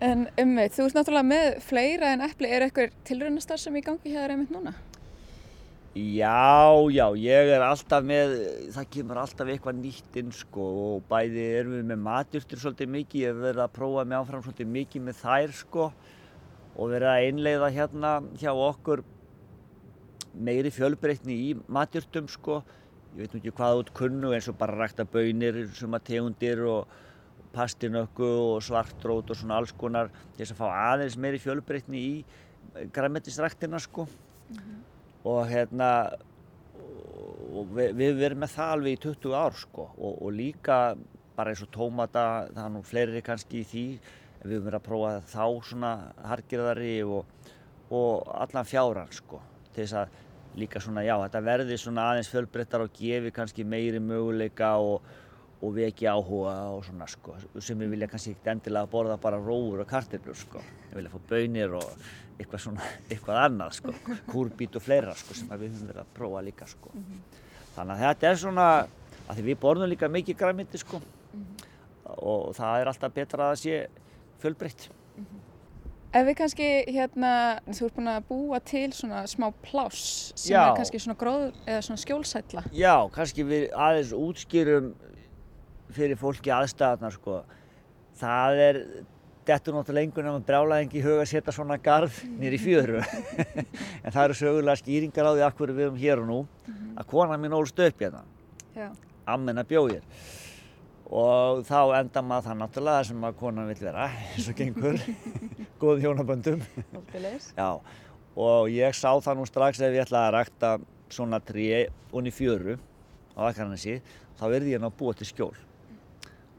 En 0.00 0.22
umveit, 0.40 0.72
þú 0.72 0.86
ert 0.86 0.94
náttúrulega 0.96 1.28
með 1.28 1.46
fleira 1.60 2.14
en 2.14 2.22
eppli, 2.24 2.48
er 2.48 2.64
eitthvað 2.64 2.94
tilröndastar 3.04 3.60
sem 3.60 3.74
í 3.76 3.82
gangi 3.84 4.14
hér 4.14 4.32
einmitt 4.32 4.54
núna? 4.54 4.72
Já, 5.92 6.72
já, 6.88 7.04
ég 7.20 7.50
er 7.52 7.64
alltaf 7.66 8.06
með, 8.08 8.32
það 8.72 8.86
kemur 8.94 9.20
alltaf 9.20 9.50
eitthvað 9.52 9.76
nýtt 9.82 10.16
inn 10.22 10.30
sko 10.32 10.68
og 10.86 11.04
bæði 11.10 11.44
erum 11.58 11.74
við 11.76 11.90
með 11.90 12.00
matjurtur 12.06 12.62
svolítið 12.62 12.92
mikið, 12.94 13.24
ég 13.26 13.34
hef 13.34 13.42
verið 13.44 13.64
að 13.66 13.74
prófa 13.76 14.06
mig 14.06 14.16
áfram 14.22 14.44
svolítið 14.46 14.72
mikið 14.78 15.04
með 15.10 15.20
þær 15.20 15.54
sko 15.58 15.90
og 16.80 16.88
verið 16.88 17.10
að 17.12 17.24
einleiða 17.28 17.70
hérna 17.74 18.12
hjá 18.40 18.50
okkur 18.56 19.02
meiri 20.32 20.70
fjölbreytni 20.72 21.36
í 21.50 21.50
matjurtum 21.68 22.28
sko, 22.30 22.60
ég 23.12 23.24
veit 23.24 23.34
nú 23.34 23.40
ekki 23.42 23.52
hvað 23.58 23.82
út 23.82 23.92
kunnu 24.00 24.32
eins 24.32 24.48
og 24.48 24.56
bara 24.60 24.78
rækta 24.78 25.04
bönir, 25.04 25.66
suma 25.76 26.00
tegundir 26.00 26.62
og 26.64 26.88
pastinökku 27.52 28.28
og 28.54 28.62
svartrót 28.62 29.32
og 29.32 29.36
svona 29.36 29.58
alls 29.58 29.74
konar 29.76 30.08
til 30.36 30.44
þess 30.44 30.54
að 30.54 30.60
fá 30.62 30.68
aðeins 30.94 31.18
meiri 31.18 31.40
fjölbreytni 31.42 32.00
í 32.00 32.84
græmetisræktina 32.94 33.78
sko. 33.82 34.06
Mm 34.50 34.56
-hmm. 34.56 34.78
og 35.24 35.48
hérna 35.48 36.16
og 37.54 37.66
við, 37.74 37.92
við 37.94 38.20
verðum 38.20 38.40
með 38.40 38.54
það 38.56 38.72
alveg 38.72 38.92
í 38.92 39.02
20 39.02 39.34
ár 39.34 39.54
sko. 39.58 39.90
Og, 39.98 40.22
og 40.22 40.32
líka 40.32 40.96
bara 41.36 41.50
eins 41.50 41.62
og 41.62 41.70
tómata, 41.70 42.48
það 42.54 42.64
er 42.64 42.70
nú 42.70 42.82
fleiri 42.82 43.22
kannski 43.22 43.60
í 43.60 43.64
því 43.64 43.86
við 44.42 44.56
höfum 44.56 44.66
verið 44.66 44.80
að 44.80 44.88
prófa 44.88 45.12
þá 45.30 45.46
svona 45.68 45.92
harkirðari 46.32 46.96
og, 47.04 47.24
og 47.90 48.28
allan 48.34 48.68
fjáran 48.68 49.12
sko 49.12 49.40
til 49.74 49.84
þess 49.84 49.98
að 50.02 50.60
líka 50.60 50.80
svona 50.82 51.04
já 51.06 51.14
þetta 51.14 51.40
verði 51.46 51.78
svona 51.78 52.10
aðeins 52.10 52.30
fjölbreyttar 52.32 52.84
og 52.84 52.94
gefi 52.96 53.30
kannski 53.34 53.64
meiri 53.64 54.00
möguleika 54.02 54.76
og 54.82 55.02
og 55.60 55.74
veki 55.76 56.06
áhuga 56.08 56.54
og 56.72 56.84
svona 56.86 57.06
sko 57.10 57.34
sem 57.60 57.78
við 57.78 57.92
vilja 57.94 58.08
kannski 58.08 58.32
ekkert 58.32 58.54
endilega 58.54 58.88
borða 58.88 59.18
bara 59.20 59.40
róur 59.40 59.82
og 59.82 59.88
karteblur 59.88 60.38
sko 60.38 60.62
við 60.62 60.94
vilja 60.96 61.12
fá 61.12 61.26
bönir 61.28 61.74
og 61.76 62.06
eitthvað 62.38 62.62
svona 62.64 62.86
eitthvað 63.10 63.40
annað 63.42 63.74
sko, 63.76 63.94
kúrbít 64.30 64.78
og 64.80 64.84
fleira 64.84 65.12
sko 65.20 65.36
sem 65.36 65.50
við 65.52 65.74
höfum 65.74 65.90
verið 65.90 66.02
að 66.02 66.14
prófa 66.16 66.44
líka 66.46 66.66
sko 66.66 66.92
mm 66.94 67.02
-hmm. 67.02 67.20
þannig 67.74 67.94
að 67.94 68.00
þetta 68.04 68.30
er 68.30 68.36
svona 68.36 68.66
að 69.28 69.36
því 69.36 69.42
við 69.42 69.60
borðum 69.60 69.90
líka 69.90 70.08
mikið 70.08 70.36
græmiti 70.36 70.78
sko 70.78 70.96
mm 70.96 71.04
-hmm. 71.44 71.68
og 72.16 72.54
það 72.56 72.80
er 72.80 72.88
alltaf 72.88 73.12
betra 73.12 73.50
að 73.52 73.60
sé 73.64 73.88
fjölbreytt 74.42 74.88
mm 74.90 75.24
-hmm. 75.24 75.46
Ef 76.12 76.26
við 76.26 76.34
kannski 76.34 76.84
hérna, 76.90 77.60
þú 77.70 77.84
ert 77.84 77.94
búin 77.94 78.08
að 78.08 78.24
búa 78.28 78.58
til 78.58 78.92
svona 78.92 79.26
smá 79.26 79.52
pláss 79.62 80.32
sem 80.34 80.56
Já. 80.56 80.70
er 80.70 80.76
kannski 80.76 80.98
svona 80.98 81.18
gróð 81.18 81.52
eða 81.66 81.80
svona 81.80 81.96
skjólsætla 81.96 82.62
Já, 82.72 83.08
kannski 83.12 83.44
við 83.44 83.70
aðeins 83.70 84.12
útskýrum 84.12 84.94
fyrir 85.94 86.18
fólki 86.20 86.52
aðstæðarnar 86.54 87.14
sko. 87.14 87.40
Það 88.20 88.62
er, 88.64 88.80
dettur 89.48 89.76
náttúrulega 89.76 90.06
einhvern 90.06 90.28
veginn 90.28 90.40
að 90.40 90.48
brjála 90.48 90.80
engi 90.84 91.00
í 91.00 91.04
huga 91.04 91.24
að 91.24 91.30
setja 91.32 91.54
svona 91.54 91.78
garð 91.82 92.20
nýri 92.38 92.58
fjöru. 92.60 93.00
en 94.04 94.12
það 94.12 94.22
eru 94.24 94.38
sögulega 94.40 94.80
skýringar 94.80 95.30
á 95.30 95.32
því 95.32 95.46
að 95.46 95.56
hverju 95.60 95.78
við 95.78 95.86
erum 95.86 96.02
hér 96.02 96.22
og 96.24 96.28
nú. 96.30 96.40
Mhm. 96.66 96.92
Að 97.00 97.08
kona 97.14 97.40
mín 97.40 97.56
ólst 97.56 97.80
upp 97.86 98.04
hérna. 98.04 98.24
Ammenna 99.30 99.64
bjóðir. 99.66 100.04
Og 101.10 101.64
þá 101.66 101.78
enda 101.98 102.22
maður 102.22 102.46
það 102.46 102.60
náttúrulega 102.60 103.06
sem 103.08 103.24
að 103.26 103.38
konan 103.40 103.70
vil 103.70 103.80
vera, 103.82 104.10
eins 104.34 104.50
og 104.52 104.58
gengur. 104.60 105.00
Góð 105.82 106.04
hjónaböndum. 106.04 106.62
Já. 107.56 107.70
Og 108.38 108.70
ég 108.70 108.94
sá 108.94 109.10
það 109.18 109.40
nú 109.40 109.48
strax 109.48 109.82
ef 109.82 109.96
ég 109.96 110.06
ætlaði 110.06 110.28
að 110.28 110.36
rækta 110.36 110.76
svona 111.10 111.40
trí 111.42 111.66
onni 112.14 112.30
fjöru 112.30 112.78
á 113.34 113.50
Akarnasi, 113.50 113.98
þá 114.38 114.46
verði 114.52 114.76
ég 114.76 114.84
ná 114.84 114.90
búa 114.94 115.16
til 115.18 115.26
skjól 115.26 115.56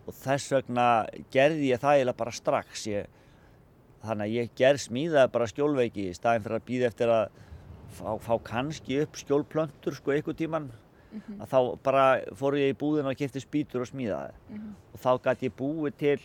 og 0.08 0.18
þess 0.18 0.52
vegna 0.52 0.86
gerði 1.34 1.72
ég 1.72 1.82
það 1.82 1.98
eiginlega 1.98 2.20
bara 2.20 2.36
strax 2.36 2.86
ég, 2.90 3.10
þannig 4.04 4.28
að 4.28 4.36
ég 4.36 4.54
gerð 4.58 4.84
smíðaði 4.86 5.34
bara 5.36 5.50
skjólveiki 5.52 6.08
í 6.10 6.16
staðin 6.18 6.46
fyrir 6.46 6.58
að 6.58 6.68
býða 6.68 6.90
eftir 6.90 7.14
að 7.14 7.26
fá, 7.96 8.08
fá 8.26 8.34
kannski 8.52 9.02
upp 9.06 9.20
skjólplöntur 9.22 9.98
sko 9.98 10.16
einhver 10.16 10.38
tíman 10.38 10.72
mm 11.12 11.22
-hmm. 11.22 11.42
að 11.42 11.48
þá 11.52 11.82
bara 11.84 12.06
fór 12.36 12.58
ég 12.60 12.74
í 12.74 12.78
búðin 12.78 13.10
og 13.10 13.18
kæfti 13.18 13.40
spýtur 13.40 13.82
og 13.82 13.88
smíðaði. 13.88 14.34
Mm 14.50 14.58
-hmm. 14.58 14.74
og 14.94 15.00
þá 15.00 15.12
gæti 15.24 15.50
ég 15.50 15.58
búið 15.58 15.98
til 15.98 16.20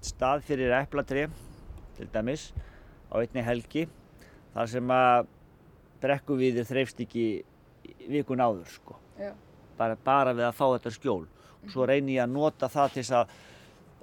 stað 0.00 0.42
fyrir 0.42 0.72
eplatri 0.72 1.28
til 1.96 2.08
dæmis 2.12 2.52
á 3.12 3.20
einni 3.20 3.42
helgi 3.42 3.88
þar 4.54 4.66
sem 4.68 4.90
að 4.90 5.26
brekkuvíðir 6.00 6.64
þreifst 6.64 7.00
ekki 7.00 7.44
vikun 8.08 8.40
áður 8.40 8.68
sko. 8.68 8.96
Bara, 9.78 9.96
bara 9.96 10.32
við 10.32 10.48
að 10.48 10.56
fá 10.56 10.66
þetta 10.78 10.90
skjól. 10.90 11.26
Svo 11.68 11.86
reynir 11.86 12.14
ég 12.14 12.22
að 12.24 12.32
nota 12.32 12.68
það 12.68 12.92
til 12.92 13.02
þess 13.02 13.12
að 13.12 13.28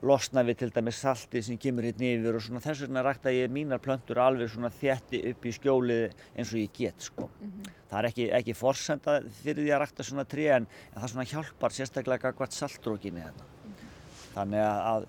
losna 0.06 0.43
við 0.45 0.60
til 0.62 0.70
dæmis 0.76 1.00
salti 1.02 1.41
sem 1.41 1.58
kemur 1.62 1.88
hérna 1.88 2.12
yfir 2.12 2.38
og 2.38 2.43
svona 2.45 2.62
þess 2.62 2.84
vegna 2.86 3.04
rækta 3.06 3.34
ég 3.34 3.50
mínar 3.54 3.82
plöntur 3.82 4.20
alveg 4.22 4.52
svona 4.54 4.70
þjætti 4.74 5.24
upp 5.32 5.48
í 5.48 5.54
skjólið 5.56 6.04
eins 6.38 6.54
og 6.54 6.60
ég 6.62 6.72
get 6.74 7.02
sko. 7.02 7.30
Mm 7.41 7.52
-hmm. 7.52 7.72
Það 7.89 8.00
er 8.00 8.06
ekki, 8.10 8.30
ekki 8.32 8.54
forsenda 8.54 9.22
fyrir 9.41 9.64
því 9.64 9.74
að 9.74 9.82
rækta 9.82 10.04
svona 10.04 10.26
tré 10.26 10.48
en, 10.56 10.68
en 10.93 11.02
það 11.02 11.10
svona 11.10 11.30
hjálpar 11.32 11.72
sérstaklega 11.72 12.32
hvert 12.32 12.54
saltrókinni 12.54 13.22
hérna. 13.22 13.43
Mm 13.43 13.74
-hmm. 13.74 14.34
Þannig 14.36 14.60
að 14.62 15.08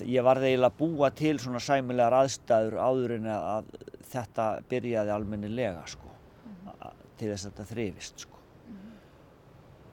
ég 0.00 0.24
varði 0.24 0.46
eiginlega 0.46 0.72
að 0.72 0.78
búa 0.78 1.10
til 1.10 1.38
svona 1.38 1.60
sæmilegar 1.60 2.12
aðstæður 2.12 2.78
áður 2.78 3.10
en 3.12 3.26
að 3.26 3.64
þetta 4.12 4.62
byrjaði 4.68 5.10
almennilega 5.10 5.86
sko, 5.86 6.08
mm 6.08 6.52
-hmm. 6.52 6.92
til 7.18 7.28
þess 7.28 7.46
að 7.46 7.50
þetta 7.52 7.74
þrifist 7.74 8.18
sko 8.18 8.31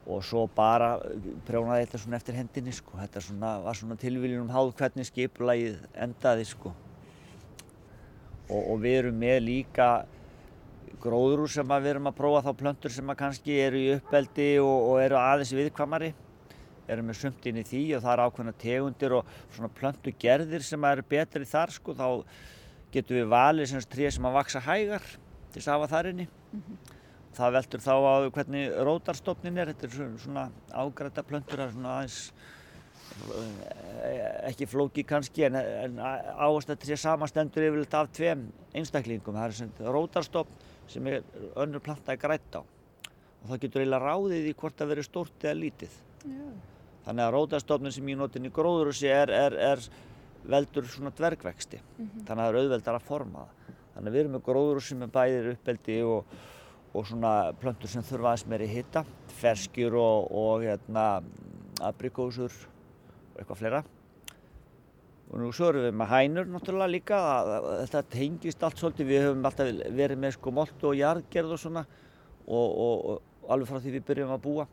og 0.08 0.22
svo 0.24 0.46
bara 0.56 0.94
prjónaði 1.48 1.84
þetta 1.84 2.00
svona 2.00 2.18
eftir 2.20 2.38
hendinni 2.38 2.72
sko. 2.74 2.96
Þetta 3.00 3.22
svona, 3.24 3.50
var 3.64 3.76
svona 3.76 3.98
tilvílinum 4.00 4.48
háð 4.52 4.72
hvernig 4.78 5.08
skipulagið 5.10 5.76
endaði 6.06 6.46
sko. 6.48 6.72
Og, 8.50 8.62
og 8.62 8.80
við 8.82 8.96
erum 9.02 9.20
með 9.20 9.38
líka 9.44 9.90
gróður 11.00 11.46
sem 11.52 11.76
við 11.76 11.92
erum 11.92 12.10
að 12.10 12.18
prófa 12.18 12.42
þá 12.48 12.50
plöntur 12.62 12.92
sem 12.92 13.14
kannski 13.16 13.60
eru 13.62 13.80
í 13.80 13.92
uppeldi 13.96 14.50
og, 14.62 14.76
og 14.90 15.02
eru 15.04 15.20
aðeins 15.20 15.54
viðkvamari. 15.56 16.12
Erum 16.90 17.06
með 17.06 17.20
sumt 17.20 17.44
inn 17.46 17.60
í 17.60 17.66
því 17.66 17.82
og 17.96 18.04
það 18.04 18.14
er 18.14 18.22
ákveðna 18.24 18.54
tegundir 18.58 19.18
og 19.20 19.34
svona 19.54 19.70
plöntugerðir 19.76 20.64
sem 20.66 20.86
eru 20.90 21.04
betri 21.12 21.46
þar 21.46 21.74
sko. 21.76 21.94
Þá 21.94 22.08
getum 22.90 23.20
við 23.20 23.28
valið 23.30 23.70
sem 23.70 23.84
tré 23.92 24.10
sem 24.10 24.26
að 24.26 24.40
vaksa 24.40 24.64
hægar 24.64 25.04
til 25.04 25.60
þess 25.60 25.68
að 25.68 25.76
hafa 25.76 25.92
þar 25.92 26.10
inni. 26.14 26.26
Mm 26.50 26.64
-hmm 26.64 26.96
það 27.36 27.54
veldur 27.58 27.84
þá 27.84 27.92
á 27.94 28.14
hvernig 28.34 28.78
rótarstofnin 28.88 29.60
er, 29.60 29.72
þetta 29.72 29.86
er 29.88 30.16
svona 30.24 30.48
ágræta 30.72 31.24
plöntur, 31.26 31.60
það 31.60 31.66
er 31.66 31.76
svona 31.76 31.94
aðeins 31.98 32.18
eh, 34.08 34.26
ekki 34.50 34.68
flóki 34.70 35.04
kannski 35.06 35.46
en, 35.46 35.60
en 35.60 36.00
áherslu 36.00 36.74
að 36.74 36.88
sé 36.90 36.98
samastendur 37.00 37.68
yfirleitt 37.68 37.96
af 37.96 38.10
tveim 38.16 38.48
einstaklingum, 38.74 39.38
það 39.38 39.46
er 39.46 39.58
svona 39.60 39.94
rótarstofn 39.94 40.68
sem 40.90 41.06
er 41.06 41.22
önnur 41.60 41.82
planta 41.84 42.16
að 42.16 42.22
græta 42.24 42.62
á 42.62 42.62
og 43.40 43.48
það 43.48 43.62
getur 43.62 43.84
eiginlega 43.84 44.04
ráðið 44.04 44.50
í 44.50 44.54
hvort 44.58 44.76
það 44.76 44.92
verður 44.92 45.06
stórt 45.06 45.44
eða 45.46 45.56
lítið. 45.56 45.96
Já. 46.28 46.46
Þannig 47.06 47.24
að 47.24 47.34
rótarstofnin 47.36 47.94
sem 47.94 48.08
ég 48.12 48.18
notin 48.20 48.46
í 48.46 48.52
gróðurúsi 48.52 49.08
er, 49.08 49.32
er, 49.32 49.56
er 49.70 49.84
veldur 50.50 50.88
svona 50.88 51.12
dvergvexti, 51.16 51.80
mm 51.80 52.06
-hmm. 52.06 52.24
þannig 52.28 52.42
að 52.42 52.46
það 52.46 52.50
er 52.50 52.60
auðveldar 52.60 52.98
að 52.98 53.08
forma 53.08 53.44
það. 53.44 53.76
Þannig 53.94 54.10
að 54.10 54.14
við 54.14 54.20
erum 54.20 54.34
með 54.36 54.44
gróðurúsi 54.48 54.96
með 54.96 55.12
bæðir 55.14 55.50
uppeldi 55.54 55.96
og 56.02 56.34
og 56.94 57.06
svona 57.06 57.52
plöntur 57.60 57.90
sem 57.90 58.02
þurfa 58.02 58.32
aðeins 58.32 58.46
meiri 58.50 58.66
hitta, 58.70 59.04
ferskjur 59.38 59.94
og, 59.98 60.26
og 60.34 60.64
hérna, 60.64 61.06
abrikósur 61.86 62.50
og 62.50 63.38
eitthvað 63.38 63.60
fleira. 63.60 63.82
Og 65.30 65.38
nú 65.38 65.52
svo 65.54 65.68
erum 65.70 65.86
við 65.86 65.94
með 65.94 66.10
hænur 66.10 66.48
náttúrulega 66.50 66.90
líka, 66.90 67.18
þetta 67.84 68.02
tengist 68.10 68.64
allt 68.66 68.80
svolítið, 68.82 69.10
við 69.12 69.26
höfum 69.28 69.46
alltaf 69.46 69.68
verið 69.94 70.22
með 70.24 70.34
sko 70.34 70.52
molt 70.54 70.86
og 70.88 70.96
jarðgerð 70.98 71.54
og 71.54 71.60
svona 71.62 71.84
og, 71.86 72.66
og, 72.66 72.94
og 73.12 73.52
alveg 73.54 73.70
frá 73.70 73.78
því 73.78 73.92
við 73.94 74.06
byrjum 74.08 74.32
að 74.34 74.42
búa. 74.48 74.66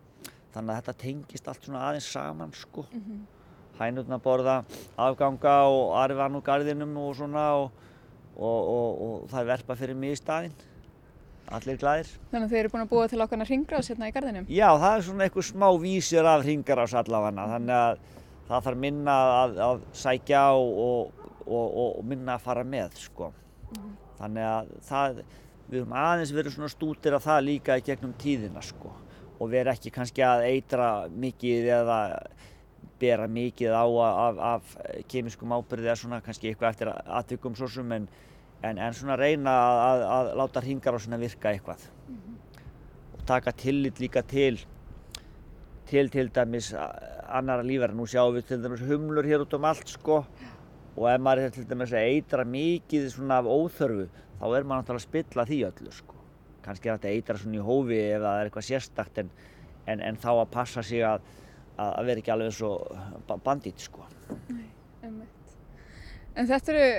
Þannig 0.55 0.71
að 0.73 0.79
þetta 0.79 1.01
tengist 1.03 1.51
allt 1.51 1.67
svona 1.67 1.83
aðeins 1.85 2.07
saman 2.09 2.55
sko. 2.57 2.87
Mm 2.89 3.03
-hmm. 3.03 3.25
Hænurna 3.77 4.17
borða 4.17 4.63
afganga 4.97 5.69
og 5.69 5.93
arfan 6.01 6.35
úr 6.35 6.41
garðinum 6.41 6.97
og 6.97 7.15
svona 7.15 7.69
og 8.37 9.29
það 9.29 9.39
er 9.41 9.45
verpa 9.45 9.75
fyrir 9.75 9.95
mig 9.95 10.11
í 10.11 10.17
staðinn 10.17 10.53
allir 11.47 11.79
glæðir. 11.79 12.11
Þannig 12.31 12.45
að 12.45 12.53
þeir 12.53 12.59
eru 12.61 12.71
búin 12.73 12.83
að 12.83 12.91
búa 12.91 13.07
til 13.11 13.21
okkar 13.23 13.43
hringrás 13.47 13.89
hérna 13.91 14.09
í 14.09 14.13
gardinum? 14.15 14.47
Já, 14.51 14.67
það 14.81 14.93
er 14.93 15.05
svona 15.07 15.27
eitthvað 15.27 15.47
smá 15.47 15.67
vísir 15.81 16.27
af 16.27 16.43
hringrás 16.45 16.95
allafanna, 16.97 17.47
þannig 17.53 17.77
að 17.77 18.05
það 18.47 18.67
þarf 18.67 18.81
minna 18.83 19.17
að, 19.37 19.57
að 19.67 19.81
sækja 20.01 20.43
og, 20.59 21.25
og, 21.47 21.81
og 21.87 22.05
minna 22.07 22.37
að 22.37 22.47
fara 22.47 22.65
með 22.67 22.99
sko. 23.01 23.31
Þannig 24.17 24.47
að 24.49 24.71
það, 24.87 25.21
við 25.67 25.81
höfum 25.81 25.97
aðeins 26.01 26.33
verið 26.35 26.55
svona 26.55 26.71
stútir 26.73 27.17
af 27.17 27.27
það 27.27 27.43
líka 27.47 27.77
í 27.77 27.85
gegnum 27.85 28.15
tíðina 28.19 28.63
sko. 28.65 28.93
Og 29.37 29.51
vera 29.51 29.75
ekki 29.75 29.91
kannski 29.93 30.23
að 30.25 30.47
eitra 30.49 30.91
mikið 31.13 31.67
eða 31.77 31.99
bera 32.97 33.27
mikið 33.29 33.75
á 33.77 33.85
af, 33.85 34.39
af 34.41 34.71
kemiskum 35.11 35.53
ábyrði 35.53 35.85
eða 35.85 35.99
svona 35.99 36.21
kannski 36.25 36.49
eitthvað 36.49 36.71
eftir 36.73 36.89
aðtökum 36.89 37.57
svo 37.57 37.69
sem 37.69 37.91
en, 37.93 38.07
en, 38.63 38.77
en 38.77 38.93
svona 38.95 39.17
reyna 39.19 39.53
að, 39.83 40.03
að 40.15 40.31
láta 40.41 40.63
hringar 40.63 40.97
á 40.97 40.99
svona 41.03 41.19
virka 41.21 41.51
eitthvað. 41.51 41.85
Og 43.17 43.23
taka 43.27 43.53
tillit 43.57 44.01
líka 44.01 44.23
til 44.25 44.57
til 45.87 46.09
til 46.11 46.29
dæmis 46.35 46.73
annara 46.75 47.63
lífæra. 47.63 47.95
Nú 47.95 48.07
sjáum 48.09 48.35
við 48.35 48.49
til 48.49 48.61
dæmis 48.63 48.83
humlur 48.83 49.27
hér 49.27 49.45
út 49.45 49.55
um 49.55 49.67
allt 49.69 49.87
sko 49.87 50.23
og 50.97 51.05
ef 51.11 51.21
maður 51.21 51.47
er 51.47 51.53
til 51.55 51.67
dæmis 51.69 51.93
að 51.93 52.07
eitra 52.09 52.43
mikið 52.47 53.09
svona 53.13 53.37
af 53.39 53.47
óþörfu 53.47 54.07
þá 54.39 54.45
er 54.47 54.65
maður 54.65 54.81
náttúrulega 54.81 54.97
að 54.97 55.05
spilla 55.05 55.45
því 55.45 55.59
öllu 55.69 55.93
sko. 55.93 56.15
Kannski 56.65 56.89
er 56.89 56.97
þetta 56.97 57.09
að 57.11 57.17
eitra 57.19 57.37
svona 57.41 57.59
í 57.59 57.67
hófi 57.67 57.99
ef 58.01 58.23
það 58.25 58.39
er 58.39 58.49
eitthvað 58.49 58.67
sérstakt 58.67 59.21
en, 59.21 59.29
en, 59.85 60.01
en 60.01 60.19
þá 60.19 60.31
að 60.33 60.49
passa 60.57 60.83
sig 60.83 61.05
að, 61.05 61.21
að 61.77 62.09
vera 62.09 62.23
ekki 62.23 62.33
alveg 62.33 62.57
svo 62.57 62.73
bandít 63.45 63.85
sko. 63.85 64.07
Nei, 64.49 64.67
einmitt. 65.05 65.55
En 66.35 66.49
þetta 66.49 66.73
eru 66.73 66.89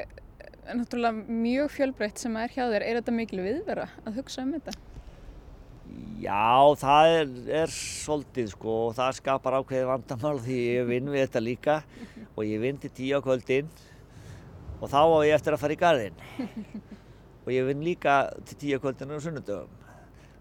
náttúrulega 0.77 1.39
mjög 1.43 1.73
fjölbreytt 1.75 2.21
sem 2.21 2.37
er 2.41 2.53
hjá 2.53 2.65
þér. 2.67 2.85
Er 2.85 3.01
þetta 3.01 3.15
mikil 3.17 3.41
viðvera 3.45 3.89
að 4.05 4.21
hugsa 4.21 4.45
um 4.45 4.55
þetta? 4.57 4.75
Já, 6.19 6.75
það 6.81 7.13
er, 7.15 7.35
er 7.63 7.73
svolítið 7.73 8.49
sko 8.53 8.73
og 8.89 8.97
það 8.99 9.19
skapar 9.21 9.57
ákveðið 9.61 9.91
vandamál 9.93 10.37
því 10.43 10.57
ég 10.59 10.89
vinn 10.89 11.11
við 11.13 11.25
þetta 11.25 11.43
líka 11.45 11.77
og 12.37 12.43
ég 12.45 12.63
vinn 12.63 12.81
til 12.83 12.91
tíu 12.95 13.19
á 13.19 13.25
kvöldin 13.25 13.71
og 14.79 14.91
þá 14.91 15.01
á 15.07 15.19
ég 15.27 15.37
eftir 15.37 15.55
að 15.55 15.63
fara 15.63 15.77
í 15.77 15.81
garðin 15.81 16.19
og 17.45 17.53
ég 17.55 17.69
vinn 17.71 17.87
líka 17.87 18.19
til 18.51 18.59
tíu 18.61 18.81
á 18.81 18.83
kvöldin 18.83 19.15
og 19.15 19.23
sunnudöfum. 19.25 19.87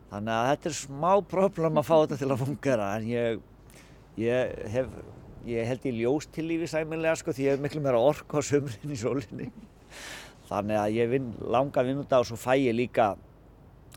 Þannig 0.08 0.34
að 0.34 0.50
þetta 0.52 0.70
er 0.70 0.78
smá 0.82 1.12
problem 1.30 1.80
að 1.80 1.88
fá 1.88 1.96
þetta 1.96 2.20
til 2.22 2.32
að 2.32 2.44
fungera 2.44 2.92
en 2.98 3.08
ég, 3.12 3.40
ég, 4.24 4.54
hef, 4.74 4.92
ég 5.48 5.68
held 5.68 5.88
í 5.88 5.98
ljós 6.00 6.30
til 6.32 6.48
lífi 6.50 6.70
sæmilega 6.72 7.18
sko 7.20 7.36
því 7.36 7.48
ég 7.48 7.58
hef 7.58 7.66
miklu 7.66 7.84
meira 7.84 8.02
ork 8.02 8.34
á 8.34 8.40
sömurinn 8.40 8.96
í 8.96 9.00
sólinni. 9.00 9.52
Þannig 10.48 10.80
að 10.80 10.96
ég 10.96 11.10
vinn 11.12 11.32
langa 11.52 11.84
vinnúta 11.84 12.22
og 12.22 12.28
svo 12.30 12.38
fæ 12.40 12.54
ég 12.56 12.76
líka 12.76 13.14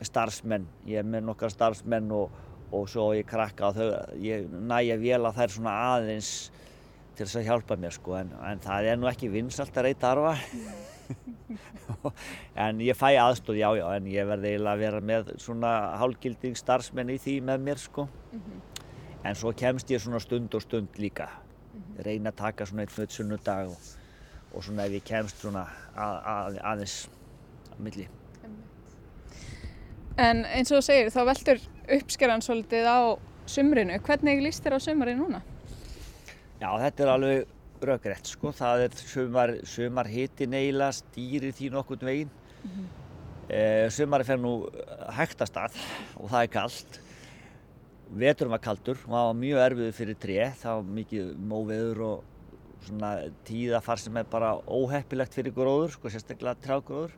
starfsmenn, 0.01 0.65
ég 0.89 1.01
er 1.01 1.07
með 1.07 1.27
nokkar 1.29 1.53
starfsmenn 1.53 2.09
og, 2.15 2.33
og 2.73 2.89
svo 2.89 3.11
ég 3.15 3.27
krakka 3.29 3.69
og 3.69 3.77
þau, 3.77 3.89
ég 4.23 4.49
næja 4.49 4.97
vel 4.99 5.21
að 5.27 5.37
þær 5.39 5.53
svona 5.55 5.75
aðeins 5.93 6.31
til 7.15 7.25
þess 7.25 7.39
að 7.41 7.47
hjálpa 7.49 7.77
mér 7.79 7.95
sko. 7.95 8.15
En, 8.19 8.31
en 8.49 8.63
það 8.63 8.89
er 8.91 8.99
nú 8.99 9.09
ekki 9.11 9.29
vinsalt 9.31 9.77
að 9.77 9.89
reyta 9.89 10.15
arfa. 10.15 10.35
En 12.55 12.79
ég 12.79 12.95
fæ 12.95 13.17
aðstóð 13.19 13.57
já 13.59 13.67
já 13.75 13.83
en 13.97 14.05
ég 14.07 14.27
verði 14.29 14.53
eiginlega 14.53 14.71
að 14.73 14.83
vera 14.85 15.01
með 15.09 15.31
svona 15.43 15.71
hálgilding 15.99 16.55
starfsmenn 16.55 17.11
í 17.11 17.17
því 17.19 17.33
með 17.49 17.65
mér 17.65 17.81
sko. 17.81 18.05
En 19.27 19.37
svo 19.37 19.51
kemst 19.57 19.91
ég 19.91 20.01
svona 20.01 20.21
stund 20.23 20.55
og 20.55 20.63
stund 20.63 20.95
líka. 21.01 21.27
Reyna 21.99 22.31
að 22.31 22.39
taka 22.39 22.65
svona 22.69 22.85
einn 22.85 22.93
fyrir 22.93 23.11
sunnudag 23.13 23.73
og, 23.73 23.91
og 24.53 24.63
svona 24.63 24.85
ef 24.85 24.97
ég 24.99 25.05
kemst 25.07 25.43
svona 25.43 25.67
að, 25.95 26.15
að, 26.35 26.57
aðeins 26.73 26.97
að 27.71 27.85
milli 27.87 28.07
En 30.19 30.43
eins 30.43 30.71
og 30.71 30.81
þú 30.81 30.85
segir, 30.85 31.09
þá 31.13 31.21
veldur 31.29 31.61
uppskeran 31.97 32.43
svolítið 32.43 32.87
á 32.87 32.99
sumrinu. 33.49 33.97
Hvernig 34.05 34.41
líst 34.43 34.63
þér 34.65 34.77
á 34.77 34.79
sumari 34.83 35.15
núna? 35.17 35.39
Já, 36.61 36.69
þetta 36.77 37.03
er 37.03 37.11
alveg 37.13 37.53
röggrætt 37.81 38.29
sko. 38.29 38.51
Það 38.55 38.85
er 38.85 38.97
sumar, 38.99 39.53
sumar 39.65 40.09
hiti 40.11 40.47
neila, 40.49 40.91
stýri 40.93 41.53
því 41.55 41.71
nokkurt 41.73 42.03
veginn. 42.05 42.33
Mm 42.61 42.71
-hmm. 42.71 42.89
eh, 43.49 43.89
sumari 43.89 44.23
fer 44.23 44.37
nú 44.37 44.69
hægt 45.09 45.41
að 45.41 45.71
og 46.15 46.29
það 46.29 46.43
er 46.43 46.47
kallt. 46.47 47.01
Veturum 48.11 48.51
var 48.51 48.59
kaldur 48.59 48.97
og 49.05 49.11
það 49.11 49.27
var 49.27 49.33
mjög 49.33 49.59
erfiður 49.65 49.93
fyrir 49.93 50.15
tré. 50.15 50.53
Það 50.61 50.75
var 50.75 50.83
mikið 50.83 51.35
móveður 51.39 52.01
og 52.01 52.23
svona 52.85 53.11
tíðafar 53.47 54.01
sem 54.01 54.17
er 54.17 54.27
bara 54.29 54.55
óheppilegt 54.65 55.35
fyrir 55.37 55.53
gróður, 55.55 55.93
sko, 55.95 56.11
sérstaklega 56.11 56.57
trjágróður. 56.63 57.15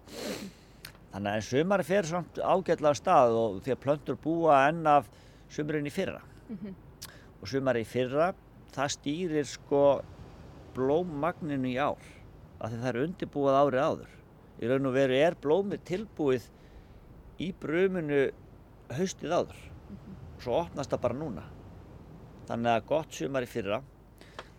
Þannig 1.13 1.37
að 1.37 1.45
sumari 1.47 1.85
fer 1.87 2.09
samt 2.09 2.39
ágætlega 2.41 2.97
stað 2.97 3.35
og 3.37 3.59
því 3.63 3.75
að 3.75 3.83
plöntur 3.83 4.17
búa 4.23 4.63
enn 4.69 4.87
af 4.89 5.09
sumarinn 5.53 5.87
í 5.87 5.93
fyrra. 5.93 6.23
Mm 6.49 6.57
-hmm. 6.57 6.73
Og 7.41 7.47
sumari 7.47 7.83
í 7.83 7.87
fyrra, 7.87 8.33
það 8.73 8.93
stýrir 8.97 9.45
sko 9.45 10.01
blómmagninu 10.75 11.69
í 11.69 11.77
ár. 11.77 12.01
Af 12.59 12.71
því 12.71 12.81
það 12.81 12.89
er 12.89 13.03
undirbúið 13.03 13.59
árið 13.61 13.85
áður. 13.87 14.11
Í 14.61 14.67
raun 14.67 14.85
og 14.85 14.93
veru 14.93 15.15
er 15.15 15.35
blómið 15.35 15.83
tilbúið 15.85 16.49
í 17.39 17.53
bruminu 17.53 18.31
haustið 18.89 19.31
áður. 19.31 19.59
Mm 19.89 19.97
-hmm. 19.97 20.41
Svo 20.41 20.59
opnast 20.59 20.91
það 20.91 21.01
bara 21.01 21.13
núna. 21.13 21.43
Þannig 22.47 22.71
að 22.71 22.85
gott 22.85 23.13
sumari 23.13 23.45
fyrra, 23.45 23.83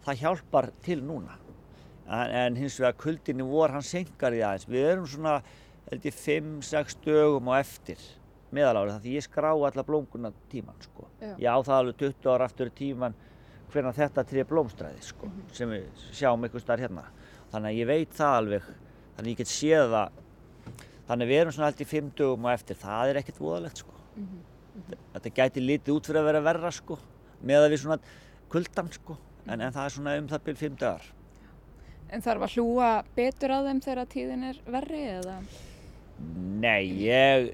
það 0.04 0.20
hjálpar 0.20 0.70
til 0.84 1.00
núna. 1.04 1.38
En, 2.04 2.30
en 2.30 2.56
hins 2.60 2.76
vegar 2.80 2.98
kuldinni 3.00 3.46
vor 3.48 3.72
hann 3.72 3.82
senkar 3.82 4.36
í 4.36 4.42
aðeins. 4.44 4.68
Við 4.68 4.90
erum 4.90 5.06
svona 5.08 5.38
held 5.90 6.04
ég 6.08 6.14
5-6 6.16 6.98
dögum 7.04 7.48
á 7.52 7.60
eftir 7.60 8.00
meðalárið 8.54 9.00
því 9.02 9.14
ég 9.18 9.26
skrá 9.26 9.50
alla 9.52 9.84
blómguna 9.86 10.32
tíman 10.52 10.80
sko. 10.82 11.08
Ég 11.20 11.48
á 11.48 11.58
það 11.58 11.78
alveg 11.78 12.00
20 12.02 12.30
ára 12.30 12.48
aftur 12.48 12.70
tíman 12.74 13.16
hvernig 13.72 13.96
þetta 13.96 14.24
trið 14.30 14.48
blómstræði 14.50 15.02
sko, 15.02 15.26
mm 15.26 15.32
-hmm. 15.34 15.54
sem 15.56 15.70
við 15.70 16.02
sjáum 16.14 16.44
einhver 16.44 16.62
starf 16.62 16.80
hérna. 16.80 17.04
Þannig 17.50 17.70
að 17.70 17.78
ég 17.80 17.86
veit 17.86 18.12
það 18.14 18.36
alveg, 18.38 18.68
þannig 19.16 19.26
að 19.26 19.32
ég 19.32 19.38
get 19.38 19.50
séð 19.50 19.86
það. 19.94 20.08
Þannig 21.08 21.24
að 21.24 21.30
við 21.32 21.40
erum 21.40 21.52
svona 21.52 21.68
held 21.70 21.80
í 21.80 21.88
5 21.90 22.10
dögum 22.18 22.46
á 22.46 22.50
eftir, 22.54 22.76
það 22.76 23.08
er 23.08 23.16
ekkert 23.20 23.40
voðalegt 23.40 23.78
sko. 23.82 23.94
Mm 24.16 24.26
-hmm. 24.26 24.98
Þetta 25.14 25.34
gæti 25.34 25.60
lítið 25.60 25.94
út 25.94 26.06
fyrir 26.06 26.20
að 26.20 26.28
vera 26.30 26.40
verra 26.40 26.70
sko, 26.70 26.98
með 27.42 27.64
að 27.64 27.70
við 27.70 27.80
svona 27.82 27.98
kuldan 28.48 28.92
sko, 28.92 29.18
en, 29.46 29.60
en 29.60 29.72
það 29.72 29.84
er 29.84 29.94
svona 29.96 30.16
um 30.20 30.28
það 30.32 30.44
byrjum 30.48 30.62
5 30.64 30.80
dagar. 30.80 31.06
En 32.14 32.22
þarf 32.24 32.46
að 32.46 32.58
hlúa 32.58 32.90
betur 33.16 33.54
á 33.54 33.58
þeim 33.66 33.80
þegar 33.84 34.10
tíðin 34.12 34.44
er 34.50 34.60
verri 34.70 35.00
eða? 35.14 35.38
Nei, 36.62 36.84
ég 37.04 37.48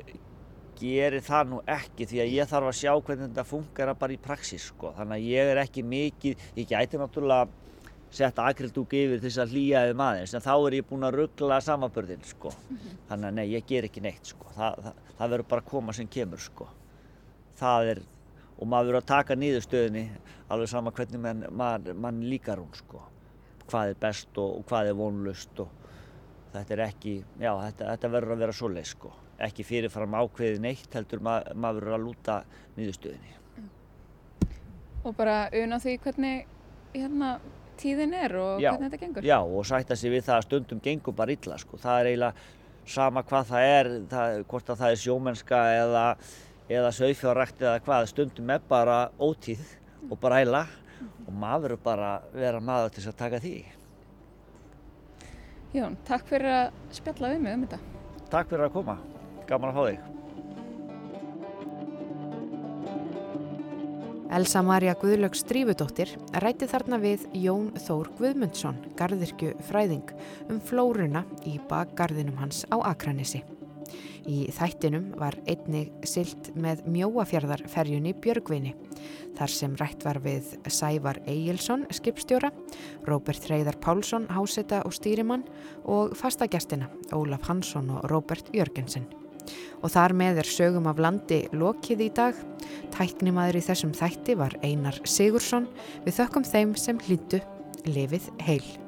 gerir 0.80 1.24
það 1.24 1.48
nú 1.52 1.62
ekki 1.68 2.06
því 2.08 2.20
að 2.22 2.34
ég 2.34 2.50
þarf 2.50 2.70
að 2.70 2.78
sjá 2.80 2.92
hvernig 2.92 3.30
þetta 3.30 3.46
funkar 3.48 3.94
bara 4.00 4.16
í 4.16 4.20
praxis 4.20 4.68
sko. 4.70 4.92
Þannig 4.96 5.16
að 5.16 5.28
ég 5.30 5.50
er 5.52 5.60
ekki 5.62 5.84
mikið, 5.86 6.46
ég 6.56 6.70
gæti 6.70 7.00
náttúrulega 7.00 7.48
sett 8.10 8.40
akrildúk 8.42 8.94
yfir 8.98 9.20
þess 9.22 9.38
að 9.38 9.52
hlýja 9.54 9.84
þeim 9.86 10.00
aðeins 10.02 10.32
en 10.34 10.42
þá 10.42 10.54
er 10.56 10.76
ég 10.80 10.86
búinn 10.88 11.06
að 11.06 11.16
ruggla 11.20 11.60
samanbörðin 11.62 12.24
sko. 12.26 12.50
Mm 12.50 12.76
-hmm. 12.76 12.96
Þannig 13.08 13.28
að 13.28 13.36
nei, 13.36 13.46
ég 13.54 13.66
ger 13.66 13.86
ekki 13.86 14.02
neitt 14.02 14.32
sko. 14.32 14.46
Þa, 14.56 14.68
það, 14.84 14.94
það 15.18 15.30
verður 15.34 15.50
bara 15.52 15.64
að 15.64 15.70
koma 15.70 15.92
sem 15.92 16.08
kemur 16.08 16.42
sko. 16.42 16.68
Það 17.60 17.90
er, 17.92 18.02
og 18.60 18.68
maður 18.68 18.92
verður 18.92 19.00
að 19.00 19.08
taka 19.08 19.38
niður 19.38 19.64
stöðinni 19.64 20.04
alveg 20.52 20.70
sama 20.70 20.92
hvernig 20.92 21.22
mann 21.24 21.46
man, 21.50 21.90
man 21.96 22.20
líkar 22.26 22.60
hún 22.60 22.70
sko. 22.76 23.02
Hvað 23.70 23.94
er 23.94 23.98
best 24.02 24.38
og, 24.38 24.60
og 24.60 24.68
hvað 24.68 24.90
er 24.90 24.98
vonlust 24.98 25.64
og 25.64 25.72
þetta 26.52 26.76
er 26.76 26.84
ekki, 26.90 27.16
já 27.40 27.52
þetta, 27.54 27.90
þetta 27.94 28.14
verður 28.14 28.36
að 28.36 28.44
vera 28.44 28.56
svoleið 28.60 28.88
sko 28.92 29.12
ekki 29.44 29.64
fyrirfram 29.64 30.16
ákveðið 30.20 30.60
neitt 30.62 30.96
heldur 30.96 31.22
ma 31.24 31.40
maður 31.56 31.94
að 31.96 32.04
lúta 32.04 32.36
nýðustöðinni. 32.76 33.36
Og 35.08 35.16
bara 35.16 35.46
una 35.56 35.78
því 35.80 35.96
hvernig 36.04 36.42
hérna, 36.92 37.34
tíðin 37.80 38.12
er 38.18 38.36
og 38.36 38.60
já, 38.60 38.74
hvernig 38.74 38.90
þetta 38.90 39.02
gengur? 39.04 39.28
Já, 39.30 39.38
og 39.40 39.68
sætta 39.68 39.96
sig 39.96 40.12
við 40.12 40.26
það 40.26 40.36
að 40.36 40.46
stundum 40.48 40.82
gengur 40.84 41.16
bara 41.16 41.36
illa 41.36 41.56
sko. 41.60 41.80
Það 41.80 42.02
er 42.02 42.10
eiginlega 42.10 42.90
sama 42.90 43.24
hvað 43.24 43.50
það 43.52 43.70
er, 43.70 43.90
það, 44.10 44.36
hvort 44.50 44.72
að 44.72 44.82
það 44.82 44.94
er 44.94 45.02
sjómennska 45.04 45.62
eða, 45.78 46.04
eða 46.70 46.92
sögfjárrækt 46.94 47.64
eða 47.64 47.80
hvað, 47.82 48.08
stundum 48.12 48.52
er 48.54 48.62
bara 48.70 49.00
ótíð 49.18 49.62
og 50.08 50.16
bara 50.22 50.40
eila 50.44 50.62
og 51.26 51.32
maður 51.34 51.74
er 51.74 51.82
bara 51.82 52.12
vera 52.34 52.60
maður 52.62 52.94
til 52.94 53.02
þess 53.02 53.12
að 53.14 53.20
taka 53.24 53.42
því. 53.42 53.56
Jón, 55.74 55.98
takk 56.06 56.30
fyrir 56.30 56.50
að 56.50 56.78
spjalla 56.94 57.34
við 57.34 57.44
mig 57.44 57.58
um 57.58 57.66
þetta. 57.66 57.82
Takk 58.30 58.48
fyrir 58.52 58.66
að 58.68 58.74
koma 58.78 58.96
gaman 59.50 59.72
að 59.72 59.76
fá 59.76 59.84
þig. 59.90 60.08
Elsa 64.30 64.60
Maria 64.62 64.92
Guðlöks 64.94 65.40
Drífudóttir 65.48 66.12
rætti 66.38 66.68
þarna 66.70 67.00
við 67.02 67.24
Jón 67.34 67.72
Þór 67.82 68.12
Guðmundsson, 68.20 68.78
gardirkju 68.98 69.56
fræðing, 69.66 70.12
um 70.46 70.60
flóruna 70.62 71.24
í 71.42 71.56
bakgarðinum 71.70 72.38
hans 72.38 72.62
á 72.70 72.78
Akranissi. 72.78 73.42
Í 74.28 74.46
þættinum 74.54 75.10
var 75.18 75.36
einnig 75.48 75.92
silt 76.08 76.50
með 76.54 76.84
mjóafjörðarferjunni 76.92 78.12
Björgvini, 78.22 78.74
þar 79.38 79.54
sem 79.54 79.76
rætt 79.80 80.04
var 80.04 80.20
við 80.24 80.56
Sævar 80.70 81.22
Egilson, 81.30 81.86
skipstjóra, 81.94 82.52
Róbert 83.08 83.48
Reyðar 83.50 83.78
Pálsson, 83.80 84.28
háseta 84.30 84.82
og 84.86 84.94
stýrimann 84.96 85.46
og 85.84 86.16
fastagestina 86.18 86.90
Ólaf 87.16 87.48
Hansson 87.48 87.90
og 87.94 88.06
Róbert 88.12 88.52
Jörgensen. 88.56 89.08
Og 89.80 89.90
þar 89.94 90.14
með 90.16 90.42
er 90.42 90.50
sögum 90.50 90.88
af 90.90 91.00
landi 91.00 91.40
lokið 91.56 92.04
í 92.04 92.10
dag. 92.16 92.36
Tæknimaður 92.94 93.60
í 93.60 93.64
þessum 93.70 93.96
þætti 93.96 94.36
var 94.38 94.54
Einar 94.62 95.00
Sigursson. 95.08 95.66
Við 96.04 96.20
þökkum 96.20 96.46
þeim 96.46 96.76
sem 96.78 97.00
hlýttu 97.08 97.42
Lifið 97.88 98.28
heil. 98.44 98.79